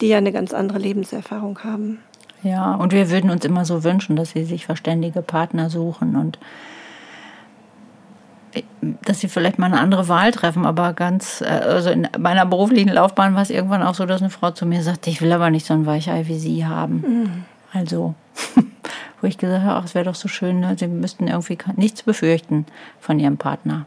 die 0.00 0.08
ja 0.08 0.18
eine 0.18 0.32
ganz 0.32 0.52
andere 0.52 0.78
Lebenserfahrung 0.78 1.62
haben? 1.62 2.00
Ja, 2.42 2.74
und 2.74 2.92
wir 2.92 3.10
würden 3.10 3.30
uns 3.30 3.44
immer 3.44 3.64
so 3.64 3.84
wünschen, 3.84 4.16
dass 4.16 4.30
sie 4.30 4.44
sich 4.44 4.66
verständige 4.66 5.22
Partner 5.22 5.70
suchen 5.70 6.16
und 6.16 6.38
äh, 8.52 8.62
dass 9.04 9.20
sie 9.20 9.28
vielleicht 9.28 9.58
mal 9.58 9.66
eine 9.66 9.78
andere 9.78 10.08
Wahl 10.08 10.32
treffen, 10.32 10.66
aber 10.66 10.92
ganz, 10.92 11.40
äh, 11.40 11.44
also 11.44 11.90
in 11.90 12.08
meiner 12.18 12.44
beruflichen 12.44 12.92
Laufbahn 12.92 13.34
war 13.34 13.42
es 13.42 13.50
irgendwann 13.50 13.82
auch 13.82 13.94
so, 13.94 14.06
dass 14.06 14.20
eine 14.20 14.30
Frau 14.30 14.50
zu 14.50 14.66
mir 14.66 14.82
sagte, 14.82 15.10
ich 15.10 15.22
will 15.22 15.32
aber 15.32 15.50
nicht 15.50 15.66
so 15.66 15.74
ein 15.74 15.86
Weichei 15.86 16.26
wie 16.26 16.38
Sie 16.38 16.66
haben. 16.66 17.04
Mhm. 17.06 17.44
Also, 17.72 18.14
wo 19.20 19.26
ich 19.26 19.38
gesagt 19.38 19.64
habe, 19.64 19.76
ach, 19.76 19.84
es 19.84 19.94
wäre 19.94 20.04
doch 20.04 20.14
so 20.14 20.28
schön, 20.28 20.60
ne? 20.60 20.74
Sie 20.78 20.88
müssten 20.88 21.28
irgendwie 21.28 21.56
nichts 21.76 22.02
befürchten 22.02 22.66
von 23.00 23.18
Ihrem 23.18 23.38
Partner. 23.38 23.86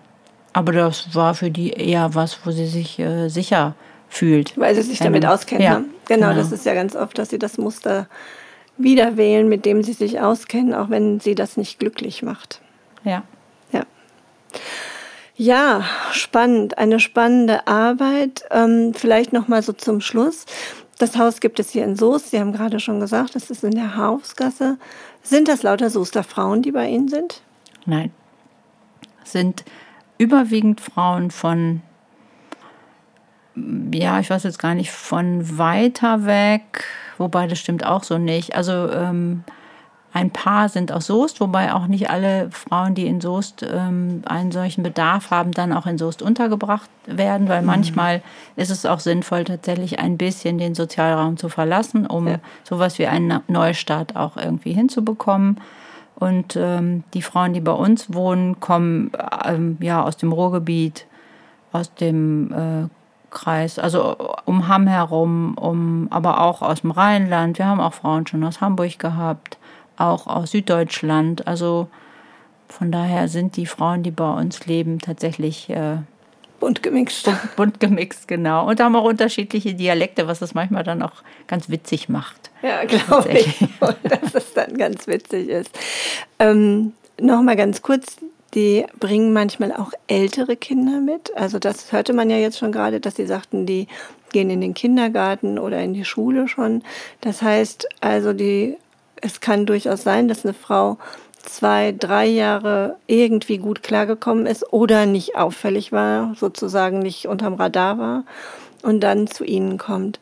Aber 0.53 0.71
das 0.71 1.13
war 1.13 1.33
für 1.33 1.51
die 1.51 1.71
eher 1.71 2.15
was, 2.15 2.45
wo 2.45 2.51
sie 2.51 2.65
sich 2.65 2.97
äh, 2.97 3.27
sicher 3.27 3.75
fühlt. 4.07 4.57
Weil 4.57 4.73
sie 4.73 4.83
sich 4.83 4.99
damit 4.99 5.25
auskennt. 5.25 5.61
Ja, 5.61 5.79
ne? 5.79 5.85
genau, 6.07 6.29
genau, 6.29 6.39
das 6.39 6.53
ist 6.53 6.65
ja 6.65 6.73
ganz 6.73 6.95
oft, 6.95 7.17
dass 7.17 7.29
sie 7.29 7.39
das 7.39 7.57
Muster 7.57 8.07
wieder 8.77 9.17
wählen, 9.17 9.47
mit 9.47 9.65
dem 9.65 9.83
sie 9.83 9.93
sich 9.93 10.19
auskennen, 10.19 10.73
auch 10.73 10.89
wenn 10.89 11.19
sie 11.19 11.35
das 11.35 11.57
nicht 11.57 11.79
glücklich 11.79 12.23
macht. 12.23 12.61
Ja. 13.03 13.23
Ja. 13.71 13.85
Ja, 15.35 15.83
spannend, 16.11 16.77
eine 16.77 16.99
spannende 16.99 17.67
Arbeit. 17.67 18.45
Ähm, 18.51 18.93
vielleicht 18.93 19.33
noch 19.33 19.47
mal 19.47 19.61
so 19.61 19.73
zum 19.73 20.01
Schluss. 20.01 20.45
Das 20.97 21.17
Haus 21.17 21.41
gibt 21.41 21.59
es 21.59 21.71
hier 21.71 21.83
in 21.83 21.95
Soest. 21.95 22.31
Sie 22.31 22.39
haben 22.39 22.53
gerade 22.53 22.79
schon 22.79 22.99
gesagt, 22.99 23.35
das 23.35 23.49
ist 23.49 23.63
in 23.63 23.75
der 23.75 23.97
Hausgasse. 23.97 24.77
Sind 25.21 25.47
das 25.47 25.63
lauter 25.63 25.89
Soester 25.89 26.23
Frauen, 26.23 26.61
die 26.61 26.71
bei 26.71 26.87
Ihnen 26.87 27.09
sind? 27.09 27.41
Nein. 27.85 28.11
Sind 29.23 29.65
überwiegend 30.17 30.79
Frauen 30.79 31.31
von, 31.31 31.81
ja, 33.93 34.19
ich 34.19 34.29
weiß 34.29 34.43
jetzt 34.43 34.59
gar 34.59 34.75
nicht, 34.75 34.91
von 34.91 35.57
weiter 35.57 36.25
weg, 36.25 36.83
wobei 37.17 37.47
das 37.47 37.59
stimmt 37.59 37.85
auch 37.85 38.03
so 38.03 38.17
nicht. 38.17 38.55
Also 38.55 38.89
ähm, 38.91 39.43
ein 40.15 40.31
paar 40.31 40.69
sind 40.69 40.93
aus 40.93 41.07
Soest, 41.07 41.41
wobei 41.41 41.73
auch 41.73 41.87
nicht 41.87 42.09
alle 42.09 42.49
Frauen, 42.49 42.95
die 42.95 43.05
in 43.05 43.19
Soest 43.19 43.65
ähm, 43.69 44.21
einen 44.25 44.53
solchen 44.53 44.81
Bedarf 44.81 45.29
haben, 45.29 45.51
dann 45.51 45.73
auch 45.73 45.85
in 45.85 45.97
Soest 45.97 46.21
untergebracht 46.21 46.89
werden, 47.05 47.49
weil 47.49 47.59
mhm. 47.59 47.67
manchmal 47.67 48.21
ist 48.55 48.71
es 48.71 48.85
auch 48.85 49.01
sinnvoll, 49.01 49.43
tatsächlich 49.43 49.99
ein 49.99 50.17
bisschen 50.17 50.57
den 50.57 50.73
Sozialraum 50.73 51.35
zu 51.35 51.49
verlassen, 51.49 52.05
um 52.07 52.29
ja. 52.29 52.39
sowas 52.63 52.97
wie 52.97 53.07
einen 53.07 53.41
Neustart 53.49 54.15
auch 54.15 54.37
irgendwie 54.37 54.71
hinzubekommen. 54.71 55.59
Und 56.15 56.55
ähm, 56.55 57.03
die 57.13 57.21
Frauen, 57.21 57.51
die 57.51 57.59
bei 57.59 57.73
uns 57.73 58.13
wohnen, 58.13 58.61
kommen 58.61 59.11
ähm, 59.45 59.77
ja 59.81 60.01
aus 60.01 60.15
dem 60.15 60.31
Ruhrgebiet, 60.31 61.07
aus 61.73 61.93
dem 61.93 62.53
äh, 62.53 62.87
Kreis, 63.29 63.79
also 63.79 64.15
um 64.45 64.67
Hamm 64.67 64.87
herum, 64.87 65.57
um, 65.57 66.07
aber 66.09 66.41
auch 66.41 66.61
aus 66.61 66.81
dem 66.81 66.91
Rheinland. 66.91 67.57
Wir 67.57 67.65
haben 67.65 67.81
auch 67.81 67.93
Frauen 67.93 68.27
schon 68.27 68.43
aus 68.43 68.61
Hamburg 68.61 68.99
gehabt 68.99 69.57
auch 69.97 70.27
aus 70.27 70.51
Süddeutschland. 70.51 71.47
Also 71.47 71.87
von 72.67 72.91
daher 72.91 73.27
sind 73.27 73.57
die 73.57 73.65
Frauen, 73.65 74.03
die 74.03 74.11
bei 74.11 74.31
uns 74.31 74.65
leben, 74.65 74.99
tatsächlich 74.99 75.69
äh, 75.69 75.97
bunt 76.59 76.83
gemixt. 76.83 77.25
Bunt, 77.25 77.55
bunt, 77.55 77.79
gemixt, 77.79 78.27
genau. 78.27 78.67
Und 78.67 78.79
haben 78.79 78.95
auch 78.95 79.03
unterschiedliche 79.03 79.73
Dialekte, 79.73 80.27
was 80.27 80.39
das 80.39 80.53
manchmal 80.53 80.83
dann 80.83 81.01
auch 81.01 81.23
ganz 81.47 81.69
witzig 81.69 82.09
macht. 82.09 82.51
Ja, 82.61 82.83
glaube 82.85 83.29
ich, 83.31 83.67
dass 83.79 84.33
es 84.33 84.53
dann 84.53 84.77
ganz 84.77 85.07
witzig 85.07 85.49
ist. 85.49 85.77
Ähm, 86.39 86.93
Nochmal 87.17 87.55
ganz 87.55 87.81
kurz, 87.81 88.17
die 88.55 88.85
bringen 88.99 89.33
manchmal 89.33 89.71
auch 89.73 89.91
ältere 90.07 90.55
Kinder 90.55 90.99
mit. 91.01 91.35
Also 91.35 91.59
das 91.59 91.91
hörte 91.91 92.13
man 92.13 92.29
ja 92.29 92.37
jetzt 92.37 92.57
schon 92.57 92.71
gerade, 92.71 92.99
dass 92.99 93.15
sie 93.15 93.27
sagten, 93.27 93.65
die 93.65 93.87
gehen 94.31 94.49
in 94.49 94.61
den 94.61 94.73
Kindergarten 94.73 95.59
oder 95.59 95.81
in 95.81 95.93
die 95.93 96.05
Schule 96.05 96.47
schon. 96.47 96.81
Das 97.21 97.41
heißt 97.41 97.87
also, 98.01 98.33
die 98.33 98.77
es 99.21 99.39
kann 99.39 99.65
durchaus 99.65 100.03
sein, 100.03 100.27
dass 100.27 100.45
eine 100.45 100.53
Frau 100.53 100.97
zwei, 101.41 101.93
drei 101.97 102.25
Jahre 102.25 102.97
irgendwie 103.07 103.57
gut 103.57 103.83
klargekommen 103.83 104.45
ist 104.45 104.71
oder 104.73 105.05
nicht 105.05 105.35
auffällig 105.35 105.91
war, 105.91 106.33
sozusagen 106.35 106.99
nicht 106.99 107.27
unterm 107.27 107.55
Radar 107.55 107.97
war 107.97 108.23
und 108.81 109.01
dann 109.01 109.27
zu 109.27 109.43
ihnen 109.43 109.77
kommt. 109.77 110.19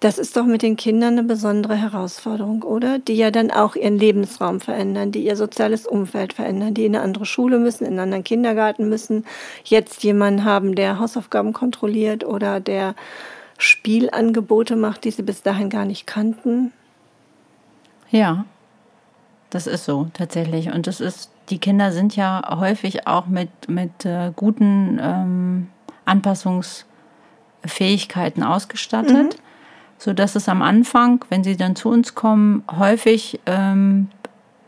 Das 0.00 0.18
ist 0.18 0.36
doch 0.36 0.44
mit 0.44 0.60
den 0.60 0.76
Kindern 0.76 1.14
eine 1.14 1.22
besondere 1.22 1.74
Herausforderung, 1.74 2.62
oder? 2.62 2.98
Die 2.98 3.14
ja 3.14 3.30
dann 3.30 3.50
auch 3.50 3.76
ihren 3.76 3.98
Lebensraum 3.98 4.60
verändern, 4.60 5.10
die 5.10 5.24
ihr 5.24 5.36
soziales 5.36 5.86
Umfeld 5.86 6.34
verändern, 6.34 6.74
die 6.74 6.84
in 6.84 6.94
eine 6.94 7.02
andere 7.02 7.24
Schule 7.24 7.58
müssen, 7.58 7.84
in 7.84 7.92
einen 7.92 8.00
anderen 8.00 8.24
Kindergarten 8.24 8.90
müssen, 8.90 9.24
jetzt 9.64 10.04
jemanden 10.04 10.44
haben, 10.44 10.74
der 10.74 10.98
Hausaufgaben 10.98 11.54
kontrolliert 11.54 12.24
oder 12.24 12.60
der 12.60 12.94
Spielangebote 13.56 14.76
macht, 14.76 15.04
die 15.04 15.10
sie 15.10 15.22
bis 15.22 15.40
dahin 15.42 15.70
gar 15.70 15.86
nicht 15.86 16.06
kannten. 16.06 16.72
Ja, 18.10 18.44
das 19.50 19.66
ist 19.66 19.84
so 19.86 20.08
tatsächlich. 20.12 20.72
Und 20.72 20.86
das 20.86 21.00
ist, 21.00 21.30
die 21.48 21.58
Kinder 21.58 21.90
sind 21.92 22.14
ja 22.16 22.58
häufig 22.60 23.06
auch 23.06 23.26
mit, 23.26 23.48
mit 23.68 24.04
äh, 24.04 24.32
guten 24.36 24.98
ähm, 25.00 25.68
Anpassungsfähigkeiten 26.04 28.42
ausgestattet, 28.42 29.34
mhm. 29.34 29.45
Sodass 29.98 30.34
es 30.36 30.48
am 30.48 30.62
Anfang, 30.62 31.24
wenn 31.28 31.44
sie 31.44 31.56
dann 31.56 31.76
zu 31.76 31.88
uns 31.88 32.14
kommen, 32.14 32.62
häufig 32.78 33.40
ähm, 33.46 34.08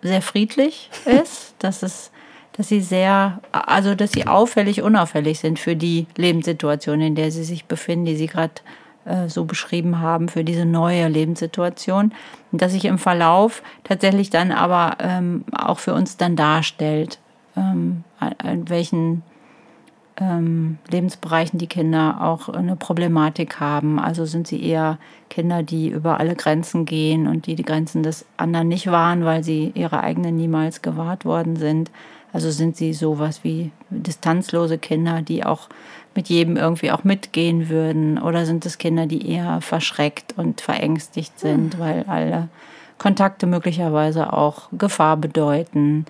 sehr 0.03 0.23
friedlich 0.23 0.91
ist, 1.05 1.55
dass 1.59 1.83
es 1.83 2.11
dass 2.59 2.67
sie 2.67 2.81
sehr, 2.81 3.41
also 3.53 3.95
dass 3.95 4.11
sie 4.11 4.27
auffällig, 4.27 4.83
unauffällig 4.83 5.39
sind 5.39 5.61
für 5.61 5.77
die 5.77 6.09
Lebenssituation, 6.17 7.01
in 7.01 7.15
der 7.15 7.31
sie 7.31 7.45
sich 7.45 7.67
befinden, 7.67 8.07
die 8.07 8.17
sie 8.17 8.27
gerade 8.27 8.55
äh, 9.05 9.29
so 9.29 9.45
beschrieben 9.45 10.01
haben 10.01 10.29
für 10.29 10.43
diese 10.43 10.65
neue 10.65 11.07
Lebenssituation, 11.07 12.13
dass 12.51 12.73
sich 12.73 12.85
im 12.85 12.99
Verlauf 12.99 13.63
tatsächlich 13.85 14.31
dann 14.31 14.51
aber 14.51 14.97
ähm, 14.99 15.45
auch 15.57 15.79
für 15.79 15.95
uns 15.95 16.17
dann 16.17 16.35
darstellt, 16.35 17.21
ähm, 17.57 18.03
in 18.45 18.69
welchen 18.69 19.23
ähm, 20.21 20.79
Lebensbereichen 20.91 21.59
die 21.59 21.67
Kinder 21.67 22.19
auch 22.21 22.49
eine 22.49 22.77
Problematik 22.77 23.61
haben. 23.61 23.99
Also 23.99 24.25
sind 24.25 24.47
sie 24.47 24.63
eher 24.63 24.99
Kinder, 25.31 25.63
die 25.63 25.89
über 25.89 26.19
alle 26.19 26.35
Grenzen 26.35 26.85
gehen 26.85 27.27
und 27.27 27.47
die 27.47 27.55
die 27.55 27.65
Grenzen 27.65 28.03
des 28.03 28.25
anderen 28.37 28.69
nicht 28.69 28.89
wahren, 28.91 29.25
weil 29.25 29.45
sie 29.45 29.73
ihre 29.75 30.01
eigenen 30.01 30.37
niemals 30.37 30.83
gewahrt 30.83 31.25
worden 31.25 31.57
sind. 31.57 31.91
Also 32.33 32.51
sind 32.51 32.77
sie 32.77 32.93
sowas 32.93 33.43
wie 33.43 33.71
distanzlose 33.91 34.79
Kinder, 34.79 35.23
die 35.23 35.45
auch 35.45 35.69
mit 36.15 36.29
jedem 36.29 36.57
irgendwie 36.57 36.91
auch 36.91 37.05
mitgehen 37.05 37.69
würden? 37.69 38.19
Oder 38.19 38.45
sind 38.45 38.67
es 38.67 38.79
Kinder, 38.79 39.07
die 39.07 39.31
eher 39.31 39.61
verschreckt 39.61 40.35
und 40.37 40.61
verängstigt 40.61 41.39
sind, 41.39 41.77
mhm. 41.77 41.81
weil 41.81 42.05
alle 42.07 42.49
Kontakte 42.99 43.47
möglicherweise 43.47 44.33
auch 44.33 44.69
Gefahr 44.73 45.17
bedeuten? 45.17 46.07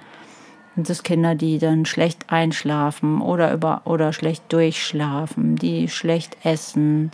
Sind 0.79 0.91
es 0.91 1.03
Kinder, 1.03 1.35
die 1.35 1.59
dann 1.59 1.87
schlecht 1.87 2.27
einschlafen 2.29 3.21
oder, 3.21 3.53
über, 3.53 3.83
oder 3.85 4.13
schlecht 4.13 4.45
durchschlafen, 4.53 5.57
die 5.57 5.89
schlecht 5.89 6.37
essen, 6.45 7.11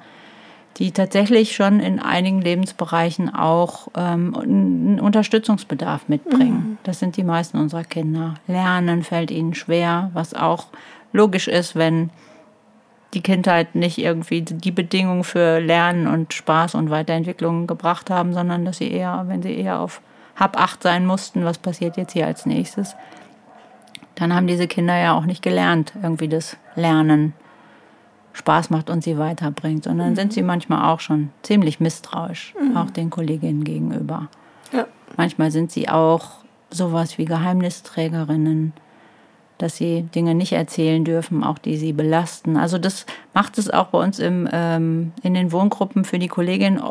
die 0.76 0.92
tatsächlich 0.92 1.56
schon 1.56 1.80
in 1.80 1.98
einigen 1.98 2.42
Lebensbereichen 2.42 3.34
auch 3.34 3.88
ähm, 3.96 4.36
einen 4.36 5.00
Unterstützungsbedarf 5.00 6.10
mitbringen. 6.10 6.72
Mhm. 6.72 6.78
Das 6.82 6.98
sind 6.98 7.16
die 7.16 7.24
meisten 7.24 7.56
unserer 7.56 7.84
Kinder. 7.84 8.34
Lernen 8.46 9.02
fällt 9.02 9.30
ihnen 9.30 9.54
schwer, 9.54 10.10
was 10.12 10.34
auch 10.34 10.66
logisch 11.14 11.48
ist, 11.48 11.74
wenn 11.74 12.10
die 13.14 13.22
Kindheit 13.22 13.74
nicht 13.74 13.96
irgendwie 13.96 14.42
die 14.42 14.72
Bedingungen 14.72 15.24
für 15.24 15.58
Lernen 15.58 16.06
und 16.06 16.34
Spaß 16.34 16.74
und 16.74 16.90
Weiterentwicklung 16.90 17.66
gebracht 17.66 18.10
haben, 18.10 18.34
sondern 18.34 18.66
dass 18.66 18.76
sie 18.76 18.90
eher, 18.90 19.24
wenn 19.28 19.42
sie 19.42 19.56
eher 19.56 19.80
auf 19.80 20.02
Hab 20.36 20.60
acht 20.60 20.82
sein 20.82 21.06
mussten, 21.06 21.46
was 21.46 21.56
passiert 21.56 21.96
jetzt 21.96 22.12
hier 22.12 22.26
als 22.26 22.44
nächstes, 22.44 22.94
dann 24.14 24.34
haben 24.34 24.46
diese 24.46 24.66
Kinder 24.66 24.96
ja 24.96 25.16
auch 25.16 25.24
nicht 25.24 25.42
gelernt, 25.42 25.92
irgendwie 26.02 26.28
das 26.28 26.56
Lernen 26.76 27.34
Spaß 28.32 28.70
macht 28.70 28.90
und 28.90 29.02
sie 29.02 29.16
weiterbringt, 29.16 29.84
sondern 29.84 30.10
mhm. 30.10 30.16
sind 30.16 30.32
sie 30.32 30.42
manchmal 30.42 30.92
auch 30.92 31.00
schon 31.00 31.30
ziemlich 31.42 31.80
misstrauisch, 31.80 32.54
mhm. 32.60 32.76
auch 32.76 32.90
den 32.90 33.10
Kolleginnen 33.10 33.64
gegenüber. 33.64 34.28
Ja. 34.72 34.86
Manchmal 35.16 35.50
sind 35.50 35.70
sie 35.70 35.88
auch 35.88 36.44
sowas 36.70 37.16
wie 37.16 37.24
Geheimnisträgerinnen, 37.24 38.72
dass 39.58 39.76
sie 39.76 40.02
Dinge 40.02 40.34
nicht 40.34 40.52
erzählen 40.52 41.04
dürfen, 41.04 41.44
auch 41.44 41.58
die 41.58 41.76
sie 41.76 41.92
belasten. 41.92 42.56
Also 42.56 42.76
das 42.76 43.06
macht 43.32 43.56
es 43.56 43.70
auch 43.70 43.86
bei 43.86 43.98
uns 44.02 44.18
im, 44.18 44.48
ähm, 44.52 45.12
in 45.22 45.34
den 45.34 45.52
Wohngruppen 45.52 46.04
für 46.04 46.18
die 46.18 46.28
Kolleginnen 46.28 46.82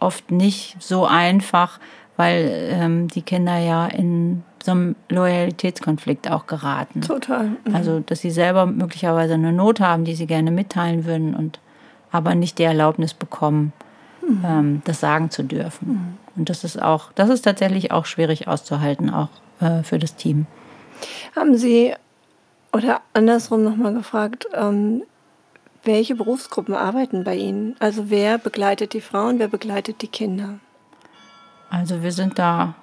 oft 0.00 0.32
nicht 0.32 0.76
so 0.80 1.06
einfach, 1.06 1.78
weil 2.16 2.68
ähm, 2.72 3.06
die 3.06 3.22
Kinder 3.22 3.58
ja 3.58 3.86
in 3.86 4.42
so 4.62 4.72
einem 4.72 4.96
Loyalitätskonflikt 5.08 6.30
auch 6.30 6.46
geraten. 6.46 7.00
Total. 7.00 7.56
Mhm. 7.64 7.74
Also, 7.74 8.00
dass 8.00 8.20
sie 8.20 8.30
selber 8.30 8.66
möglicherweise 8.66 9.34
eine 9.34 9.52
Not 9.52 9.80
haben, 9.80 10.04
die 10.04 10.14
sie 10.14 10.26
gerne 10.26 10.50
mitteilen 10.50 11.04
würden 11.04 11.34
und 11.34 11.60
aber 12.12 12.34
nicht 12.34 12.58
die 12.58 12.64
Erlaubnis 12.64 13.14
bekommen, 13.14 13.72
mhm. 14.26 14.44
ähm, 14.44 14.82
das 14.84 15.00
sagen 15.00 15.30
zu 15.30 15.44
dürfen. 15.44 15.88
Mhm. 15.88 16.18
Und 16.36 16.50
das 16.50 16.64
ist 16.64 16.80
auch, 16.80 17.12
das 17.12 17.28
ist 17.28 17.42
tatsächlich 17.42 17.92
auch 17.92 18.06
schwierig 18.06 18.48
auszuhalten, 18.48 19.10
auch 19.10 19.28
äh, 19.60 19.82
für 19.82 19.98
das 19.98 20.16
Team. 20.16 20.46
Haben 21.34 21.56
Sie 21.56 21.94
oder 22.72 23.00
andersrum 23.14 23.64
nochmal 23.64 23.94
gefragt, 23.94 24.46
ähm, 24.54 25.02
welche 25.82 26.14
Berufsgruppen 26.14 26.74
arbeiten 26.74 27.24
bei 27.24 27.36
Ihnen? 27.36 27.74
Also 27.78 28.10
wer 28.10 28.38
begleitet 28.38 28.92
die 28.92 29.00
Frauen, 29.00 29.38
wer 29.38 29.48
begleitet 29.48 30.02
die 30.02 30.08
Kinder? 30.08 30.58
Also 31.70 32.02
wir 32.02 32.12
sind 32.12 32.38
da 32.38 32.74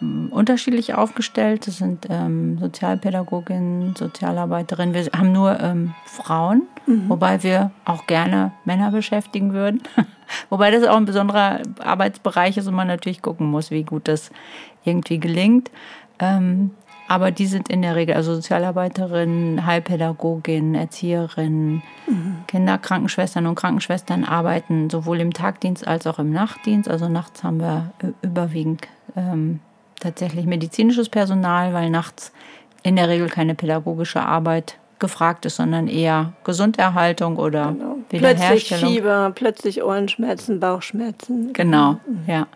unterschiedlich 0.00 0.94
aufgestellt. 0.94 1.66
Das 1.66 1.78
sind 1.78 2.06
ähm, 2.08 2.58
Sozialpädagoginnen, 2.58 3.94
Sozialarbeiterinnen. 3.96 4.94
Wir 4.94 5.06
haben 5.16 5.32
nur 5.32 5.58
ähm, 5.60 5.94
Frauen, 6.04 6.62
mhm. 6.86 7.08
wobei 7.08 7.42
wir 7.42 7.72
auch 7.84 8.06
gerne 8.06 8.52
Männer 8.64 8.90
beschäftigen 8.90 9.52
würden. 9.52 9.82
wobei 10.50 10.70
das 10.70 10.84
auch 10.84 10.96
ein 10.96 11.04
besonderer 11.04 11.60
Arbeitsbereich 11.80 12.56
ist 12.56 12.68
und 12.68 12.74
man 12.74 12.86
natürlich 12.86 13.22
gucken 13.22 13.50
muss, 13.50 13.70
wie 13.70 13.82
gut 13.82 14.06
das 14.08 14.30
irgendwie 14.84 15.18
gelingt. 15.18 15.70
Ähm, 16.20 16.70
aber 17.08 17.30
die 17.30 17.46
sind 17.46 17.70
in 17.70 17.80
der 17.80 17.96
Regel 17.96 18.14
also 18.14 18.34
Sozialarbeiterinnen, 18.34 19.64
Heilpädagoginnen, 19.64 20.74
Erzieherinnen, 20.74 21.82
mhm. 22.06 22.36
Kinderkrankenschwestern 22.46 23.46
und 23.46 23.54
Krankenschwestern 23.54 24.24
arbeiten 24.24 24.90
sowohl 24.90 25.20
im 25.20 25.32
Tagdienst 25.32 25.88
als 25.88 26.06
auch 26.06 26.18
im 26.18 26.30
Nachtdienst. 26.30 26.88
Also 26.88 27.08
nachts 27.08 27.42
haben 27.42 27.60
wir 27.60 27.92
überwiegend 28.20 28.86
ähm, 29.16 29.60
tatsächlich 29.98 30.46
medizinisches 30.46 31.08
Personal, 31.08 31.72
weil 31.74 31.90
nachts 31.90 32.32
in 32.82 32.96
der 32.96 33.08
Regel 33.08 33.28
keine 33.28 33.54
pädagogische 33.54 34.20
Arbeit 34.20 34.76
gefragt 34.98 35.46
ist, 35.46 35.56
sondern 35.56 35.88
eher 35.88 36.32
Gesunderhaltung 36.44 37.36
oder 37.36 37.72
genau. 37.72 37.96
Wiederherstellung. 38.10 38.82
Plötzlich 38.82 38.98
Fieber, 38.98 39.32
plötzlich 39.34 39.82
Ohrenschmerzen, 39.82 40.60
Bauchschmerzen. 40.60 41.52
Genau, 41.52 41.92
mhm. 41.92 42.24
ja. 42.26 42.46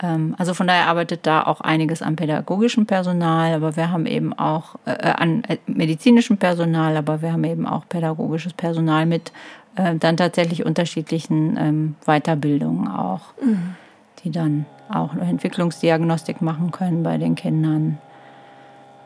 Ähm, 0.00 0.34
also 0.38 0.54
von 0.54 0.66
daher 0.66 0.86
arbeitet 0.86 1.26
da 1.26 1.42
auch 1.42 1.60
einiges 1.60 2.02
an 2.02 2.16
pädagogischem 2.16 2.86
Personal, 2.86 3.54
aber 3.54 3.76
wir 3.76 3.90
haben 3.90 4.06
eben 4.06 4.32
auch 4.32 4.76
äh, 4.84 4.92
äh 4.92 5.12
an 5.12 5.42
äh, 5.44 5.58
medizinischem 5.66 6.36
Personal, 6.36 6.96
aber 6.96 7.22
wir 7.22 7.32
haben 7.32 7.44
eben 7.44 7.66
auch 7.66 7.88
pädagogisches 7.88 8.52
Personal 8.52 9.06
mit 9.06 9.32
äh, 9.76 9.96
dann 9.96 10.16
tatsächlich 10.16 10.64
unterschiedlichen 10.64 11.56
ähm, 11.58 11.94
Weiterbildungen 12.04 12.88
auch, 12.88 13.34
mhm. 13.42 13.74
die 14.22 14.30
dann 14.30 14.66
auch 14.88 15.12
eine 15.12 15.22
Entwicklungsdiagnostik 15.22 16.42
machen 16.42 16.70
können 16.70 17.02
bei 17.02 17.18
den 17.18 17.34
Kindern. 17.34 17.98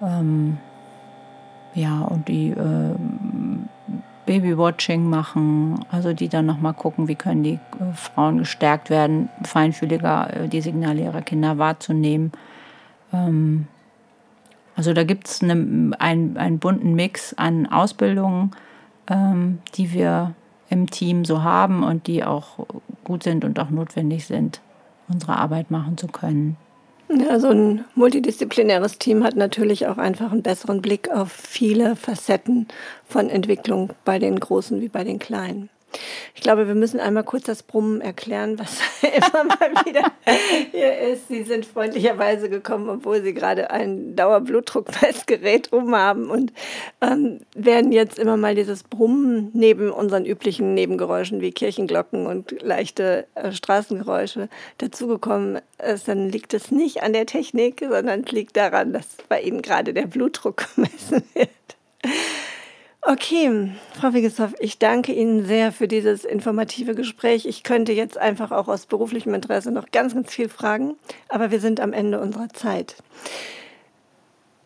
Ähm, 0.03 0.59
ja, 1.75 2.01
und 2.03 2.29
die 2.29 2.51
äh, 2.51 2.95
Babywatching 4.27 5.09
machen, 5.09 5.85
also 5.91 6.13
die 6.13 6.29
dann 6.29 6.47
nochmal 6.47 6.75
gucken, 6.75 7.09
wie 7.09 7.15
können 7.15 7.43
die 7.43 7.55
äh, 7.55 7.93
Frauen 7.95 8.39
gestärkt 8.39 8.91
werden, 8.91 9.29
feinfühliger 9.43 10.45
äh, 10.45 10.49
die 10.49 10.61
Signale 10.61 11.03
ihrer 11.03 11.23
Kinder 11.23 11.59
wahrzunehmen. 11.59 12.33
Ähm, 13.13 13.67
also 14.77 14.93
da 14.93 15.05
gibt 15.05 15.29
es 15.29 15.43
eine, 15.43 15.97
einen, 15.99 16.37
einen 16.37 16.59
bunten 16.59 16.95
Mix 16.95 17.35
an 17.35 17.67
Ausbildungen, 17.67 18.53
ähm, 19.09 19.59
die 19.75 19.93
wir 19.93 20.35
im 20.69 20.89
Team 20.89 21.25
so 21.25 21.43
haben 21.43 21.83
und 21.83 22.07
die 22.07 22.25
auch 22.25 22.67
gut 23.05 23.25
sind 23.25 23.45
und 23.45 23.59
auch 23.59 23.71
notwendig 23.71 24.27
sind, 24.27 24.61
unsere 25.11 25.37
Arbeit 25.37 25.71
machen 25.71 25.97
zu 25.97 26.07
können. 26.07 26.57
Ja, 27.13 27.41
so 27.41 27.49
ein 27.49 27.85
multidisziplinäres 27.97 28.99
Team 28.99 29.25
hat 29.25 29.35
natürlich 29.35 29.89
auch 29.89 29.99
einfach 29.99 30.31
einen 30.31 30.43
besseren 30.43 30.81
Blick 30.81 31.11
auf 31.11 31.33
viele 31.33 31.97
Facetten 31.97 32.69
von 33.09 33.29
Entwicklung 33.29 33.93
bei 34.05 34.21
den 34.21 34.39
Großen 34.39 34.81
wie 34.81 34.89
bei 34.89 35.03
den 35.03 35.19
Kleinen. 35.19 35.71
Ich 36.35 36.41
glaube, 36.41 36.67
wir 36.67 36.75
müssen 36.75 37.01
einmal 37.01 37.25
kurz 37.25 37.45
das 37.45 37.63
Brummen 37.63 38.01
erklären, 38.01 38.59
was 38.59 38.79
immer 39.03 39.45
mal 39.45 39.85
wieder 39.85 40.13
hier 40.71 40.99
ist. 40.99 41.29
Sie 41.29 41.43
sind 41.43 41.67
freundlicherweise 41.67 42.49
gekommen, 42.49 42.89
obwohl 42.89 43.23
Sie 43.23 43.35
gerade 43.35 43.71
ein 43.71 44.17
Dauerblutdruckmessgerät 44.17 45.73
umhaben 45.73 46.31
und 46.31 46.53
ähm, 47.01 47.41
werden 47.55 47.93
jetzt 47.93 48.19
immer 48.19 48.37
mal 48.37 48.55
dieses 48.55 48.85
Brummen 48.85 49.51
neben 49.53 49.91
unseren 49.91 50.25
üblichen 50.25 50.75
Nebengeräuschen 50.75 51.41
wie 51.41 51.53
Kirchenglocken 51.53 52.27
und 52.27 52.63
leichte 52.63 53.27
äh, 53.35 53.53
Straßengeräusche 53.53 54.49
dazugekommen 54.79 55.61
ist. 55.87 56.09
Dann 56.09 56.29
liegt 56.29 56.55
es 56.55 56.71
nicht 56.71 57.03
an 57.03 57.13
der 57.13 57.27
Technik, 57.27 57.81
sondern 57.81 58.25
es 58.25 58.33
liegt 58.33 58.57
daran, 58.57 58.93
dass 58.93 59.07
bei 59.29 59.41
Ihnen 59.41 59.63
gerade 59.63 59.93
der 59.93 60.07
Blutdruck 60.07 60.65
gemessen 60.75 61.23
wird. 61.35 61.49
Okay, 63.03 63.73
Frau 63.99 64.13
Wiggeshoff, 64.13 64.55
ich 64.61 64.79
danke 64.79 65.13
Ihnen 65.13 65.47
sehr 65.47 65.73
für 65.73 65.89
dieses 65.89 66.27
informative 66.27 66.95
Gespräch. 66.95 67.47
Ich 67.47 67.63
könnte 67.63 67.93
jetzt 67.93 68.19
einfach 68.19 68.51
auch 68.51 68.69
aus 68.69 68.85
beruflichem 68.85 69.33
Interesse 69.33 69.71
noch 69.71 69.91
ganz, 69.91 70.13
ganz 70.13 70.31
viel 70.31 70.51
fragen, 70.51 70.97
aber 71.31 71.51
wir 71.51 71.61
sind 71.61 71.81
am 71.81 71.95
Ende 71.95 72.21
unserer 72.21 72.51
Zeit. 72.51 72.97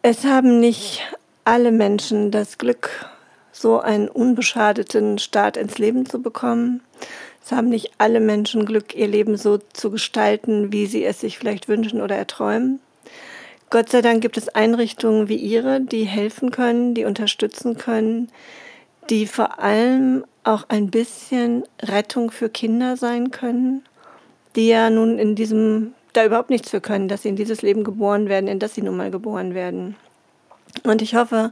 Es 0.02 0.24
haben 0.24 0.58
nicht 0.58 1.02
alle 1.44 1.70
Menschen 1.70 2.32
das 2.32 2.58
Glück, 2.58 3.08
so 3.52 3.78
einen 3.78 4.08
unbeschadeten 4.08 5.18
Start 5.18 5.56
ins 5.56 5.78
Leben 5.78 6.04
zu 6.04 6.20
bekommen. 6.20 6.82
Es 7.44 7.52
haben 7.52 7.68
nicht 7.68 7.92
alle 7.98 8.18
Menschen 8.18 8.66
Glück, 8.66 8.96
ihr 8.96 9.06
Leben 9.06 9.36
so 9.36 9.58
zu 9.58 9.92
gestalten, 9.92 10.72
wie 10.72 10.86
sie 10.86 11.04
es 11.04 11.20
sich 11.20 11.38
vielleicht 11.38 11.68
wünschen 11.68 12.00
oder 12.00 12.16
erträumen. 12.16 12.80
Gott 13.74 13.90
sei 13.90 14.02
Dank 14.02 14.20
gibt 14.20 14.36
es 14.36 14.48
Einrichtungen 14.48 15.28
wie 15.28 15.34
Ihre, 15.34 15.80
die 15.80 16.04
helfen 16.04 16.52
können, 16.52 16.94
die 16.94 17.06
unterstützen 17.06 17.76
können, 17.76 18.28
die 19.10 19.26
vor 19.26 19.58
allem 19.58 20.24
auch 20.44 20.66
ein 20.68 20.92
bisschen 20.92 21.64
Rettung 21.82 22.30
für 22.30 22.48
Kinder 22.48 22.96
sein 22.96 23.32
können, 23.32 23.82
die 24.54 24.68
ja 24.68 24.90
nun 24.90 25.18
in 25.18 25.34
diesem, 25.34 25.92
da 26.12 26.24
überhaupt 26.24 26.50
nichts 26.50 26.70
für 26.70 26.80
können, 26.80 27.08
dass 27.08 27.22
sie 27.22 27.30
in 27.30 27.34
dieses 27.34 27.62
Leben 27.62 27.82
geboren 27.82 28.28
werden, 28.28 28.46
in 28.46 28.60
das 28.60 28.76
sie 28.76 28.82
nun 28.82 28.96
mal 28.96 29.10
geboren 29.10 29.54
werden. 29.54 29.96
Und 30.84 31.02
ich 31.02 31.16
hoffe, 31.16 31.50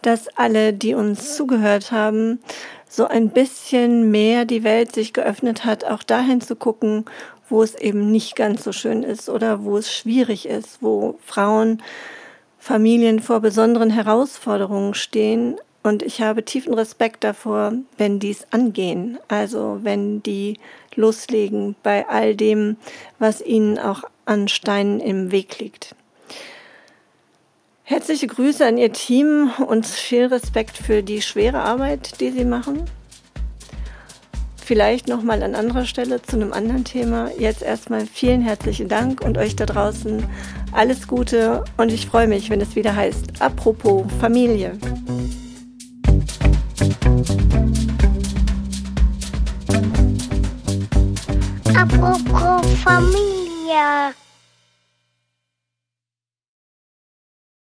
dass 0.00 0.28
alle, 0.38 0.72
die 0.72 0.94
uns 0.94 1.36
zugehört 1.36 1.92
haben, 1.92 2.40
so 2.88 3.06
ein 3.06 3.28
bisschen 3.28 4.10
mehr 4.10 4.46
die 4.46 4.64
Welt 4.64 4.94
sich 4.94 5.12
geöffnet 5.12 5.66
hat, 5.66 5.84
auch 5.84 6.02
dahin 6.02 6.40
zu 6.40 6.56
gucken, 6.56 7.04
wo 7.48 7.62
es 7.62 7.74
eben 7.74 8.10
nicht 8.10 8.36
ganz 8.36 8.64
so 8.64 8.72
schön 8.72 9.02
ist 9.02 9.28
oder 9.28 9.64
wo 9.64 9.76
es 9.76 9.92
schwierig 9.92 10.46
ist, 10.46 10.78
wo 10.82 11.18
Frauen, 11.24 11.82
Familien 12.58 13.20
vor 13.20 13.40
besonderen 13.40 13.90
Herausforderungen 13.90 14.94
stehen. 14.94 15.56
Und 15.82 16.02
ich 16.02 16.20
habe 16.20 16.44
tiefen 16.44 16.74
Respekt 16.74 17.24
davor, 17.24 17.72
wenn 17.96 18.18
die 18.18 18.30
es 18.30 18.52
angehen. 18.52 19.18
Also 19.28 19.78
wenn 19.82 20.22
die 20.22 20.58
loslegen 20.94 21.76
bei 21.82 22.08
all 22.08 22.34
dem, 22.34 22.76
was 23.18 23.40
ihnen 23.40 23.78
auch 23.78 24.02
an 24.26 24.48
Steinen 24.48 25.00
im 25.00 25.30
Weg 25.30 25.58
liegt. 25.58 25.94
Herzliche 27.84 28.26
Grüße 28.26 28.66
an 28.66 28.76
Ihr 28.76 28.92
Team 28.92 29.50
und 29.66 29.86
viel 29.86 30.26
Respekt 30.26 30.76
für 30.76 31.02
die 31.02 31.22
schwere 31.22 31.60
Arbeit, 31.60 32.20
die 32.20 32.30
Sie 32.32 32.44
machen. 32.44 32.84
Vielleicht 34.68 35.08
nochmal 35.08 35.42
an 35.42 35.54
anderer 35.54 35.86
Stelle 35.86 36.20
zu 36.20 36.36
einem 36.36 36.52
anderen 36.52 36.84
Thema. 36.84 37.30
Jetzt 37.38 37.62
erstmal 37.62 38.04
vielen 38.04 38.42
herzlichen 38.42 38.86
Dank 38.86 39.22
und 39.22 39.38
euch 39.38 39.56
da 39.56 39.64
draußen 39.64 40.22
alles 40.72 41.08
Gute 41.08 41.64
und 41.78 41.90
ich 41.90 42.04
freue 42.04 42.28
mich, 42.28 42.50
wenn 42.50 42.60
es 42.60 42.76
wieder 42.76 42.94
heißt, 42.94 43.40
apropos 43.40 44.04
Familie. 44.20 44.76
Apropos 51.74 52.66
Familie. 52.84 54.12